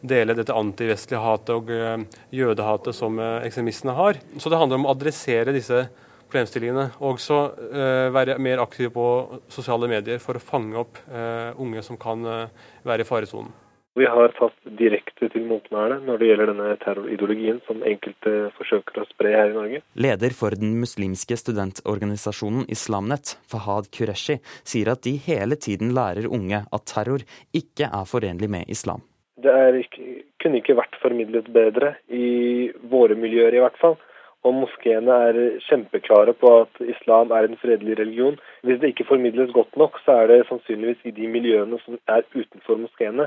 dele 0.00 0.36
dette 0.36 0.56
antivestlige 0.56 1.22
hatet 1.22 1.54
og 1.56 1.70
eh, 1.72 2.02
jødehatet 2.34 2.96
som 2.96 3.20
ekstremistene 3.20 3.96
har. 3.96 4.20
Så 4.38 4.52
det 4.52 4.60
handler 4.60 4.80
om 4.80 4.90
å 4.90 4.96
adressere 4.96 5.54
disse 5.56 5.86
problemstillingene. 6.26 6.88
Og 7.00 7.16
også 7.16 7.42
uh, 7.56 8.08
være 8.14 8.38
mer 8.42 8.62
aktiv 8.64 8.90
på 8.94 9.06
sosiale 9.52 9.88
medier 9.90 10.22
for 10.22 10.38
å 10.38 10.42
fange 10.42 10.78
opp 10.80 10.98
uh, 11.10 11.54
unge 11.62 11.84
som 11.86 11.98
kan 12.00 12.26
uh, 12.26 12.66
være 12.86 13.06
i 13.06 13.08
faresonen. 13.08 13.54
Vi 13.96 14.04
har 14.04 14.28
tatt 14.36 14.56
direkte 14.76 15.30
til 15.32 15.46
motmæle 15.48 16.02
når 16.04 16.18
det 16.20 16.26
gjelder 16.28 16.50
denne 16.50 16.74
terrorideologien 16.82 17.62
som 17.64 17.80
enkelte 17.80 18.50
forsøker 18.58 19.00
å 19.00 19.06
spre 19.08 19.32
her 19.32 19.54
i 19.54 19.56
Norge. 19.56 19.80
Leder 19.96 20.36
for 20.36 20.52
den 20.52 20.74
muslimske 20.82 21.38
studentorganisasjonen 21.40 22.68
Islamnet, 22.76 23.38
Fahad 23.48 23.88
Qureshi, 23.96 24.36
sier 24.68 24.92
at 24.92 25.06
de 25.08 25.16
hele 25.24 25.56
tiden 25.56 25.96
lærer 25.96 26.28
unge 26.28 26.66
at 26.68 26.88
terror 26.92 27.24
ikke 27.56 27.88
er 27.88 28.10
forenlig 28.10 28.52
med 28.52 28.68
islam. 28.68 29.00
Det 29.42 29.52
ikke, 29.82 30.02
kunne 30.40 30.60
ikke 30.62 30.78
vært 30.78 30.96
formidlet 31.02 31.48
bedre, 31.52 31.94
i 32.08 32.70
våre 32.88 33.16
miljøer 33.18 33.56
i 33.56 33.60
hvert 33.60 33.76
fall. 33.80 33.98
Og 34.46 34.54
moskeene 34.54 35.16
er 35.28 35.38
kjempeklare 35.66 36.32
på 36.38 36.52
at 36.62 36.80
islam 36.86 37.32
er 37.34 37.48
en 37.48 37.58
fredelig 37.60 37.98
religion. 37.98 38.38
Hvis 38.64 38.78
det 38.80 38.92
ikke 38.92 39.08
formidles 39.08 39.50
godt 39.56 39.76
nok, 39.76 39.98
så 40.04 40.20
er 40.22 40.30
det 40.30 40.46
sannsynligvis 40.48 41.02
i 41.04 41.14
de 41.16 41.28
miljøene 41.28 41.80
som 41.82 41.98
er 42.06 42.22
utenfor 42.36 42.80
moskeene. 42.84 43.26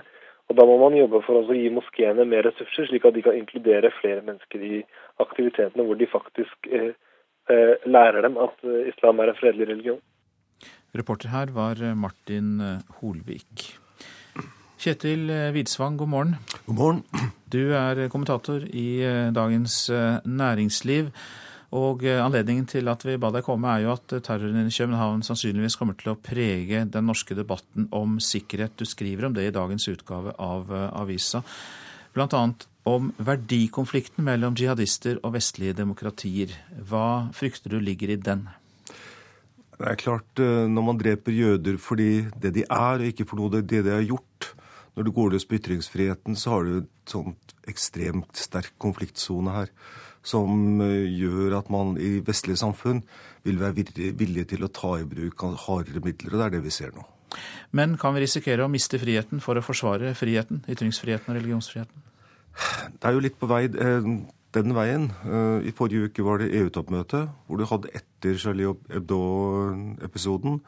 Og 0.49 0.57
Da 0.57 0.66
må 0.66 0.78
man 0.82 0.97
jobbe 0.97 1.22
for 1.26 1.41
å 1.41 1.53
gi 1.53 1.70
moskeene 1.74 2.26
mer 2.26 2.47
ressurser, 2.47 2.88
slik 2.89 3.05
at 3.05 3.14
de 3.14 3.22
kan 3.26 3.38
inkludere 3.38 3.91
flere 3.99 4.24
mennesker 4.26 4.64
i 4.66 4.80
aktivitetene 5.22 5.86
hvor 5.86 5.99
de 5.99 6.07
faktisk 6.10 6.72
eh, 6.72 6.95
eh, 7.53 7.76
lærer 7.86 8.26
dem 8.26 8.39
at 8.41 8.66
eh, 8.66 8.88
islam 8.89 9.20
er 9.20 9.30
en 9.30 9.38
fredelig 9.38 9.70
religion. 9.70 10.01
Reporter 10.97 11.30
her 11.30 11.53
var 11.53 11.84
Martin 11.93 12.57
Holvik. 12.97 13.68
Kjetil 14.80 15.28
Widsvang, 15.52 15.98
god 16.00 16.08
morgen. 16.08 16.36
God 16.66 16.76
morgen. 16.76 17.04
Du 17.50 17.74
er 17.76 17.98
kommentator 18.14 18.62
i 18.64 19.02
eh, 19.04 19.32
Dagens 19.36 19.90
eh, 19.90 20.22
Næringsliv. 20.24 21.10
Og 21.76 22.06
eh, 22.08 22.22
Anledningen 22.24 22.68
til 22.70 22.88
at 22.88 23.04
vi 23.04 23.18
ba 23.20 23.32
deg 23.36 23.44
komme, 23.44 23.74
er 23.74 23.84
jo 23.84 23.96
at 23.98 24.14
terroren 24.24 24.70
i 24.70 24.72
København 24.72 25.26
sannsynligvis 25.26 25.76
kommer 25.76 25.98
til 26.00 26.14
å 26.14 26.16
prege 26.16 26.86
den 26.94 27.10
norske 27.10 27.36
debatten 27.36 27.90
om 27.92 28.22
sikkerhet. 28.24 28.78
Du 28.80 28.86
skriver 28.88 29.28
om 29.28 29.36
det 29.36 29.50
i 29.50 29.56
dagens 29.58 29.90
utgave 29.92 30.38
av 30.40 30.72
avisa. 30.72 31.42
Bl.a. 32.16 32.46
om 32.88 33.12
verdikonflikten 33.18 34.24
mellom 34.30 34.56
jihadister 34.56 35.20
og 35.20 35.36
vestlige 35.36 35.76
demokratier. 35.82 36.56
Hva 36.88 37.28
frykter 37.36 37.76
du 37.76 37.82
ligger 37.84 38.16
i 38.16 38.22
den? 38.32 38.48
Det 39.76 39.92
er 39.92 40.00
klart, 40.00 40.40
Når 40.40 40.84
man 40.84 40.98
dreper 41.00 41.32
jøder 41.32 41.78
fordi 41.80 42.28
det 42.40 42.56
de 42.56 42.64
er, 42.70 43.00
og 43.00 43.12
ikke 43.12 43.28
for 43.28 43.40
noe 43.40 43.60
det 43.60 43.84
de 43.84 43.96
har 43.98 44.08
gjort, 44.08 44.29
når 45.00 45.08
du 45.08 45.14
går 45.16 45.30
løs 45.32 45.45
på 45.47 45.56
ytringsfriheten, 45.56 46.36
så 46.36 46.58
har 46.58 46.66
du 46.68 46.72
en 46.82 46.88
sånn 47.08 47.36
ekstremt 47.72 48.36
sterk 48.36 48.74
konfliktsone 48.84 49.54
her. 49.56 49.70
Som 50.28 50.82
eh, 50.84 51.08
gjør 51.08 51.56
at 51.62 51.70
man 51.72 51.93
i 51.95 52.18
vestlige 52.28 52.60
samfunn 52.60 53.00
vil 53.47 53.62
være 53.62 54.12
villig 54.20 54.43
til 54.52 54.68
å 54.68 54.72
ta 54.76 54.97
i 55.00 55.08
bruk 55.08 55.45
hardere 55.64 56.04
midler. 56.04 56.36
Og 56.36 56.41
det 56.41 56.50
er 56.50 56.56
det 56.58 56.66
vi 56.66 56.76
ser 56.76 56.91
nå. 56.97 57.06
Men 57.72 57.95
kan 58.02 58.12
vi 58.18 58.26
risikere 58.26 58.66
å 58.66 58.72
miste 58.72 59.00
friheten 59.00 59.39
for 59.39 59.56
å 59.56 59.64
forsvare 59.64 60.12
friheten? 60.20 60.66
Ytringsfriheten 60.68 61.32
og 61.32 61.39
religionsfriheten? 61.39 62.06
Det 63.00 63.08
er 63.08 63.16
jo 63.16 63.24
litt 63.24 63.39
på 63.39 63.47
vei 63.47 63.64
eh, 63.72 64.12
den 64.60 64.76
veien. 64.76 65.08
Eh, 65.24 65.70
I 65.72 65.76
forrige 65.80 66.12
uke 66.12 66.28
var 66.28 66.43
det 66.43 66.52
EU-toppmøte, 66.60 67.24
hvor 67.47 67.64
du 67.64 67.70
hadde 67.72 67.95
etter 67.95 68.36
Charlie 68.41 68.76
Hebdo-episoden 68.91 70.60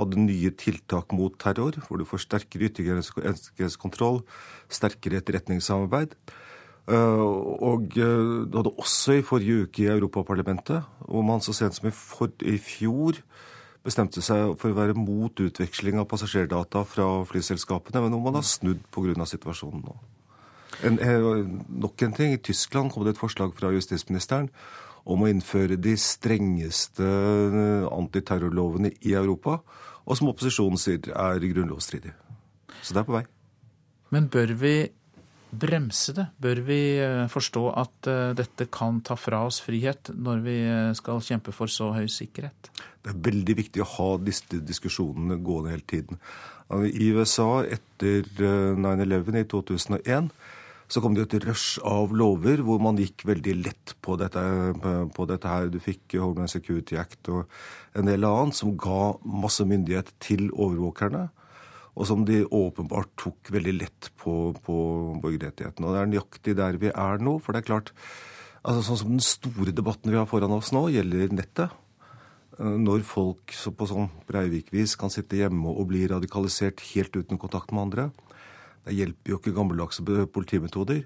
hadde 0.00 0.20
nye 0.24 0.52
tiltak 0.58 1.14
mot 1.16 1.36
terror, 1.40 1.78
hvor 1.86 2.00
du 2.00 2.06
får 2.08 2.24
sterkere 2.26 2.70
yttergrensekontroll, 2.70 4.22
sterkere 4.72 5.20
etterretningssamarbeid. 5.20 6.16
Og 6.90 7.92
du 7.94 8.56
hadde 8.56 8.74
også 8.80 9.20
i 9.20 9.24
forrige 9.26 9.66
uke 9.68 9.84
i 9.84 9.90
Europaparlamentet, 9.92 10.82
hvor 11.06 11.22
man 11.26 11.44
så 11.44 11.54
sent 11.54 11.76
som 11.76 11.90
i, 11.90 11.94
for, 11.94 12.32
i 12.42 12.56
fjor 12.58 13.20
bestemte 13.86 14.22
seg 14.24 14.56
for 14.60 14.72
å 14.72 14.76
være 14.76 14.96
mot 14.98 15.32
utveksling 15.40 16.00
av 16.00 16.08
passasjerdata 16.10 16.82
fra 16.88 17.08
flyselskapene, 17.28 18.02
men 18.04 18.16
hvor 18.16 18.24
man 18.26 18.40
har 18.40 18.46
snudd 18.46 18.82
pga. 18.92 19.26
situasjonen 19.28 19.84
nå. 19.86 19.96
En, 20.86 20.96
nok 21.68 22.02
en 22.06 22.14
ting. 22.16 22.32
I 22.32 22.40
Tyskland 22.40 22.92
kom 22.92 23.04
det 23.04 23.14
et 23.16 23.20
forslag 23.20 23.52
fra 23.56 23.72
justisministeren 23.74 24.48
om 25.08 25.24
å 25.24 25.30
innføre 25.30 25.78
de 25.80 25.94
strengeste 25.96 27.06
antiterrorlovene 27.88 28.92
i 29.00 29.14
Europa, 29.16 29.60
og 30.06 30.18
som 30.18 30.30
opposisjonen 30.32 30.80
sier 30.80 31.12
er 31.12 31.50
grunnlovsstridig. 31.50 32.14
Så 32.80 32.94
det 32.94 33.02
er 33.02 33.08
på 33.08 33.18
vei. 33.18 33.26
Men 34.10 34.26
bør 34.32 34.54
vi 34.58 34.74
bremse 35.50 36.14
det? 36.14 36.26
Bør 36.38 36.62
vi 36.66 36.80
eh, 37.02 37.26
forstå 37.30 37.64
at 37.80 38.08
eh, 38.10 38.30
dette 38.38 38.68
kan 38.72 39.00
ta 39.06 39.16
fra 39.18 39.42
oss 39.48 39.60
frihet 39.64 40.12
når 40.14 40.44
vi 40.44 40.56
eh, 40.62 40.92
skal 40.98 41.22
kjempe 41.24 41.54
for 41.54 41.70
så 41.70 41.90
høy 41.94 42.06
sikkerhet? 42.10 42.70
Det 43.02 43.12
er 43.12 43.20
veldig 43.30 43.56
viktig 43.58 43.82
å 43.82 43.90
ha 43.96 44.10
disse 44.22 44.62
diskusjonene 44.66 45.40
gående 45.44 45.74
hele 45.74 45.86
tiden. 45.90 46.20
I 46.70 47.10
USA 47.16 47.64
etter 47.66 48.28
9-11 48.78 49.40
i 49.40 49.46
2001 49.50 50.28
så 50.90 51.02
kom 51.02 51.14
det 51.14 51.28
et 51.28 51.44
rush 51.46 51.78
av 51.86 52.10
lover 52.16 52.64
hvor 52.66 52.80
man 52.82 52.98
gikk 52.98 53.22
veldig 53.28 53.52
lett 53.62 53.92
på 54.02 54.16
dette, 54.18 54.42
på 55.14 55.26
dette 55.30 55.50
her. 55.50 55.68
Du 55.70 55.78
fikk 55.82 56.16
Homeland 56.18 56.50
Security 56.50 56.98
Act 56.98 57.30
og 57.30 57.46
en 57.94 58.10
del 58.10 58.26
annet 58.26 58.58
som 58.58 58.74
ga 58.74 59.12
masse 59.22 59.62
myndighet 59.62 60.10
til 60.22 60.48
overvåkerne 60.50 61.28
og 61.98 62.08
som 62.08 62.24
de 62.26 62.42
åpenbart 62.46 63.10
tok 63.20 63.50
veldig 63.52 63.74
lett 63.76 64.10
på, 64.20 64.54
på 64.64 64.76
borgerrettighetene. 65.20 65.86
Og 65.86 65.94
det 65.94 66.00
er 66.00 66.10
nøyaktig 66.12 66.56
der 66.58 66.78
vi 66.80 66.92
er 66.92 67.22
nå. 67.22 67.36
For 67.42 67.52
det 67.52 67.62
er 67.62 67.68
klart, 67.68 67.92
altså 68.62 68.84
sånn 68.86 69.00
som 69.02 69.14
den 69.16 69.24
store 69.24 69.74
debatten 69.76 70.12
vi 70.12 70.18
har 70.20 70.28
foran 70.30 70.54
oss 70.56 70.72
nå, 70.76 70.86
gjelder 70.94 71.34
nettet. 71.34 71.76
Når 72.60 73.04
folk 73.08 73.54
på 73.76 73.88
sånn 73.88 74.10
Breivik-vis 74.28 74.96
kan 75.00 75.12
sitte 75.12 75.38
hjemme 75.38 75.72
og 75.72 75.88
bli 75.92 76.04
radikalisert 76.10 76.82
helt 76.92 77.14
uten 77.16 77.40
kontakt 77.40 77.72
med 77.72 77.88
andre. 77.88 78.10
Det 78.90 78.98
hjelper 78.98 79.30
jo 79.30 79.38
ikke 79.38 79.54
gammeldagse 79.54 80.02
politimetoder. 80.34 81.04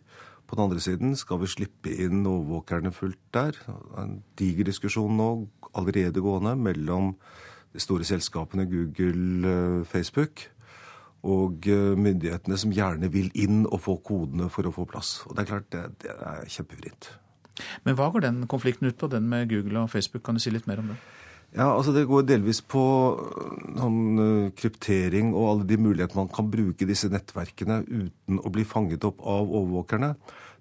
På 0.48 0.56
den 0.56 0.64
andre 0.64 0.80
siden 0.80 1.16
skal 1.16 1.40
vi 1.42 1.50
slippe 1.52 1.92
inn 1.92 2.24
overvåkerne 2.24 2.92
fullt 2.96 3.20
der. 3.36 3.58
En 4.00 4.22
diger 4.40 4.64
diskusjon 4.68 5.16
nå 5.18 5.28
allerede 5.76 6.22
gående 6.24 6.54
mellom 6.56 7.12
de 7.74 7.82
store 7.82 8.06
selskapene 8.08 8.64
Google, 8.70 9.48
eh, 9.50 9.84
Facebook 9.84 10.46
og 11.24 11.68
eh, 11.68 11.92
myndighetene 11.96 12.56
som 12.60 12.72
gjerne 12.72 13.10
vil 13.12 13.30
inn 13.34 13.64
og 13.64 13.80
få 13.84 13.98
kodene 14.04 14.48
for 14.52 14.68
å 14.68 14.72
få 14.72 14.86
plass. 14.88 15.18
Og 15.28 15.36
det 15.36 15.44
er 15.44 15.50
klart, 15.50 15.68
det, 15.72 15.84
det 16.04 16.14
er 16.14 16.48
kjempevrient. 16.56 17.10
Men 17.84 17.96
hva 17.98 18.08
går 18.12 18.26
den 18.26 18.44
konflikten 18.50 18.88
ut 18.88 18.98
på, 19.00 19.08
den 19.12 19.28
med 19.28 19.48
Google 19.52 19.84
og 19.84 19.92
Facebook? 19.92 20.24
Kan 20.24 20.36
du 20.36 20.42
si 20.44 20.52
litt 20.52 20.68
mer 20.70 20.82
om 20.82 20.92
det? 20.92 20.98
Ja, 21.54 21.68
altså 21.70 21.92
Det 21.94 22.08
går 22.10 22.24
delvis 22.26 22.58
på 22.66 22.82
sånn, 23.78 23.98
kryptering 24.58 25.30
og 25.36 25.50
alle 25.52 25.68
de 25.70 25.78
mulighetene 25.78 26.24
man 26.24 26.32
kan 26.34 26.48
bruke 26.50 26.88
disse 26.88 27.06
nettverkene 27.12 27.84
uten 27.86 28.40
å 28.42 28.50
bli 28.50 28.64
fanget 28.66 29.06
opp 29.06 29.22
av 29.22 29.46
overvåkerne. 29.46 30.14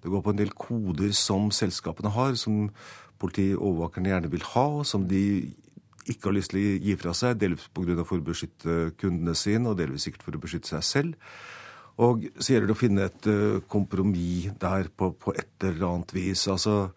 Det 0.04 0.12
går 0.12 0.22
på 0.22 0.34
en 0.34 0.38
del 0.38 0.54
koder 0.54 1.10
som 1.18 1.50
selskapene 1.50 2.12
har, 2.14 2.38
som 2.38 2.68
politi 3.18 3.50
overvåkerne 3.56 4.12
gjerne 4.12 4.30
vil 4.30 4.46
ha, 4.52 4.64
og 4.78 4.86
som 4.86 5.08
de 5.10 5.24
ikke 6.04 6.28
har 6.28 6.36
lyst 6.36 6.52
til 6.52 6.60
å 6.60 6.78
gi 6.84 6.96
fra 7.00 7.14
seg, 7.16 7.38
delvis 7.40 7.66
pga. 7.74 8.04
for 8.04 8.20
å 8.20 8.26
beskytte 8.26 8.94
kundene 9.00 9.34
sine, 9.34 9.70
og 9.70 9.78
delvis 9.80 10.06
sikkert 10.06 10.26
for 10.26 10.36
å 10.36 10.42
beskytte 10.42 10.74
seg 10.76 10.84
selv. 10.84 11.14
Og 12.04 12.26
så 12.38 12.54
gjelder 12.54 12.70
det 12.70 12.74
å 12.74 12.78
finne 12.78 13.06
et 13.06 13.28
uh, 13.30 13.60
kompromiss 13.70 14.50
der 14.60 14.90
på, 14.90 15.12
på, 15.14 15.34
et 15.34 15.64
eller 15.64 15.86
annet 15.88 16.14
vis. 16.14 16.46
Altså, 16.50 16.90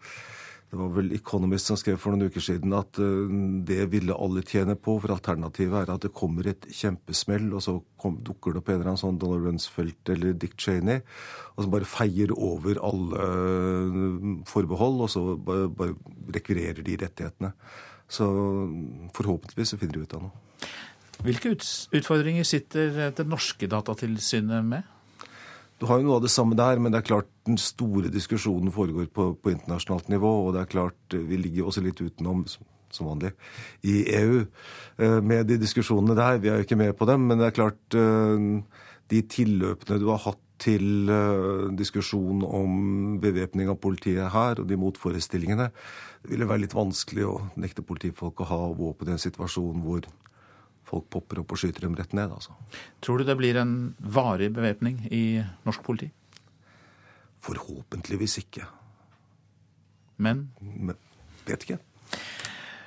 det 0.68 0.76
var 0.76 0.90
vel 0.92 1.14
Economist 1.16 1.70
som 1.70 1.78
skrev 1.80 1.96
for 2.00 2.12
noen 2.12 2.28
uker 2.28 2.42
siden 2.44 2.74
at 2.76 2.98
uh, 3.00 3.28
det 3.68 3.86
ville 3.92 4.16
alle 4.16 4.42
tjene 4.44 4.76
på, 4.76 4.98
for 5.00 5.14
alternativet 5.14 5.78
er 5.80 5.92
at 5.94 6.04
det 6.04 6.12
kommer 6.16 6.50
et 6.50 6.66
kjempesmell, 6.68 7.46
og 7.56 7.64
så 7.64 7.78
kom, 8.00 8.18
dukker 8.24 8.52
det 8.52 8.60
opp 8.60 8.68
en 8.68 8.76
eller 8.76 8.90
annen 8.92 9.00
sånn 9.00 9.20
Donald 9.22 9.46
Rumsfeldt 9.46 10.12
eller 10.12 10.36
Dick 10.36 10.58
Cheney, 10.60 11.00
og 11.54 11.64
som 11.64 11.72
bare 11.72 11.88
feier 11.88 12.34
over 12.36 12.82
alle 12.84 13.30
uh, 13.30 14.28
forbehold, 14.50 15.00
og 15.06 15.12
så 15.14 15.24
bare, 15.40 15.70
bare 15.72 15.96
rekvirerer 16.36 16.84
de 16.84 16.98
rettighetene. 17.00 17.54
Så 18.08 18.28
forhåpentligvis 19.16 19.72
så 19.72 19.80
finner 19.80 19.98
de 19.98 20.04
ut 20.04 20.14
av 20.16 20.28
noe. 20.28 20.68
Hvilke 21.24 21.50
utfordringer 21.96 22.46
sitter 22.46 23.10
det 23.16 23.26
norske 23.26 23.66
datatilsynet 23.68 24.64
med? 24.64 24.86
Du 25.78 25.86
har 25.86 26.00
jo 26.00 26.08
noe 26.08 26.16
av 26.18 26.24
det 26.24 26.32
samme 26.34 26.56
der, 26.58 26.80
men 26.82 26.90
det 26.90 27.02
er 27.02 27.10
klart 27.12 27.28
den 27.46 27.58
store 27.60 28.10
diskusjonen 28.10 28.72
foregår 28.74 29.06
på, 29.14 29.30
på 29.38 29.52
internasjonalt 29.52 30.10
nivå. 30.10 30.32
Og 30.46 30.56
det 30.56 30.64
er 30.64 30.72
klart 30.72 31.14
vi 31.14 31.38
ligger 31.38 31.70
også 31.70 31.84
litt 31.84 32.02
utenom, 32.02 32.42
som 32.48 33.10
vanlig, 33.10 33.30
i 33.86 34.00
EU 34.18 34.40
eh, 34.42 35.18
med 35.22 35.46
de 35.50 35.60
diskusjonene 35.60 36.18
der. 36.18 36.42
Vi 36.42 36.50
er 36.50 36.58
jo 36.58 36.66
ikke 36.66 36.80
med 36.80 36.96
på 36.98 37.06
dem, 37.10 37.28
men 37.30 37.38
det 37.38 37.50
er 37.50 37.56
klart 37.60 37.98
eh, 37.98 38.50
de 39.12 39.24
tilløpene 39.30 40.00
du 40.02 40.08
har 40.10 40.22
hatt 40.26 40.42
til 40.58 41.06
diskusjon 41.78 42.40
om 42.42 42.72
bevæpning 43.22 43.68
av 43.70 43.76
politiet 43.78 44.32
her, 44.34 44.58
og 44.58 44.66
de 44.66 44.74
motforestillingene, 44.74 45.68
det 46.24 46.32
ville 46.32 46.48
være 46.50 46.64
litt 46.64 46.74
vanskelig 46.74 47.28
å 47.30 47.36
nekte 47.62 47.84
politifolk 47.86 48.42
å 48.42 48.48
ha 48.50 48.58
våpen 48.74 49.12
i 49.12 49.14
en 49.14 49.22
situasjon 49.22 49.84
hvor 49.84 50.08
folk 50.88 51.08
popper 51.12 51.42
opp 51.42 51.52
og 51.52 51.60
skyter 51.60 51.84
dem 51.84 51.96
rett 51.98 52.14
ned. 52.16 52.32
Altså. 52.32 52.56
Tror 53.04 53.20
du 53.20 53.28
det 53.28 53.36
blir 53.38 53.58
en 53.60 53.74
varig 53.98 54.50
bevæpning 54.54 55.04
i 55.12 55.42
norsk 55.66 55.84
politi? 55.84 56.10
Forhåpentligvis 57.44 58.38
ikke. 58.42 58.64
Men? 60.16 60.48
Men 60.60 60.96
vet 61.46 61.68
ikke. 61.68 61.78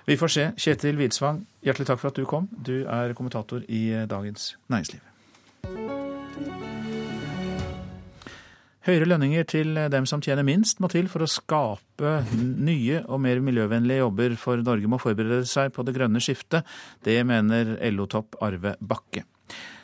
Vi 0.10 0.18
får 0.18 0.34
se. 0.34 0.50
Kjetil 0.58 0.98
Widsvang, 1.00 1.46
hjertelig 1.64 1.88
takk 1.88 2.02
for 2.02 2.12
at 2.12 2.18
du 2.18 2.26
kom. 2.28 2.50
Du 2.52 2.82
er 2.84 3.14
kommentator 3.16 3.64
i 3.70 3.86
Dagens 4.10 4.56
Næringsliv. 4.68 5.11
Høyere 8.82 9.06
lønninger 9.06 9.46
til 9.46 9.76
dem 9.94 10.08
som 10.10 10.24
tjener 10.26 10.46
minst 10.48 10.80
må 10.82 10.88
til 10.90 11.06
for 11.12 11.22
å 11.22 11.30
skape 11.30 12.16
nye 12.34 13.04
og 13.06 13.20
mer 13.22 13.42
miljøvennlige 13.46 14.02
jobber, 14.02 14.34
for 14.42 14.64
Norge 14.66 14.90
må 14.90 14.98
forberede 15.02 15.46
seg 15.46 15.70
på 15.76 15.86
det 15.86 15.94
grønne 16.00 16.22
skiftet. 16.24 16.66
Det 17.06 17.20
mener 17.30 17.76
LO-topp 17.94 18.40
Arve 18.42 18.74
Bakke. 18.82 19.22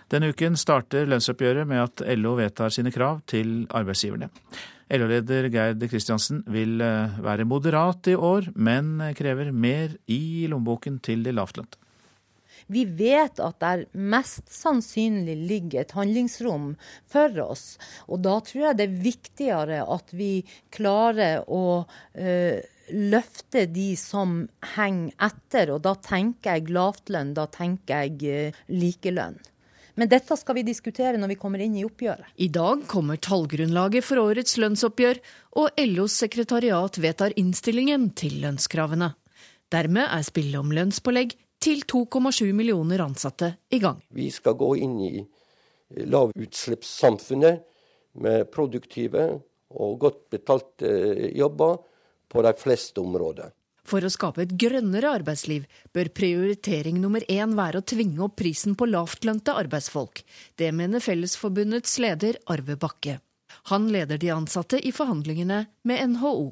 Denne 0.09 0.31
uken 0.31 0.57
starter 0.57 1.05
lønnsoppgjøret 1.11 1.67
med 1.69 1.83
at 1.83 2.03
LO 2.17 2.33
vedtar 2.39 2.73
sine 2.73 2.93
krav 2.95 3.19
til 3.29 3.67
arbeidsgiverne. 3.75 4.31
LO-leder 4.97 5.49
Gerd 5.51 5.83
Kristiansen 5.91 6.45
vil 6.49 6.79
eh, 6.81 7.17
være 7.21 7.45
moderat 7.45 8.07
i 8.07 8.15
år, 8.15 8.53
men 8.55 8.95
krever 9.19 9.51
mer 9.51 9.97
i 10.07 10.47
lommeboken 10.49 11.01
til 11.03 11.25
de 11.27 11.35
lavtlønte. 11.35 11.77
Vi 12.67 12.83
vet 12.99 13.39
at 13.43 13.59
der 13.63 13.85
mest 13.95 14.51
sannsynlig 14.51 15.37
ligger 15.49 15.83
et 15.83 15.93
handlingsrom 15.95 16.73
for 17.09 17.41
oss. 17.43 17.65
Og 18.07 18.23
da 18.25 18.37
tror 18.43 18.69
jeg 18.69 18.79
det 18.79 18.87
er 18.87 19.03
viktigere 19.05 19.83
at 19.87 20.15
vi 20.15 20.31
klarer 20.75 21.45
å 21.47 21.65
uh, 21.87 22.57
løfte 22.91 23.65
de 23.71 23.91
som 23.99 24.41
henger 24.75 25.15
etter. 25.29 25.75
Og 25.75 25.83
da 25.87 25.95
tenker 25.95 26.57
jeg 26.57 26.73
lavtlønn, 26.75 27.35
da 27.37 27.47
tenker 27.51 28.07
jeg 28.07 28.51
uh, 28.51 28.65
likelønn. 28.71 29.39
Men 29.97 30.11
dette 30.11 30.35
skal 30.37 30.59
vi 30.59 30.67
diskutere 30.67 31.17
når 31.17 31.31
vi 31.31 31.39
kommer 31.41 31.61
inn 31.63 31.79
i 31.79 31.85
oppgjøret. 31.87 32.29
I 32.37 32.51
dag 32.53 32.83
kommer 32.89 33.17
tallgrunnlaget 33.17 34.05
for 34.05 34.21
årets 34.21 34.59
lønnsoppgjør, 34.61 35.17
og 35.57 35.79
LOs 35.89 36.19
sekretariat 36.21 36.99
vedtar 37.01 37.33
innstillingen 37.39 38.11
til 38.19 38.37
lønnskravene. 38.43 39.15
Dermed 39.73 40.05
er 40.05 40.23
spillet 40.23 40.61
om 40.61 40.69
lønnspålegg 40.71 41.33
til 41.59 41.83
2,7 41.87 42.53
millioner 42.53 43.03
ansatte 43.05 43.53
i 43.73 43.79
gang. 43.83 44.01
Vi 44.09 44.29
skal 44.31 44.57
gå 44.59 44.71
inn 44.83 44.97
i 45.01 45.13
lavutslippssamfunnet 46.07 47.63
med 48.23 48.49
produktive 48.51 49.29
og 49.77 49.99
godt 50.01 50.25
betalte 50.33 50.89
jobber 51.35 51.77
på 52.27 52.43
de 52.43 52.53
fleste 52.57 53.01
områder. 53.01 53.53
For 53.87 54.03
å 54.03 54.11
skape 54.11 54.43
et 54.43 54.55
grønnere 54.59 55.13
arbeidsliv 55.21 55.63
bør 55.95 56.09
prioritering 56.11 56.99
nummer 56.99 57.23
én 57.31 57.53
være 57.55 57.79
å 57.79 57.87
tvinge 57.87 58.25
opp 58.25 58.35
prisen 58.41 58.75
på 58.75 58.89
lavtlønte 58.89 59.55
arbeidsfolk. 59.55 60.25
Det 60.59 60.73
mener 60.75 61.03
Fellesforbundets 61.03 61.95
leder 62.03 62.39
Arve 62.51 62.75
Bakke. 62.75 63.21
Han 63.71 63.87
leder 63.93 64.19
de 64.19 64.33
ansatte 64.35 64.79
i 64.83 64.91
forhandlingene 64.91 65.61
med 65.87 66.03
NHO. 66.15 66.51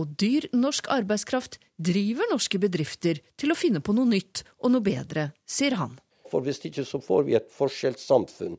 Og 0.00 0.14
dyr 0.18 0.48
norsk 0.56 0.88
arbeidskraft 0.90 1.60
driver 1.78 2.26
norske 2.32 2.58
bedrifter 2.58 3.20
til 3.38 3.54
å 3.54 3.58
finne 3.58 3.82
på 3.84 3.94
noe 3.94 4.10
nytt 4.10 4.42
og 4.58 4.74
noe 4.74 4.84
bedre, 4.84 5.28
sier 5.46 5.76
han. 5.78 5.94
For 6.30 6.42
Hvis 6.42 6.64
ikke 6.66 6.86
så 6.86 6.98
får 7.02 7.28
vi 7.28 7.36
et 7.38 7.52
forskjellssamfunn. 7.54 8.56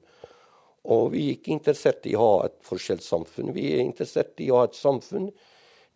Og 0.96 1.10
vi 1.16 1.26
er 1.26 1.36
ikke 1.36 1.56
interessert 1.56 2.06
i 2.08 2.14
å 2.16 2.22
ha 2.24 2.46
et 2.48 2.56
forskjellssamfunn. 2.64 3.52
Vi 3.56 3.72
er 3.74 3.84
interessert 3.84 4.40
i 4.44 4.52
å 4.54 4.62
ha 4.62 4.70
et 4.70 4.78
samfunn 4.78 5.32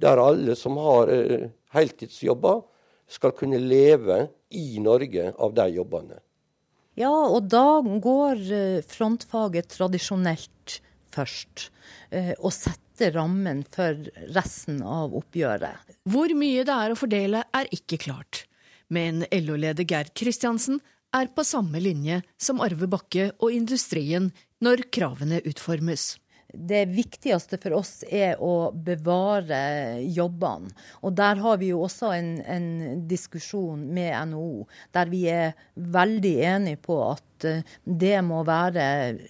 der 0.02 0.20
alle 0.20 0.56
som 0.56 0.80
har 0.80 1.12
uh, 1.12 1.48
heltidsjobber, 1.76 2.64
skal 3.10 3.34
kunne 3.36 3.60
leve 3.60 4.28
i 4.56 4.80
Norge 4.82 5.32
av 5.36 5.56
de 5.58 5.66
jobbene. 5.76 6.20
Ja, 7.00 7.12
og 7.12 7.50
da 7.52 7.82
går 7.82 8.44
uh, 8.50 8.86
frontfaget 8.88 9.72
tradisjonelt 9.76 10.80
først. 11.14 11.70
Uh, 12.12 12.34
og 12.40 12.54
setter 12.56 12.89
sette 13.00 13.16
rammen 13.16 13.64
for 13.72 13.96
resten 14.36 14.82
av 14.84 15.14
oppgjøret. 15.16 15.96
Hvor 16.10 16.32
mye 16.36 16.66
det 16.68 16.76
er 16.76 16.92
å 16.92 17.00
fordele 17.00 17.44
er 17.56 17.70
ikke 17.72 18.00
klart. 18.04 18.46
Men 18.90 19.24
LO-leder 19.32 19.88
Gerd 19.88 20.12
Kristiansen 20.18 20.82
er 21.16 21.30
på 21.34 21.46
samme 21.48 21.80
linje 21.80 22.22
som 22.38 22.60
Arve 22.62 22.90
Bakke 22.90 23.32
og 23.40 23.54
industrien 23.54 24.32
når 24.60 24.90
kravene 24.92 25.40
utformes 25.48 26.18
det 26.54 26.86
viktigste 26.90 27.60
for 27.62 27.78
oss 27.80 28.04
er 28.10 28.40
å 28.42 28.72
bevare 28.74 30.02
jobbene. 30.02 30.72
Og 31.06 31.14
der 31.18 31.42
har 31.44 31.60
vi 31.62 31.72
jo 31.72 31.84
også 31.86 32.12
en, 32.16 32.32
en 32.42 32.70
diskusjon 33.10 33.84
med 33.94 34.16
NHO, 34.32 34.66
der 34.96 35.12
vi 35.12 35.24
er 35.30 35.58
veldig 35.76 36.36
enige 36.54 36.82
på 36.90 37.00
at 37.06 37.48
eh, 37.48 37.66
det 37.84 38.18
må 38.26 38.42
være 38.48 38.86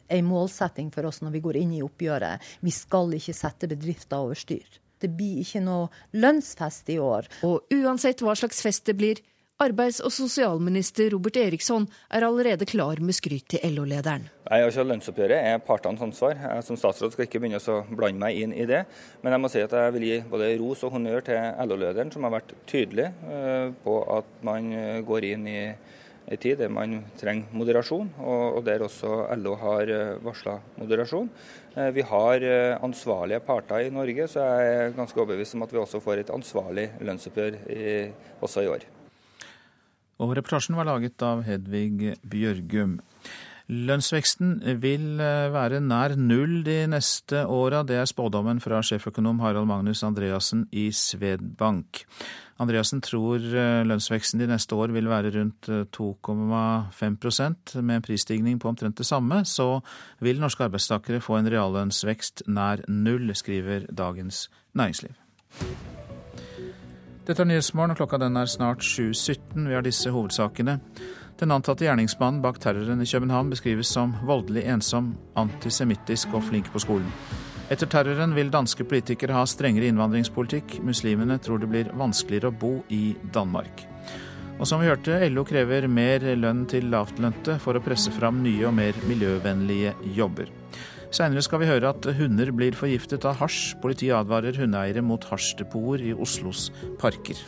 en 0.07 0.29
målsetting 0.29 0.93
for 0.95 1.09
oss 1.09 1.21
når 1.23 1.35
vi 1.35 1.43
går 1.47 1.59
inn 1.61 1.75
i 1.77 1.83
oppgjøret. 1.85 2.45
Vi 2.63 2.73
skal 2.73 3.15
ikke 3.17 3.35
sette 3.35 3.69
bedrifter 3.71 4.23
over 4.23 4.39
styr. 4.39 4.79
Det 4.99 5.11
blir 5.15 5.43
ikke 5.43 5.63
noe 5.63 5.87
lønnsfest 6.19 6.91
i 6.91 6.99
år. 7.03 7.27
Og 7.47 7.67
uansett 7.75 8.23
hva 8.23 8.35
slags 8.35 8.63
fest 8.63 8.87
det 8.89 8.97
blir, 8.99 9.21
Arbeids- 9.59 9.99
og 9.99 10.13
sosialminister 10.15 11.09
Robert 11.11 11.35
Eriksson 11.35 11.83
er 12.15 12.23
allerede 12.23 12.63
klar 12.63 13.01
med 13.03 13.11
skryt 13.17 13.43
til 13.51 13.73
LO-lederen. 13.75 14.29
Altså, 14.47 14.85
lønnsoppgjøret 14.87 15.35
er 15.35 15.57
partenes 15.59 15.99
ansvar. 16.05 16.37
Jeg 16.39 16.63
som 16.63 16.77
statsråd 16.79 17.11
skal 17.11 17.25
ikke 17.25 17.41
begynne 17.43 17.59
å 17.59 17.81
blande 17.89 18.21
meg 18.21 18.37
inn 18.39 18.53
i 18.55 18.63
det. 18.69 18.85
Men 19.19 19.33
jeg 19.35 19.43
må 19.43 19.49
si 19.51 19.59
at 19.59 19.73
jeg 19.75 19.91
vil 19.97 20.05
gi 20.07 20.19
både 20.31 20.47
ros 20.61 20.85
og 20.87 20.93
honnør 20.95 21.25
til 21.27 21.67
LO-lederen, 21.67 22.13
som 22.13 22.23
har 22.23 22.37
vært 22.37 22.53
tydelig 22.71 23.09
eh, 23.11 23.65
på 23.83 23.97
at 24.15 24.29
man 24.47 24.69
eh, 24.71 25.01
går 25.03 25.27
inn 25.27 25.49
i 25.51 25.57
en 25.67 26.39
tid 26.39 26.61
der 26.61 26.71
man 26.71 26.93
trenger 27.19 27.51
moderasjon, 27.59 28.13
og 28.23 28.61
der 28.63 28.85
også 28.85 29.25
LO 29.41 29.57
har 29.59 29.91
eh, 29.91 30.13
varsla 30.23 30.53
moderasjon. 30.77 31.27
Vi 31.95 32.05
har 32.07 32.45
ansvarlige 32.79 33.41
parter 33.43 33.89
i 33.89 33.91
Norge, 33.91 34.29
så 34.31 34.47
jeg 34.47 34.71
er 34.77 34.95
ganske 34.95 35.19
overbevist 35.19 35.59
om 35.59 35.67
at 35.67 35.75
vi 35.75 35.83
også 35.83 35.99
får 36.03 36.23
et 36.23 36.31
ansvarlig 36.33 36.87
lønnsoppgjør 37.03 37.59
i, 37.75 37.91
også 38.39 38.63
i 38.63 38.71
år. 38.77 38.87
Og 40.19 40.35
reportasjen 40.35 40.75
var 40.75 40.89
laget 40.89 41.21
av 41.23 41.45
Hedvig 41.47 42.15
Bjørgum. 42.27 42.99
Lønnsveksten 43.69 44.55
vil 44.81 45.19
eh, 45.21 45.51
være 45.53 45.77
nær 45.85 46.15
null 46.17 46.63
de 46.65 46.81
neste 46.89 47.43
åra. 47.45 47.83
Det 47.85 47.99
er 48.01 48.09
spådommen 48.09 48.57
fra 48.63 48.81
sjeføkonom 48.81 49.43
Harald 49.43 49.69
Magnus 49.69 50.01
Andreassen 50.07 50.63
i 50.73 50.87
Svedbank. 50.89 52.01
Andreassen 52.59 53.03
tror 53.05 53.37
eh, 53.37 53.83
lønnsveksten 53.85 54.41
de 54.41 54.49
neste 54.49 54.73
år 54.73 54.89
vil 54.95 55.11
være 55.11 55.35
rundt 55.37 55.69
2,5 55.93 57.19
eh, 57.45 57.85
Med 57.85 57.95
en 57.99 58.07
prisstigning 58.09 58.57
på 58.59 58.73
omtrent 58.73 58.97
det 58.97 59.05
samme, 59.05 59.43
så 59.45 59.83
vil 60.19 60.41
norske 60.41 60.65
arbeidstakere 60.65 61.21
få 61.21 61.37
en 61.37 61.53
reallønnsvekst 61.53 62.47
nær 62.49 62.81
null, 62.89 63.35
skriver 63.37 63.85
Dagens 63.93 64.47
Næringsliv. 64.73 65.13
Dette 67.27 67.43
er 67.43 67.49
Nyhetsmorgen, 67.49 67.93
og 67.93 67.99
klokka 67.99 68.19
den 68.21 68.37
er 68.39 68.49
snart 68.49 68.83
7.17. 68.85 69.67
Vi 69.67 69.75
har 69.75 69.85
disse 69.85 70.11
hovedsakene. 70.13 70.79
Den 71.39 71.53
antatte 71.55 71.85
gjerningsmannen 71.85 72.41
bak 72.43 72.57
terroren 72.59 73.01
i 73.01 73.07
København 73.07 73.51
beskrives 73.51 73.91
som 73.95 74.15
voldelig 74.27 74.65
ensom, 74.67 75.13
antisemittisk 75.39 76.33
og 76.35 76.43
flink 76.49 76.71
på 76.73 76.81
skolen. 76.83 77.07
Etter 77.69 77.87
terroren 77.87 78.33
vil 78.35 78.49
danske 78.51 78.83
politikere 78.83 79.37
ha 79.37 79.45
strengere 79.47 79.87
innvandringspolitikk. 79.91 80.79
Muslimene 80.83 81.37
tror 81.37 81.61
det 81.61 81.69
blir 81.69 81.91
vanskeligere 81.95 82.49
å 82.49 82.59
bo 82.63 82.73
i 82.89 83.13
Danmark. 83.35 83.85
Og 84.59 84.67
som 84.67 84.81
vi 84.81 84.89
hørte, 84.89 85.21
LO 85.31 85.45
krever 85.47 85.87
mer 85.87 86.25
lønn 86.35 86.65
til 86.67 86.89
lavtlønte 86.91 87.59
for 87.63 87.77
å 87.77 87.83
presse 87.83 88.11
fram 88.11 88.41
nye 88.43 88.65
og 88.67 88.73
mer 88.75 88.97
miljøvennlige 89.07 89.93
jobber. 90.17 90.49
Seinere 91.09 91.41
skal 91.41 91.63
vi 91.63 91.69
høre 91.69 91.89
at 91.89 92.05
hunder 92.19 92.51
blir 92.53 92.75
forgiftet 92.77 93.25
av 93.25 93.39
hasj. 93.39 93.73
Politiet 93.81 94.13
advarer 94.13 94.57
hundeeiere 94.61 95.01
mot 95.01 95.23
hasjdepoter 95.25 96.03
i 96.05 96.13
Oslos 96.13 96.67
parker. 97.01 97.39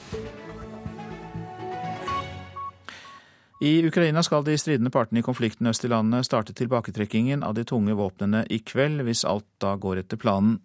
I 3.62 3.76
Ukraina 3.86 4.24
skal 4.26 4.42
de 4.42 4.56
stridende 4.58 4.90
partene 4.90 5.22
i 5.22 5.26
konflikten 5.26 5.70
øst 5.70 5.86
i 5.86 5.92
landet 5.92 6.26
starte 6.26 6.56
tilbaketrekkingen 6.58 7.46
av 7.46 7.54
de 7.54 7.62
tunge 7.70 7.94
våpnene 7.94 8.42
i 8.50 8.58
kveld, 8.66 9.04
hvis 9.06 9.22
alt 9.30 9.46
da 9.62 9.76
går 9.78 10.02
etter 10.02 10.18
planen. 10.18 10.58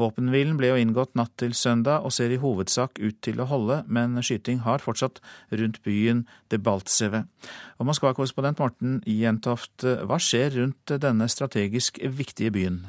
Våpenhvilen 0.00 0.56
ble 0.58 0.72
jo 0.72 0.78
inngått 0.80 1.14
natt 1.18 1.32
til 1.38 1.54
søndag 1.54 2.02
og 2.02 2.14
ser 2.16 2.32
i 2.34 2.40
hovedsak 2.42 2.98
ut 2.98 3.20
til 3.22 3.38
å 3.38 3.46
holde, 3.46 3.82
men 3.86 4.18
skyting 4.18 4.64
har 4.64 4.82
fortsatt 4.82 5.20
rundt 5.54 5.78
byen 5.86 6.24
Debaltseve. 6.50 7.24
Og 7.78 7.86
Moskva-korrespondent 7.90 8.58
Morten 8.62 8.98
Jentoft, 9.06 9.86
hva 9.86 10.18
skjer 10.18 10.56
rundt 10.58 10.96
denne 11.02 11.30
strategisk 11.30 12.02
viktige 12.02 12.50
byen? 12.54 12.84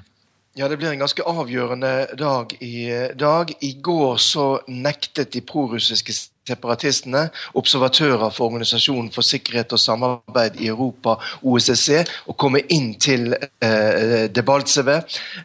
Ja, 0.55 0.69
Det 0.69 0.77
blir 0.79 0.93
en 0.93 1.03
ganske 1.03 1.23
avgjørende 1.23 2.15
dag 2.17 2.53
i 2.63 2.87
dag. 3.19 3.51
I 3.61 3.73
går 3.83 4.17
så 4.17 4.45
nektet 4.71 5.33
de 5.33 5.41
prorussiske 5.43 6.13
separatistene, 6.47 7.29
observatører 7.57 8.29
for 8.29 8.49
Organisasjonen 8.49 9.11
for 9.13 9.25
sikkerhet 9.25 9.73
og 9.73 9.81
samarbeid 9.81 10.59
i 10.61 10.69
Europa, 10.69 11.17
OSSE, 11.41 12.03
og 12.29 12.37
komme 12.41 12.61
inn 12.73 12.93
til 13.01 13.33
eh, 13.35 14.25
Debaltseve. 14.33 15.01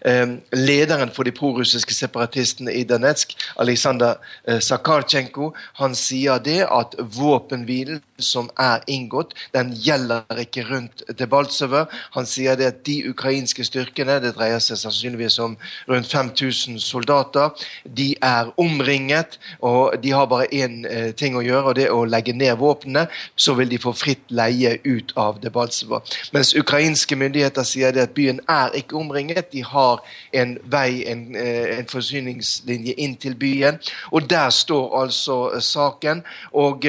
Eh, 0.07 0.36
lederen 0.57 1.12
for 1.14 1.24
de 1.24 1.32
prorussiske 1.36 1.94
separatistene 1.96 2.74
i 2.76 2.84
Danetsk, 2.84 3.34
Aleksandr 3.61 4.12
eh, 4.46 4.61
Sakarchenko, 4.61 5.53
han 5.80 5.96
sier 5.96 6.40
det 6.44 6.62
at 6.68 6.96
våpenhvilen 7.16 8.03
som 8.20 8.51
er 8.61 8.84
inngått, 8.90 9.32
den 9.55 9.72
gjelder 9.72 10.42
ikke 10.42 10.66
rundt 10.68 11.05
Debaltseve. 11.16 11.86
Han 12.16 12.28
sier 12.28 12.59
det 12.61 12.68
at 12.68 12.82
de 12.84 12.98
ukrainske 13.09 13.64
styrkene, 13.64 14.18
det 14.20 14.34
dreier 14.36 14.61
seg 14.61 14.76
sannsynligvis 14.82 15.38
om 15.40 15.57
rundt 15.88 16.11
5000 16.12 16.76
soldater, 16.84 17.55
de 17.84 18.12
er 18.20 18.53
omringet, 18.61 19.38
og 19.64 19.96
de 20.03 20.12
har 20.12 20.28
bare 20.28 20.51
én 20.53 20.84
Eh, 20.91 21.11
ting 21.14 21.36
å 21.38 21.43
gjøre, 21.45 21.70
og 21.70 21.76
det 21.78 21.86
å 21.93 22.03
legge 22.09 22.34
ned 22.34 22.57
våpnene. 22.59 23.07
Så 23.38 23.55
vil 23.59 23.70
de 23.70 23.78
få 23.80 23.93
fritt 23.97 24.32
leie 24.34 24.76
ut 24.84 25.12
av 25.20 25.38
Debaltseva. 25.43 26.01
Mens 26.34 26.53
ukrainske 26.59 27.16
myndigheter 27.18 27.66
sier 27.66 27.95
det 27.95 28.09
at 28.09 28.14
byen 28.16 28.41
er 28.51 28.74
ikke 28.78 28.99
omringet. 28.99 29.53
De 29.55 29.62
har 29.66 30.03
en 30.34 30.57
vei, 30.72 31.05
en, 31.11 31.36
eh, 31.36 31.78
en 31.78 31.86
forsyningslinje 31.91 32.97
inn 32.99 33.16
til 33.16 33.34
byen. 33.34 33.78
Og 34.12 34.28
der 34.30 34.51
står 34.51 35.03
altså 35.03 35.38
eh, 35.55 35.61
saken. 35.61 36.24
Og 36.53 36.82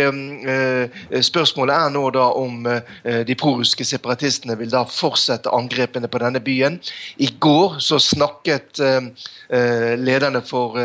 spørsmålet 1.22 1.76
er 1.76 1.90
nå 1.94 2.10
da 2.16 2.24
om 2.38 2.64
de 2.64 3.36
prorussiske 3.36 3.86
separatistene 3.86 4.56
vil 4.58 4.72
da 4.72 4.84
fortsette 4.88 5.52
angrepene 5.54 6.08
på 6.08 6.22
denne 6.24 6.40
byen. 6.40 6.80
I 7.18 7.30
går 7.40 7.80
så 7.80 8.00
snakket 8.00 8.80
lederne 9.52 10.42
for 10.46 10.80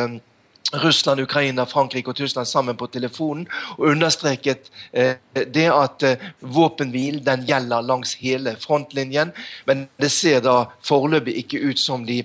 Russland, 0.73 1.21
Ukraina, 1.21 1.67
Frankrike 1.67 2.11
og 2.11 2.17
Tyskland 2.17 2.49
sammen 2.49 2.77
på 2.77 2.89
telefonen 2.91 3.47
og 3.77 3.91
understreket 3.93 4.71
eh, 4.93 5.15
det 5.35 5.69
at 5.71 6.03
eh, 6.03 6.27
våpenhvil 6.41 7.21
den 7.27 7.47
gjelder 7.47 7.87
langs 7.87 8.17
hele 8.21 8.57
frontlinjen. 8.61 9.33
Men 9.67 9.87
det 10.01 10.11
ser 10.11 10.43
da 10.45 10.65
foreløpig 10.87 11.37
ikke 11.45 11.63
ut 11.71 11.81
som 11.81 12.07
de 12.07 12.23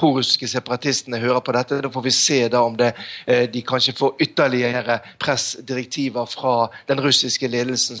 prorussiske 0.00 0.48
separatistene 0.48 1.20
hører 1.20 1.42
på 1.44 1.54
dette. 1.56 1.80
Da 1.84 1.90
får 1.92 2.06
vi 2.06 2.14
se 2.14 2.38
da 2.52 2.62
om 2.64 2.76
det, 2.78 2.94
eh, 3.26 3.48
de 3.50 3.62
kanskje 3.62 3.96
får 3.98 4.16
ytterligere 4.20 5.00
pressdirektiver 5.18 6.26
fra 6.30 6.70
den 6.88 7.00
russiske 7.00 7.48
ledelsen 7.48 8.00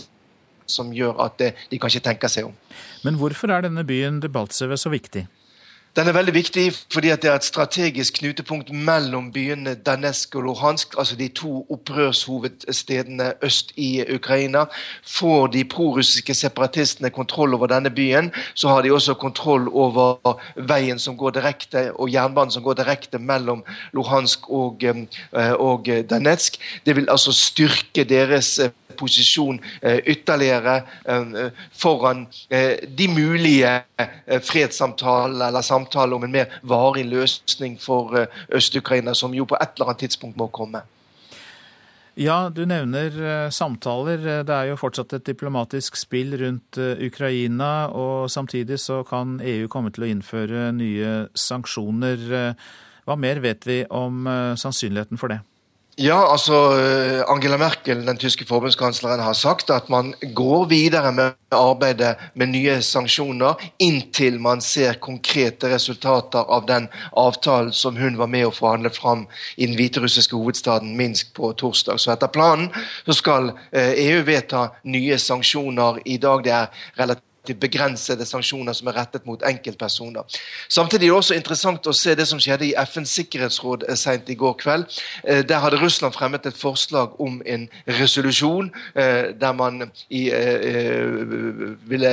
som 0.70 0.94
gjør 0.94 1.18
at 1.26 1.40
eh, 1.44 1.66
de 1.70 1.78
kanskje 1.82 2.02
tenker 2.04 2.30
seg 2.32 2.48
om. 2.48 2.56
Men 3.04 3.18
hvorfor 3.20 3.52
er 3.52 3.66
denne 3.66 3.84
byen 3.84 4.20
Debaltseve 4.22 4.78
så 4.80 4.92
viktig? 4.92 5.26
Den 5.96 6.06
er 6.06 6.14
veldig 6.14 6.32
viktig 6.34 6.64
fordi 6.92 7.10
det 7.18 7.26
er 7.26 7.34
et 7.34 7.44
strategisk 7.44 8.20
knutepunkt 8.20 8.68
mellom 8.70 9.32
byene 9.34 9.72
Danesk 9.74 10.36
og 10.38 10.44
Luhansk, 10.46 10.94
altså 10.98 11.16
de 11.18 11.26
to 11.34 11.66
opprørshovedstedene 11.66 13.32
øst 13.42 13.72
i 13.76 14.04
Ukraina. 14.14 14.64
Får 15.02 15.46
de 15.46 15.64
prorussiske 15.64 16.34
separatistene 16.34 17.10
kontroll 17.10 17.54
over 17.54 17.66
denne 17.66 17.90
byen, 17.90 18.30
så 18.54 18.68
har 18.68 18.82
de 18.82 18.92
også 18.94 19.14
kontroll 19.14 19.66
over 19.68 20.38
veien 20.56 20.98
som 20.98 21.16
går 21.18 21.34
direkte, 21.40 21.90
og 21.98 22.12
jernbanen 22.12 22.54
som 22.54 22.62
går 22.62 22.78
direkte 22.84 23.18
mellom 23.18 23.64
Luhansk 23.92 24.50
og, 24.50 24.84
eh, 24.84 25.52
og 25.52 25.90
Danetsk. 26.10 26.60
Det 26.86 26.96
vil 26.96 27.10
altså 27.10 27.32
styrke 27.32 28.04
deres 28.04 28.58
eh, 28.58 28.70
posisjon 29.00 29.60
eh, 29.82 29.98
ytterligere 30.12 30.76
eh, 31.04 31.50
foran 31.72 32.26
eh, 32.48 32.76
de 32.86 33.08
mulige 33.08 33.72
fredssamtaler 34.44 35.48
eller 35.48 35.64
samtaler 35.64 36.16
om 36.16 36.24
en 36.24 36.32
mer 36.32 36.54
varig 36.62 37.04
løsning 37.08 37.76
for 37.80 38.16
Øst-Ukraina, 38.48 39.14
som 39.14 39.34
jo 39.34 39.44
på 39.48 39.58
et 39.60 39.76
eller 39.76 39.92
annet 39.92 40.06
tidspunkt 40.06 40.38
må 40.40 40.48
komme. 40.52 40.82
Ja, 42.20 42.50
du 42.52 42.64
nevner 42.68 43.50
samtaler. 43.54 44.42
Det 44.44 44.54
er 44.54 44.70
jo 44.70 44.78
fortsatt 44.80 45.14
et 45.16 45.26
diplomatisk 45.28 45.96
spill 45.96 46.34
rundt 46.40 46.76
Ukraina. 46.78 47.88
Og 47.92 48.30
samtidig 48.30 48.80
så 48.82 49.02
kan 49.08 49.38
EU 49.40 49.68
komme 49.72 49.92
til 49.94 50.04
å 50.04 50.10
innføre 50.10 50.70
nye 50.76 51.14
sanksjoner. 51.38 52.26
Hva 53.06 53.16
mer 53.16 53.40
vet 53.44 53.68
vi 53.68 53.84
om 53.88 54.26
sannsynligheten 54.58 55.22
for 55.22 55.32
det? 55.32 55.40
Ja, 56.00 56.32
altså 56.32 56.54
eh, 56.80 57.20
Angela 57.28 57.58
Merkel, 57.60 58.06
den 58.06 58.16
tyske 58.16 58.46
forbundskansleren, 58.48 59.20
har 59.20 59.34
sagt 59.36 59.68
at 59.70 59.90
man 59.92 60.14
går 60.34 60.64
videre 60.70 61.12
med 61.12 61.34
arbeidet 61.52 62.14
med 62.34 62.48
nye 62.54 62.78
sanksjoner 62.80 63.60
inntil 63.84 64.38
man 64.40 64.64
ser 64.64 64.96
konkrete 64.96 65.68
resultater 65.68 66.48
av 66.48 66.64
den 66.70 66.88
avtalen 67.12 67.72
som 67.76 68.00
hun 68.00 68.16
var 68.16 68.32
med 68.32 68.48
å 68.48 68.54
forhandle 68.56 68.88
fram 68.96 69.26
i 69.58 69.68
den 69.68 69.76
hviterussiske 69.76 70.36
hovedstaden 70.36 70.96
Minsk 70.96 71.34
på 71.36 71.52
torsdag. 71.52 72.00
Så 72.00 72.14
etter 72.14 72.32
planen 72.32 72.70
så 73.04 73.20
skal 73.20 73.52
EU 73.76 74.22
e 74.22 74.24
vedta 74.24 74.70
nye 74.88 75.20
sanksjoner 75.20 76.00
i 76.06 76.16
dag. 76.16 76.46
Det 76.48 76.56
er 76.62 76.86
relativt 76.96 77.29
begrensede 77.60 78.26
sanksjoner 78.26 78.76
som 78.76 78.90
er 78.90 78.98
rettet 79.00 79.26
mot 79.26 79.42
enkeltpersoner. 79.46 80.22
Samtidig 80.68 81.08
er 81.08 81.10
det 81.10 81.16
også 81.16 81.38
interessant 81.38 81.86
å 81.86 81.94
se 81.96 82.14
det 82.14 82.26
som 82.28 82.40
skjedde 82.42 82.68
i 82.68 82.74
FNs 82.76 83.14
sikkerhetsråd 83.16 83.86
eh, 83.88 83.96
sent 83.98 84.28
i 84.30 84.36
går 84.38 84.56
kveld. 84.60 85.00
Eh, 85.24 85.42
der 85.48 85.64
hadde 85.64 85.80
Russland 85.80 86.14
fremmet 86.14 86.46
et 86.46 86.60
forslag 86.60 87.16
om 87.20 87.40
en 87.46 87.68
resolusjon 87.88 88.70
eh, 88.94 89.32
der 89.40 89.52
man 89.56 89.90
i, 90.10 90.28
ville, 91.90 92.10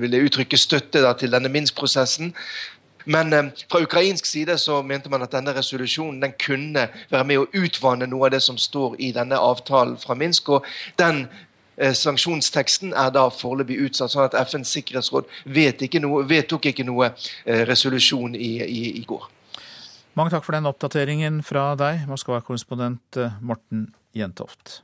ville, 0.00 0.22
uttrykke 0.26 0.58
støtte 0.58 1.02
til 1.20 1.32
denne 1.32 1.48
Minsk-prosessen. 1.48 2.34
Men 3.04 3.32
eh, 3.32 3.44
fra 3.70 3.82
ukrainsk 3.82 4.26
side 4.26 4.58
så 4.58 4.82
mente 4.82 5.10
man 5.10 5.22
at 5.22 5.32
denne 5.32 5.54
resolusjonen 5.56 6.22
den 6.22 6.36
kunne 6.40 6.88
være 7.10 7.24
med 7.24 7.42
å 7.42 7.48
utvanne 7.52 8.08
noe 8.08 8.28
av 8.28 8.36
det 8.36 8.42
som 8.44 8.58
står 8.58 8.96
i 8.98 9.12
denne 9.16 9.38
avtalen 9.38 9.98
fra 10.00 10.14
Minsk. 10.14 10.48
og 10.48 10.66
den 10.98 11.26
sanksjonsteksten 11.76 12.94
er 12.94 13.10
da 13.14 13.26
foreløpig 13.32 13.80
utsatt, 13.88 14.12
sånn 14.14 14.28
at 14.28 14.36
FNs 14.46 14.72
sikkerhetsråd 14.76 15.30
ikke 15.86 16.02
noe, 16.02 16.24
vedtok 16.28 16.70
ikke 16.70 16.86
noe 16.86 17.10
eh, 17.12 17.64
resolusjon 17.68 18.34
i, 18.34 18.54
i, 18.62 18.82
i, 19.00 19.04
går. 19.08 19.28
Mange 20.14 20.34
takk 20.34 20.46
for 20.46 20.54
den 20.54 20.70
oppdateringen 20.70 21.42
fra 21.46 21.72
deg, 21.78 22.06
Moskva-korrespondent 22.10 23.18
eh, 23.18 23.38
Morten 23.42 23.88
Jentoft. 24.14 24.82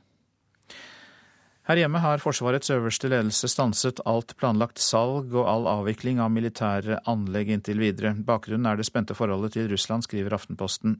Her 1.69 1.77
hjemme 1.77 2.01
har 2.03 2.19
Forsvarets 2.19 2.71
øverste 2.73 3.07
ledelse 3.07 3.47
stanset 3.47 4.01
alt 4.09 4.33
planlagt 4.39 4.81
salg 4.81 5.31
og 5.31 5.45
all 5.47 5.69
avvikling 5.69 6.19
av 6.19 6.33
militære 6.33 6.97
anlegg 7.07 7.53
inntil 7.53 7.79
videre. 7.79 8.15
Bakgrunnen 8.17 8.67
er 8.67 8.79
det 8.79 8.87
spente 8.89 9.15
forholdet 9.15 9.55
til 9.55 9.69
Russland, 9.71 10.03
skriver 10.03 10.35
Aftenposten. 10.35 10.97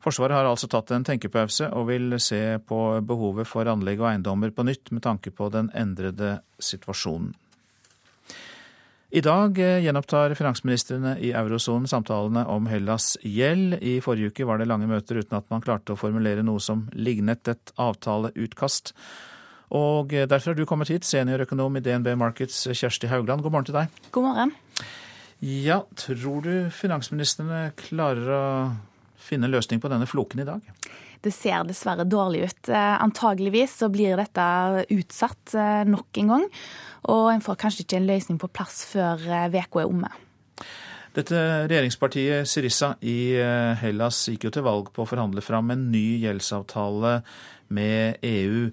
Forsvaret 0.00 0.38
har 0.38 0.48
altså 0.48 0.68
tatt 0.70 0.94
en 0.96 1.04
tenkepause 1.04 1.68
og 1.76 1.90
vil 1.90 2.16
se 2.22 2.56
på 2.64 2.80
behovet 3.04 3.48
for 3.48 3.68
anlegg 3.68 4.00
og 4.00 4.08
eiendommer 4.14 4.52
på 4.54 4.64
nytt 4.64 4.88
med 4.94 5.04
tanke 5.04 5.32
på 5.34 5.50
den 5.52 5.68
endrede 5.76 6.38
situasjonen. 6.56 7.34
I 9.10 9.20
dag 9.26 9.58
eh, 9.58 9.80
gjenopptar 9.82 10.36
finansministrene 10.38 11.16
i 11.18 11.32
eurosonen 11.34 11.90
samtalene 11.90 12.44
om 12.46 12.68
Hellas' 12.70 13.16
gjeld. 13.26 13.80
I 13.82 13.96
forrige 14.04 14.30
uke 14.30 14.46
var 14.46 14.60
det 14.60 14.68
lange 14.70 14.86
møter 14.86 15.18
uten 15.18 15.34
at 15.34 15.48
man 15.50 15.64
klarte 15.64 15.96
å 15.96 15.98
formulere 15.98 16.44
noe 16.46 16.62
som 16.62 16.84
lignet 16.94 17.50
et 17.50 17.72
avtaleutkast. 17.74 18.92
Og 19.74 20.14
eh, 20.14 20.28
derfor 20.30 20.52
har 20.52 20.60
du 20.60 20.62
kommet 20.66 20.92
hit, 20.94 21.08
seniorøkonom 21.08 21.80
i 21.80 21.82
DNB 21.82 22.12
Markets 22.22 22.68
Kjersti 22.70 23.10
Haugland. 23.10 23.42
God 23.42 23.56
morgen 23.56 23.66
til 23.72 23.80
deg. 23.80 23.98
God 24.14 24.28
morgen. 24.28 24.54
Ja, 25.42 25.80
tror 25.98 26.46
du 26.46 26.54
finansministrene 26.70 27.72
klarer 27.82 28.30
å 28.30 28.44
finne 29.30 29.48
en 29.48 29.54
løsning 29.54 29.80
på 29.82 29.90
denne 29.92 30.08
floken 30.10 30.42
i 30.42 30.48
dag? 30.48 30.66
Det 31.20 31.32
ser 31.34 31.66
dessverre 31.68 32.06
dårlig 32.08 32.46
ut. 32.48 32.70
Eh, 32.72 32.94
antageligvis 33.04 33.76
så 33.82 33.90
blir 33.92 34.16
dette 34.20 34.44
utsatt 34.94 35.54
eh, 35.54 35.82
nok 35.88 36.20
en 36.22 36.32
gang. 36.34 36.46
Og 37.12 37.28
en 37.32 37.44
får 37.44 37.58
kanskje 37.60 37.84
ikke 37.84 38.00
en 38.00 38.08
løsning 38.08 38.40
på 38.40 38.50
plass 38.52 38.82
før 38.88 39.20
uka 39.20 39.42
eh, 39.50 39.66
er 39.66 39.84
omme. 39.84 40.12
Dette 41.10 41.40
regjeringspartiet 41.66 42.46
Sirissa 42.46 42.92
i 43.02 43.34
Hellas 43.80 44.22
gikk 44.30 44.46
jo 44.46 44.52
til 44.54 44.62
valg 44.62 44.92
på 44.94 45.02
å 45.02 45.08
forhandle 45.10 45.42
fram 45.42 45.72
en 45.74 45.88
ny 45.90 46.20
gjeldsavtale 46.22 47.16
med 47.74 48.22
EU. 48.22 48.68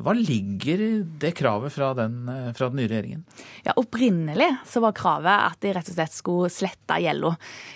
Hva 0.00 0.14
ligger 0.16 0.80
det 1.20 1.34
kravet 1.36 1.74
fra 1.74 1.90
den, 1.96 2.24
fra 2.56 2.70
den 2.70 2.80
nye 2.80 2.88
regjeringen? 2.88 3.24
Ja, 3.66 3.74
Opprinnelig 3.80 4.48
så 4.68 4.80
var 4.84 4.96
kravet 4.96 5.46
at 5.50 5.60
de 5.60 5.74
rett 5.76 5.90
og 5.92 5.96
slett 5.96 6.14
skulle 6.16 6.50
slette 6.52 6.96
gjelda. 7.02 7.34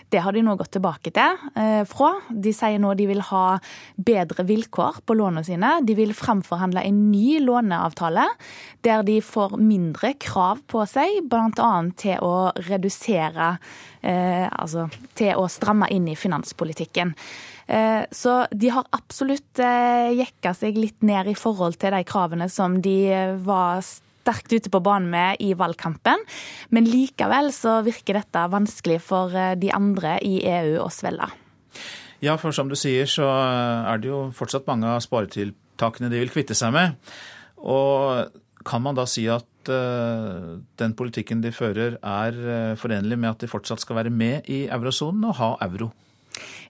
Det 0.09 0.23
har 0.25 0.33
de 0.33 0.45
nå 0.47 0.55
gått 0.57 0.73
tilbake 0.77 1.13
til 1.15 1.45
eh, 1.61 1.83
fra. 1.89 2.11
De 2.31 2.53
sier 2.57 2.81
nå 2.81 2.95
de 2.97 3.09
vil 3.11 3.23
ha 3.29 3.45
bedre 3.97 4.47
vilkår 4.49 5.03
på 5.05 5.17
lånene 5.19 5.45
sine. 5.47 5.77
De 5.85 5.97
vil 5.99 6.15
framforhandle 6.17 6.85
en 6.87 7.01
ny 7.11 7.41
låneavtale 7.45 8.27
der 8.85 9.05
de 9.05 9.19
får 9.25 9.59
mindre 9.61 10.15
krav 10.21 10.65
på 10.71 10.85
seg, 10.89 11.25
bl.a. 11.29 11.73
til 12.01 12.25
å 12.25 12.37
redusere 12.69 13.57
eh, 14.01 14.47
Altså 14.55 14.87
til 15.17 15.37
å 15.41 15.49
stramme 15.51 15.89
inn 15.93 16.07
i 16.09 16.17
finanspolitikken. 16.19 17.15
Eh, 17.67 18.05
så 18.11 18.45
de 18.53 18.71
har 18.73 18.89
absolutt 18.93 19.61
eh, 19.63 20.13
jekka 20.19 20.53
seg 20.57 20.79
litt 20.79 21.05
ned 21.07 21.31
i 21.31 21.37
forhold 21.39 21.79
til 21.81 21.95
de 21.97 22.03
kravene 22.07 22.49
som 22.53 22.81
de 22.85 22.97
eh, 23.09 23.37
var 23.45 23.81
sterkt 23.85 24.53
ute 24.53 24.73
på 24.73 24.83
banen 24.85 25.11
med 25.13 25.41
i 25.45 25.53
valgkampen. 25.57 26.25
Men 26.75 26.89
likevel 26.89 27.51
så 27.57 27.79
virker 27.85 28.21
dette 28.21 28.47
vanskelig 28.53 29.01
for 29.05 29.33
de 29.61 29.73
andre 29.77 30.17
i 30.25 30.39
EU 30.49 30.79
å 30.81 30.89
svelge. 30.93 31.29
Ja, 32.25 32.39
for 32.41 32.57
som 32.57 32.71
du 32.71 32.77
sier 32.79 33.09
så 33.11 33.27
er 33.29 34.01
det 34.01 34.09
jo 34.09 34.31
fortsatt 34.33 34.65
mange 34.69 34.89
av 34.89 35.03
sparetiltakene 35.05 36.09
de 36.09 36.23
vil 36.23 36.33
kvitte 36.33 36.57
seg 36.57 36.73
med. 36.73 36.97
Og 37.61 38.33
kan 38.65 38.81
man 38.81 38.97
da 38.97 39.05
si 39.09 39.27
at 39.29 39.45
den 39.69 40.97
politikken 40.97 41.45
de 41.45 41.53
fører 41.53 41.99
er 42.01 42.41
forenlig 42.81 43.21
med 43.21 43.35
at 43.35 43.45
de 43.45 43.51
fortsatt 43.53 43.85
skal 43.85 44.01
være 44.01 44.13
med 44.13 44.49
i 44.49 44.65
eurosonen 44.73 45.29
og 45.29 45.37
ha 45.43 45.51
euro? 45.69 45.93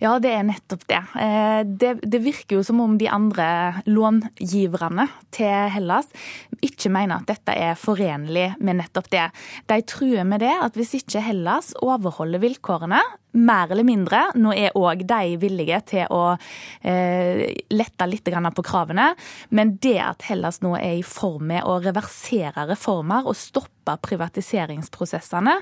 Ja, 0.02 0.16
det 0.22 0.32
er 0.34 0.46
nettopp 0.46 0.84
det. 0.90 1.00
Eh, 1.20 1.60
det. 1.64 1.92
det. 2.02 2.20
virker 2.24 2.58
jo 2.58 2.64
som 2.66 2.80
om 2.82 2.96
de 2.98 3.08
andre 3.12 3.82
långiverne 3.86 5.06
til 5.34 5.70
Hellas 5.74 6.08
ikke 6.64 6.92
mener 6.92 7.20
at 7.20 7.28
dette 7.28 7.54
er 7.54 7.78
forenlig 7.78 8.52
med 8.58 8.80
nettopp 8.80 9.10
det. 9.12 9.28
De 9.70 9.80
truer 9.86 10.24
med 10.28 10.42
det 10.44 10.54
at 10.54 10.78
hvis 10.78 10.96
ikke 11.00 11.22
Hellas 11.24 11.74
overholder 11.84 12.42
vilkårene, 12.42 13.02
mer 13.34 13.72
eller 13.72 13.86
mindre. 13.86 14.20
Nå 14.38 14.54
er 14.56 14.76
òg 14.78 15.04
de 15.08 15.36
villige 15.42 15.80
til 15.90 16.10
å 16.14 16.36
eh, 16.82 17.50
lette 17.74 18.08
litt 18.08 18.30
på 18.54 18.66
kravene. 18.66 19.12
Men 19.50 19.76
det 19.82 19.98
at 20.02 20.22
Hellas 20.28 20.60
nå 20.62 20.74
er 20.78 20.98
i 20.98 21.06
form 21.06 21.48
med 21.52 21.64
å 21.64 21.80
reversere 21.82 22.66
reformer 22.70 23.26
og 23.26 23.36
stoppe 23.36 23.96
privatiseringsprosessene 24.00 25.58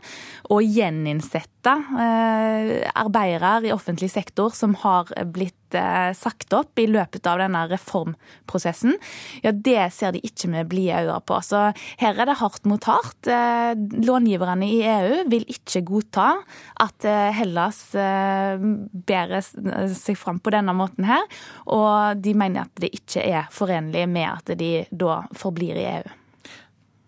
og 0.54 0.62
gjeninnsette 0.62 1.74
eh, 1.98 2.90
arbeidere 2.94 3.66
i 3.66 3.74
offentlig 3.74 4.12
sektor 4.12 4.54
som 4.54 4.76
har 4.84 5.10
blitt 5.32 5.56
Eh, 5.78 6.12
sagt 6.16 6.52
opp 6.56 6.78
i 6.78 6.86
løpet 6.90 7.26
av 7.28 7.40
denne 7.42 7.64
reformprosessen, 7.70 8.96
ja, 9.44 9.52
det 9.52 9.88
ser 9.96 10.14
de 10.14 10.22
ikke 10.24 10.50
med 10.52 10.68
blide 10.70 11.02
øyne 11.04 11.18
på. 11.26 11.38
Så 11.44 11.64
her 12.00 12.18
er 12.18 12.28
det 12.28 12.38
hardt 12.40 12.66
mot 12.68 12.84
hardt. 12.88 13.28
Eh, 13.30 13.72
långiverne 14.04 14.68
i 14.68 14.80
EU 14.86 15.22
vil 15.32 15.46
ikke 15.50 15.84
godta 15.88 16.28
at 16.82 17.08
eh, 17.08 17.30
Hellas 17.36 17.80
bærer 17.92 19.42
seg 19.42 20.16
fram 20.18 20.40
på 20.42 20.52
denne 20.54 20.74
måten 20.76 21.06
her, 21.08 21.22
og 21.72 22.20
de 22.22 22.34
mener 22.36 22.66
at 22.66 22.82
det 22.82 22.92
ikke 22.96 23.24
er 23.24 23.48
forenlig 23.52 24.04
med 24.10 24.28
at 24.28 24.52
de 24.58 24.72
da 24.90 25.22
forblir 25.36 25.78
i 25.78 25.86
EU. 25.96 26.18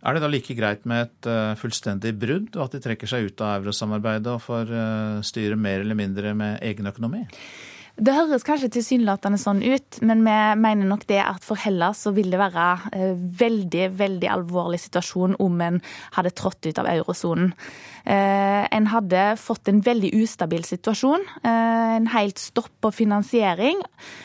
Er 0.05 0.17
det 0.17 0.21
da 0.21 0.29
like 0.29 0.57
greit 0.57 0.83
med 0.89 1.07
et 1.07 1.29
fullstendig 1.57 2.13
brudd, 2.21 2.51
og 2.59 2.67
at 2.67 2.75
de 2.77 2.83
trekker 2.85 3.09
seg 3.09 3.31
ut 3.31 3.45
av 3.45 3.63
eurosamarbeidet 3.63 4.35
og 4.35 4.43
får 4.45 4.73
styre 5.25 5.57
mer 5.57 5.81
eller 5.81 5.97
mindre 5.97 6.35
med 6.37 6.59
egen 6.67 6.91
økonomi? 6.91 7.23
Det 7.95 8.11
høres 8.11 8.43
kanskje 8.43 8.73
tilsynelatende 8.75 9.39
sånn 9.39 9.61
ut, 9.63 10.01
men 10.03 10.25
vi 10.27 10.39
mener 10.59 10.89
nok 10.91 11.05
det 11.07 11.21
at 11.23 11.45
for 11.47 11.61
Hellas 11.63 12.01
så 12.03 12.11
vil 12.17 12.33
det 12.33 12.41
være 12.41 12.65
en 12.91 13.05
eh, 13.13 13.21
veldig, 13.39 13.85
veldig 13.95 14.31
alvorlig 14.35 14.81
situasjon 14.83 15.37
om 15.39 15.61
en 15.63 15.79
hadde 16.17 16.33
trådt 16.35 16.67
ut 16.67 16.81
av 16.83 16.89
eurosonen. 16.91 17.53
Eh, 18.03 18.65
en 18.67 18.89
hadde 18.91 19.23
fått 19.39 19.71
en 19.71 19.79
veldig 19.87 20.11
ustabil 20.25 20.67
situasjon. 20.67 21.23
Eh, 21.47 21.93
en 22.01 22.11
helt 22.17 22.43
stopp 22.43 22.73
på 22.83 22.91
finansiering. 22.99 23.85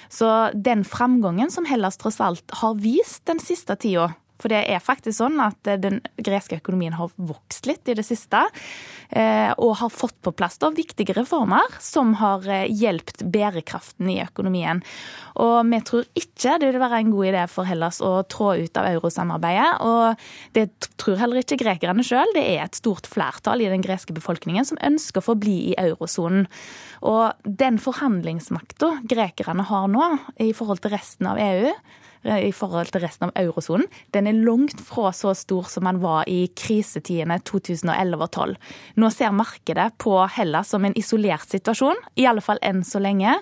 Så 0.09 0.49
den 0.57 0.81
framgangen 0.81 1.53
som 1.53 1.69
Hellas 1.69 2.01
tross 2.01 2.17
alt 2.25 2.57
har 2.63 2.73
vist 2.81 3.27
den 3.29 3.37
siste 3.43 3.77
tida, 3.77 4.09
for 4.39 4.51
det 4.51 4.63
er 4.71 4.83
faktisk 4.83 5.19
sånn 5.19 5.39
at 5.43 5.67
eh, 5.67 5.79
den 5.81 5.99
greske 6.15 6.59
økonomien 6.59 6.95
har 6.97 7.11
vokst 7.15 7.67
litt 7.69 7.89
i 7.91 7.95
det 7.97 8.05
siste. 8.07 8.45
Eh, 9.09 9.51
og 9.57 9.79
har 9.79 9.89
fått 9.89 10.17
på 10.21 10.33
plass 10.37 10.59
da 10.61 10.69
viktige 10.73 11.15
reformer 11.17 11.79
som 11.81 12.13
har 12.19 12.45
eh, 12.47 12.67
hjulpet 12.69 13.23
bærekraften 13.33 14.11
i 14.13 14.19
økonomien. 14.23 14.83
Og 15.41 15.57
vi 15.69 15.81
tror 15.87 16.07
ikke 16.19 16.57
det 16.61 16.69
vil 16.69 16.81
være 16.81 17.01
en 17.03 17.13
god 17.13 17.31
idé 17.31 17.45
for 17.51 17.67
Hellas 17.67 18.01
å 18.05 18.13
trå 18.29 18.53
ut 18.59 18.79
av 18.79 18.89
eurosamarbeidet. 18.91 19.71
Og 19.85 20.53
det 20.57 20.67
tror 21.01 21.19
heller 21.21 21.41
ikke 21.41 21.59
grekerne 21.63 22.05
sjøl. 22.05 22.35
Det 22.37 22.45
er 22.55 22.65
et 22.65 22.79
stort 22.79 23.09
flertall 23.09 23.63
i 23.63 23.71
den 23.71 23.83
greske 23.85 24.15
befolkningen 24.15 24.67
som 24.67 24.81
ønsker 24.85 25.23
å 25.23 25.29
forbli 25.31 25.57
i 25.71 25.77
eurosonen. 25.81 26.47
Og 27.07 27.33
den 27.43 27.79
forhandlingsmakta 27.81 28.99
grekerne 29.09 29.65
har 29.69 29.89
nå 29.91 30.11
i 30.43 30.51
forhold 30.55 30.83
til 30.83 30.93
resten 30.93 31.29
av 31.31 31.39
EU, 31.41 31.73
i 32.23 32.51
forhold 32.55 32.91
til 32.91 33.03
resten 33.03 33.29
av 33.29 33.37
eurosonen. 33.39 33.87
Den 34.11 34.27
er 34.27 34.39
langt 34.43 34.81
fra 34.83 35.13
så 35.15 35.31
stor 35.37 35.69
som 35.71 35.87
den 35.87 36.01
var 36.03 36.27
i 36.27 36.49
krisetidene 36.51 37.39
2011 37.47 38.19
og 38.19 38.31
2012. 38.35 38.55
Nå 38.99 39.09
ser 39.13 39.35
markedet 39.35 39.87
på 40.01 40.15
Hellas 40.35 40.73
som 40.73 40.85
en 40.85 40.97
isolert 40.99 41.49
situasjon, 41.49 41.99
i 42.19 42.27
alle 42.29 42.43
fall 42.43 42.59
enn 42.65 42.83
så 42.87 43.01
lenge. 43.03 43.37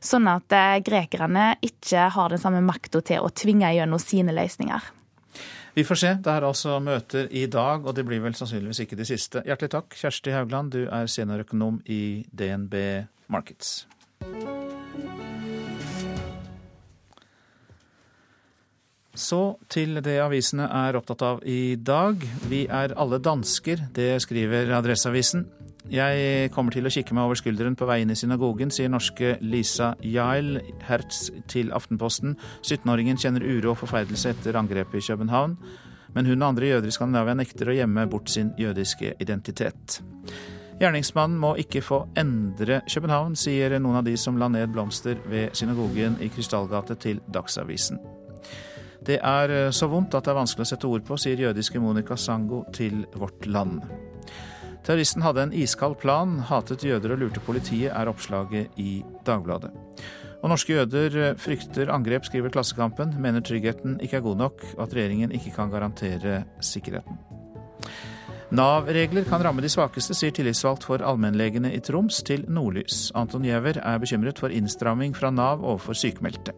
Sånn 0.00 0.28
at 0.30 0.52
eh, 0.54 0.78
grekerne 0.86 1.54
ikke 1.64 2.08
har 2.14 2.32
den 2.32 2.42
samme 2.42 2.62
makta 2.64 3.02
til 3.04 3.24
å 3.24 3.32
tvinge 3.34 3.72
gjennom 3.74 4.02
sine 4.02 4.34
løsninger. 4.36 4.90
Vi 5.74 5.84
får 5.86 6.00
se. 6.00 6.14
Det 6.18 6.32
er 6.32 6.46
altså 6.46 6.80
møter 6.82 7.28
i 7.30 7.46
dag, 7.46 7.86
og 7.86 7.94
det 7.94 8.04
blir 8.08 8.22
vel 8.24 8.34
sannsynligvis 8.34 8.82
ikke 8.84 8.98
de 8.98 9.06
siste. 9.06 9.44
Hjertelig 9.46 9.74
takk, 9.76 9.94
Kjersti 9.96 10.34
Haugland, 10.34 10.74
du 10.74 10.88
er 10.90 11.10
seniorøkonom 11.10 11.80
i 11.86 12.02
DNB 12.34 12.74
Markets. 13.30 13.86
Så 19.14 19.56
til 19.68 19.98
det 20.04 20.20
avisene 20.22 20.68
er 20.70 20.96
opptatt 20.98 21.22
av 21.26 21.40
i 21.48 21.74
dag. 21.76 22.22
Vi 22.50 22.66
er 22.70 22.94
alle 22.94 23.18
dansker, 23.18 23.88
det 23.94 24.12
skriver 24.22 24.70
Adresseavisen. 24.76 25.48
Jeg 25.90 26.50
kommer 26.54 26.70
til 26.70 26.86
å 26.86 26.92
kikke 26.92 27.16
meg 27.16 27.26
over 27.26 27.38
skulderen 27.40 27.74
på 27.74 27.88
vei 27.88 28.02
inn 28.04 28.12
i 28.12 28.18
synagogen, 28.18 28.70
sier 28.70 28.92
norske 28.92 29.32
Lisa 29.42 29.94
Jael 30.06 30.60
Hertz 30.86 31.30
til 31.50 31.72
Aftenposten. 31.74 32.36
17-åringen 32.62 33.18
kjenner 33.18 33.42
uro 33.42 33.72
og 33.72 33.80
forferdelse 33.80 34.36
etter 34.36 34.58
angrepet 34.60 35.00
i 35.00 35.06
København. 35.08 35.56
Men 36.14 36.30
hun 36.30 36.42
og 36.42 36.52
andre 36.52 36.70
jøder 36.70 36.90
i 36.90 36.94
Skandinavia 36.94 37.34
nekter 37.38 37.70
å 37.70 37.74
gjemme 37.74 38.06
bort 38.10 38.30
sin 38.30 38.54
jødiske 38.58 39.16
identitet. 39.22 39.98
Gjerningsmannen 40.80 41.42
må 41.42 41.56
ikke 41.60 41.82
få 41.84 42.04
endre 42.18 42.80
København, 42.86 43.34
sier 43.36 43.74
noen 43.78 44.00
av 44.00 44.06
de 44.06 44.14
som 44.20 44.38
la 44.40 44.48
ned 44.52 44.70
blomster 44.72 45.18
ved 45.30 45.58
synagogen 45.58 46.16
i 46.22 46.30
Krystallgate 46.32 46.96
til 47.02 47.20
Dagsavisen. 47.34 47.98
Det 49.06 49.16
er 49.24 49.52
eh, 49.54 49.72
så 49.72 49.88
vondt 49.90 50.14
at 50.14 50.26
det 50.26 50.34
er 50.34 50.40
vanskelig 50.42 50.66
å 50.66 50.70
sette 50.74 50.88
ord 50.88 51.04
på, 51.06 51.18
sier 51.20 51.40
jødiske 51.40 51.80
Monica 51.80 52.18
Sango 52.20 52.64
til 52.76 53.04
Vårt 53.16 53.48
Land. 53.48 53.82
Terroristen 54.84 55.24
hadde 55.24 55.44
en 55.44 55.54
iskald 55.56 55.98
plan, 56.00 56.38
hatet 56.48 56.84
jøder 56.84 57.14
og 57.14 57.22
lurte 57.22 57.42
politiet, 57.44 57.92
er 57.92 58.08
oppslaget 58.08 58.80
i 58.80 59.00
Dagbladet. 59.26 59.72
Og 60.40 60.48
norske 60.52 60.76
jøder 60.76 61.16
eh, 61.20 61.34
frykter 61.40 61.92
angrep, 61.92 62.28
skriver 62.28 62.52
Klassekampen, 62.52 63.16
mener 63.20 63.44
tryggheten 63.44 63.98
ikke 64.04 64.20
er 64.20 64.26
god 64.28 64.40
nok, 64.44 64.64
og 64.76 64.86
at 64.86 64.96
regjeringen 64.96 65.34
ikke 65.36 65.54
kan 65.56 65.72
garantere 65.72 66.42
sikkerheten. 66.64 67.20
Nav-regler 68.50 69.22
kan 69.30 69.42
ramme 69.46 69.62
de 69.62 69.68
svakeste, 69.70 70.10
sier 70.18 70.32
tillitsvalgt 70.34 70.82
for 70.88 71.04
allmennlegene 71.06 71.70
i 71.70 71.78
Troms 71.86 72.16
til 72.26 72.42
Nordlys. 72.50 73.12
Anton 73.14 73.44
Giæver 73.46 73.78
er 73.78 74.00
bekymret 74.02 74.42
for 74.42 74.50
innstramming 74.50 75.14
fra 75.14 75.30
Nav 75.30 75.62
overfor 75.62 75.94
sykmeldte. 75.94 76.56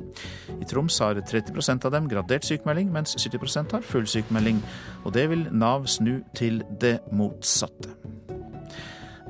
I 0.56 0.68
Troms 0.70 0.96
har 1.04 1.20
30% 1.20 1.84
av 1.84 1.92
dem 1.92 2.08
gradert 2.08 2.48
sykemelding, 2.48 2.88
mens 2.94 3.12
70% 3.20 3.76
har 3.76 3.84
full 3.84 4.08
sykemelding. 4.08 4.64
Og 5.04 5.12
det 5.12 5.28
vil 5.34 5.44
Nav 5.52 5.84
snu 5.84 6.22
til 6.32 6.62
det 6.80 6.98
motsatte. 7.12 7.92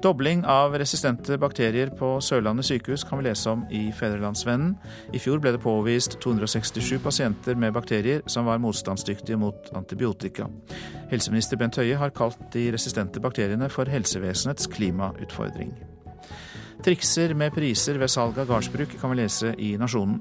Dobling 0.02 0.44
av 0.44 0.74
resistente 0.74 1.36
bakterier 1.38 1.92
på 1.94 2.16
Sørlandet 2.26 2.66
sykehus 2.66 3.04
kan 3.06 3.20
vi 3.20 3.28
lese 3.28 3.52
om 3.52 3.60
i 3.70 3.84
Fedrelandsvennen. 3.94 4.72
I 5.14 5.20
fjor 5.22 5.38
ble 5.38 5.52
det 5.54 5.60
påvist 5.62 6.16
267 6.24 6.96
pasienter 7.04 7.54
med 7.54 7.76
bakterier 7.76 8.26
som 8.26 8.50
var 8.50 8.58
motstandsdyktige 8.58 9.38
mot 9.38 9.70
antibiotika. 9.78 10.48
Helseminister 11.14 11.60
Bent 11.60 11.78
Høie 11.78 12.02
har 12.02 12.10
kalt 12.18 12.42
de 12.50 12.66
resistente 12.74 13.22
bakteriene 13.22 13.70
for 13.70 13.86
helsevesenets 13.86 14.66
klimautfordring. 14.74 15.70
Trikser 16.82 17.30
med 17.38 17.52
priser 17.54 17.94
ved 18.00 18.10
salg 18.10 18.40
av 18.42 18.48
gardsbruk 18.50 18.96
kan 18.98 19.12
vi 19.12 19.20
lese 19.20 19.52
i 19.62 19.68
Nasjonen. 19.78 20.16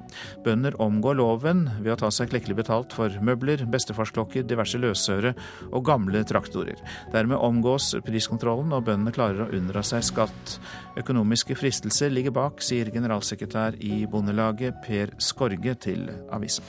Bønder 0.46 0.76
omgår 0.84 1.16
loven 1.18 1.64
ved 1.80 1.96
å 1.96 2.00
ta 2.04 2.12
seg 2.14 2.30
klekkelig 2.30 2.60
betalt 2.60 2.94
for 2.94 3.16
møbler, 3.26 3.64
bestefarsklokker, 3.74 4.46
diverse 4.46 4.78
løsøre 4.78 5.32
og 5.72 5.88
gamle 5.88 6.22
traktorer. 6.30 6.78
Dermed 7.16 7.42
omgås 7.42 7.96
priskontrollen, 8.06 8.76
og 8.78 8.86
bøndene 8.86 9.14
klarer 9.16 9.48
å 9.48 9.50
unndra 9.58 9.82
seg 9.82 10.06
skatt. 10.06 10.60
Økonomiske 11.02 11.58
fristelser 11.58 12.14
ligger 12.14 12.36
bak, 12.38 12.62
sier 12.62 12.94
generalsekretær 12.94 13.80
i 13.82 14.04
Bondelaget 14.06 14.78
Per 14.86 15.16
Skorge 15.18 15.74
til 15.82 16.12
avisa. 16.30 16.62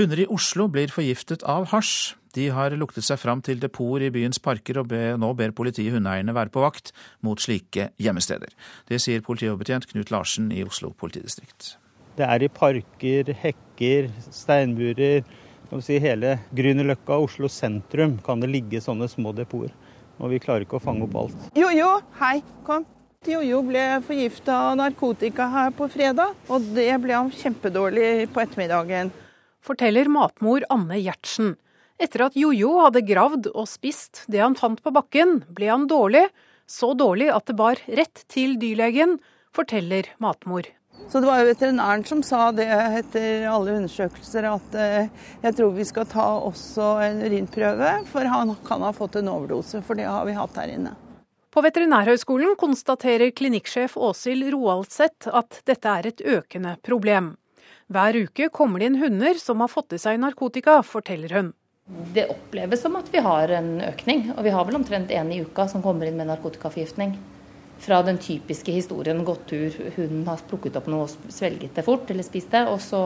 Hunder 0.00 0.24
i 0.24 0.26
Oslo 0.34 0.66
blir 0.72 0.90
forgiftet 0.90 1.46
av 1.46 1.70
hasj. 1.70 2.16
De 2.32 2.48
har 2.48 2.72
luktet 2.80 3.04
seg 3.04 3.20
fram 3.20 3.42
til 3.44 3.60
depoter 3.60 4.06
i 4.06 4.12
byens 4.14 4.40
parker, 4.40 4.80
og 4.80 4.88
be, 4.88 5.00
nå 5.20 5.32
ber 5.36 5.52
politiet 5.56 5.92
hundeeierne 5.92 6.32
være 6.36 6.52
på 6.54 6.62
vakt 6.64 6.94
mot 7.20 7.40
slike 7.40 7.90
gjemmesteder. 8.00 8.54
Det 8.88 9.00
sier 9.04 9.24
politioverbetjent 9.24 9.90
Knut 9.90 10.12
Larsen 10.14 10.48
i 10.54 10.64
Oslo 10.64 10.94
politidistrikt. 10.96 11.74
Det 12.16 12.24
er 12.28 12.44
i 12.44 12.48
parker, 12.52 13.32
hekker, 13.42 14.08
steinburer, 14.32 15.24
si 15.80 15.96
hele 16.00 16.34
Grünerløkka, 16.52 17.16
Oslo 17.16 17.48
sentrum 17.48 18.18
kan 18.24 18.42
det 18.42 18.50
ligge 18.52 18.80
sånne 18.84 19.08
små 19.08 19.32
depoter. 19.36 19.72
Og 20.20 20.32
vi 20.32 20.40
klarer 20.42 20.66
ikke 20.66 20.76
å 20.76 20.84
fange 20.84 21.06
opp 21.06 21.16
alt. 21.16 21.46
Jojo, 21.56 21.94
hei, 22.20 22.42
kom. 22.66 22.84
Jojo 23.26 23.62
ble 23.64 23.82
forgifta 24.04 24.56
av 24.68 24.76
narkotika 24.80 25.46
her 25.52 25.72
på 25.76 25.88
fredag, 25.92 26.36
og 26.52 26.64
det 26.76 26.90
ble 27.00 27.14
han 27.16 27.32
kjempedårlig 27.32 28.28
på 28.34 28.42
ettermiddagen. 28.42 29.12
Forteller 29.62 30.10
matmor 30.10 30.66
Anne 30.74 30.98
Gjertsen. 30.98 31.54
Etter 32.02 32.24
at 32.24 32.34
Jojo 32.34 32.80
hadde 32.82 33.04
gravd 33.06 33.46
og 33.52 33.68
spist 33.70 34.24
det 34.32 34.40
han 34.42 34.56
fant 34.58 34.80
på 34.82 34.90
bakken, 34.90 35.44
ble 35.54 35.68
han 35.70 35.84
dårlig, 35.86 36.24
så 36.66 36.96
dårlig 36.98 37.28
at 37.30 37.46
det 37.46 37.54
bar 37.60 37.78
rett 37.86 38.24
til 38.32 38.56
dyrlegen, 38.58 39.20
forteller 39.54 40.08
matmor. 40.22 40.66
Så 41.12 41.20
det 41.20 41.28
var 41.28 41.42
jo 41.42 41.50
veterinæren 41.50 42.02
som 42.08 42.24
sa 42.26 42.48
det 42.54 42.66
etter 42.66 43.46
alle 43.50 43.76
undersøkelser 43.78 44.48
at 44.50 44.74
eh, 44.78 45.12
jeg 45.44 45.56
tror 45.58 45.72
vi 45.76 45.86
skal 45.86 46.08
ta 46.10 46.26
også 46.48 46.88
en 47.06 47.22
urinprøve, 47.22 47.92
for 48.10 48.32
han 48.34 48.54
kan 48.66 48.82
ha 48.82 48.90
fått 48.96 49.20
en 49.20 49.30
overdose, 49.30 49.82
for 49.86 49.98
det 49.98 50.08
har 50.08 50.26
vi 50.26 50.36
hatt 50.36 50.58
her 50.58 50.74
inne. 50.74 50.96
På 51.52 51.62
Veterinærhøgskolen 51.62 52.56
konstaterer 52.58 53.30
klinikksjef 53.36 53.94
Åshild 54.00 54.48
Roaldseth 54.56 55.30
at 55.30 55.62
dette 55.68 55.96
er 56.00 56.10
et 56.10 56.26
økende 56.34 56.78
problem. 56.82 57.34
Hver 57.92 58.24
uke 58.24 58.48
kommer 58.50 58.80
det 58.80 58.90
inn 58.90 59.02
hunder 59.02 59.38
som 59.38 59.60
har 59.62 59.70
fått 59.70 59.94
i 59.94 60.00
seg 60.02 60.18
narkotika, 60.22 60.80
forteller 60.82 61.38
hun. 61.38 61.52
Det 62.14 62.26
oppleves 62.32 62.80
som 62.80 62.96
at 62.96 63.08
vi 63.12 63.20
har 63.24 63.52
en 63.52 63.74
økning, 63.84 64.30
og 64.36 64.44
vi 64.46 64.52
har 64.54 64.64
vel 64.68 64.78
omtrent 64.78 65.12
én 65.12 65.32
i 65.32 65.42
uka 65.44 65.66
som 65.68 65.84
kommer 65.84 66.08
inn 66.08 66.16
med 66.16 66.30
narkotikaforgiftning. 66.30 67.16
Fra 67.82 67.98
den 68.06 68.20
typiske 68.22 68.72
historien 68.72 69.24
gått 69.26 69.48
tur, 69.50 69.74
hunden 69.96 70.22
har 70.28 70.40
plukket 70.48 70.76
opp 70.78 70.86
noe 70.92 71.08
og 71.08 71.32
svelget 71.34 71.74
det 71.76 71.84
fort, 71.84 72.08
eller 72.10 72.24
spist 72.24 72.52
det, 72.54 72.62
og 72.70 72.78
så 72.80 73.02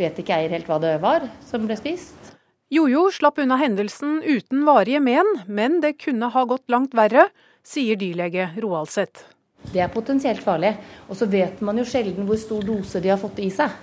vet 0.00 0.18
ikke 0.18 0.36
eier 0.36 0.52
helt 0.56 0.68
hva 0.68 0.80
det 0.82 0.96
var 1.02 1.28
som 1.46 1.64
ble 1.68 1.78
spist. 1.78 2.34
Jojo 2.70 3.08
slapp 3.14 3.40
unna 3.42 3.56
hendelsen 3.58 4.20
uten 4.22 4.64
varige 4.66 5.00
men, 5.02 5.26
men 5.46 5.80
det 5.82 5.96
kunne 6.02 6.28
ha 6.30 6.44
gått 6.46 6.68
langt 6.70 6.92
verre, 6.94 7.28
sier 7.66 7.98
dyrlege 7.98 8.50
Roaldseth. 8.62 9.24
Det 9.72 9.82
er 9.82 9.92
potensielt 9.92 10.42
farlig, 10.42 10.72
og 11.08 11.18
så 11.18 11.26
vet 11.30 11.60
man 11.66 11.78
jo 11.78 11.86
sjelden 11.88 12.28
hvor 12.28 12.38
stor 12.40 12.62
dose 12.64 13.02
de 13.02 13.10
har 13.12 13.18
fått 13.20 13.40
i 13.42 13.50
seg. 13.52 13.74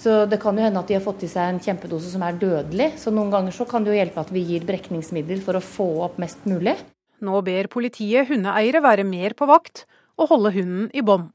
Så 0.00 0.22
det 0.30 0.38
kan 0.40 0.56
jo 0.56 0.64
hende 0.64 0.80
at 0.80 0.88
de 0.88 0.96
har 0.96 1.04
fått 1.04 1.26
i 1.26 1.28
seg 1.28 1.50
en 1.50 1.60
kjempedose 1.60 2.08
som 2.12 2.22
er 2.24 2.38
dødelig. 2.40 2.94
Så 3.02 3.12
noen 3.12 3.32
ganger 3.32 3.52
så 3.52 3.66
kan 3.68 3.84
det 3.84 3.92
jo 3.92 3.98
hjelpe 3.98 4.22
at 4.22 4.32
vi 4.32 4.44
gir 4.48 4.64
brekningsmiddel 4.68 5.42
for 5.44 5.58
å 5.58 5.64
få 5.64 5.88
opp 6.06 6.16
mest 6.22 6.46
mulig. 6.48 6.78
Nå 7.20 7.42
ber 7.44 7.68
politiet 7.68 8.30
hundeeiere 8.30 8.80
være 8.80 9.04
mer 9.04 9.36
på 9.36 9.48
vakt 9.50 9.84
og 10.16 10.30
holde 10.32 10.54
hunden 10.56 10.88
i 10.96 11.04
bånd. 11.04 11.28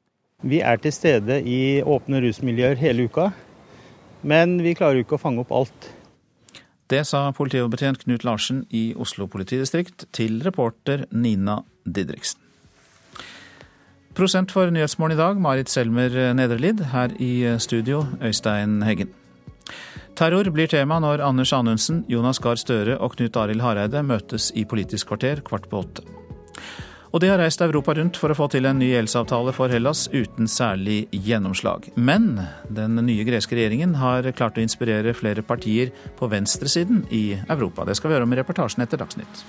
Vi 0.46 0.64
er 0.66 0.82
til 0.82 0.94
stede 0.94 1.40
i 1.46 1.82
åpne 1.86 2.20
rusmiljøer 2.26 2.78
hele 2.82 3.06
uka, 3.08 3.30
men 4.26 4.58
vi 4.66 4.74
klarer 4.78 5.00
jo 5.00 5.06
ikke 5.06 5.20
å 5.20 5.22
fange 5.22 5.46
opp 5.46 5.54
alt. 5.56 5.92
Det 6.90 7.02
sa 7.08 7.24
politioverbetjent 7.34 8.04
Knut 8.04 8.26
Larsen 8.28 8.66
i 8.70 8.88
Oslo 9.02 9.30
politidistrikt 9.32 10.06
til 10.14 10.42
reporter 10.46 11.08
Nina 11.14 11.62
Didriksen. 11.86 12.45
Prosent 14.16 14.48
for 14.56 14.70
Nyhetsmorgen 14.72 15.12
i 15.12 15.20
dag, 15.20 15.40
Marit 15.44 15.68
Selmer 15.68 16.14
Nedrelid. 16.38 16.80
Her 16.94 17.12
i 17.20 17.58
studio, 17.60 18.06
Øystein 18.24 18.80
Heggen. 18.88 19.10
Terror 20.16 20.48
blir 20.56 20.70
tema 20.72 21.02
når 21.04 21.20
Anders 21.20 21.52
Anundsen, 21.54 22.06
Jonas 22.08 22.40
Gahr 22.40 22.56
Støre 22.56 22.96
og 22.96 23.18
Knut 23.18 23.36
Arild 23.36 23.60
Hareide 23.60 24.06
møtes 24.08 24.54
i 24.56 24.64
Politisk 24.64 25.12
kvarter 25.12 25.44
kvart 25.44 25.68
på 25.68 25.84
åtte. 25.84 26.06
Og 27.12 27.20
de 27.20 27.28
har 27.28 27.44
reist 27.44 27.60
Europa 27.60 27.98
rundt 28.00 28.16
for 28.16 28.32
å 28.32 28.40
få 28.40 28.48
til 28.56 28.70
en 28.70 28.80
ny 28.80 28.94
gjeldsavtale 28.94 29.52
for 29.56 29.72
Hellas 29.72 30.08
uten 30.16 30.48
særlig 30.48 31.10
gjennomslag. 31.12 31.92
Men 31.96 32.40
den 32.72 32.96
nye 33.04 33.28
greske 33.28 33.60
regjeringen 33.60 34.00
har 34.00 34.32
klart 34.32 34.56
å 34.56 34.64
inspirere 34.64 35.16
flere 35.16 35.44
partier 35.44 35.92
på 36.16 36.32
venstresiden 36.32 37.04
i 37.12 37.26
Europa. 37.50 37.84
Det 37.84 38.00
skal 38.00 38.14
vi 38.14 38.20
høre 38.20 38.32
om 38.32 38.36
i 38.36 38.40
reportasjen 38.40 38.88
etter 38.88 39.04
Dagsnytt. 39.04 39.44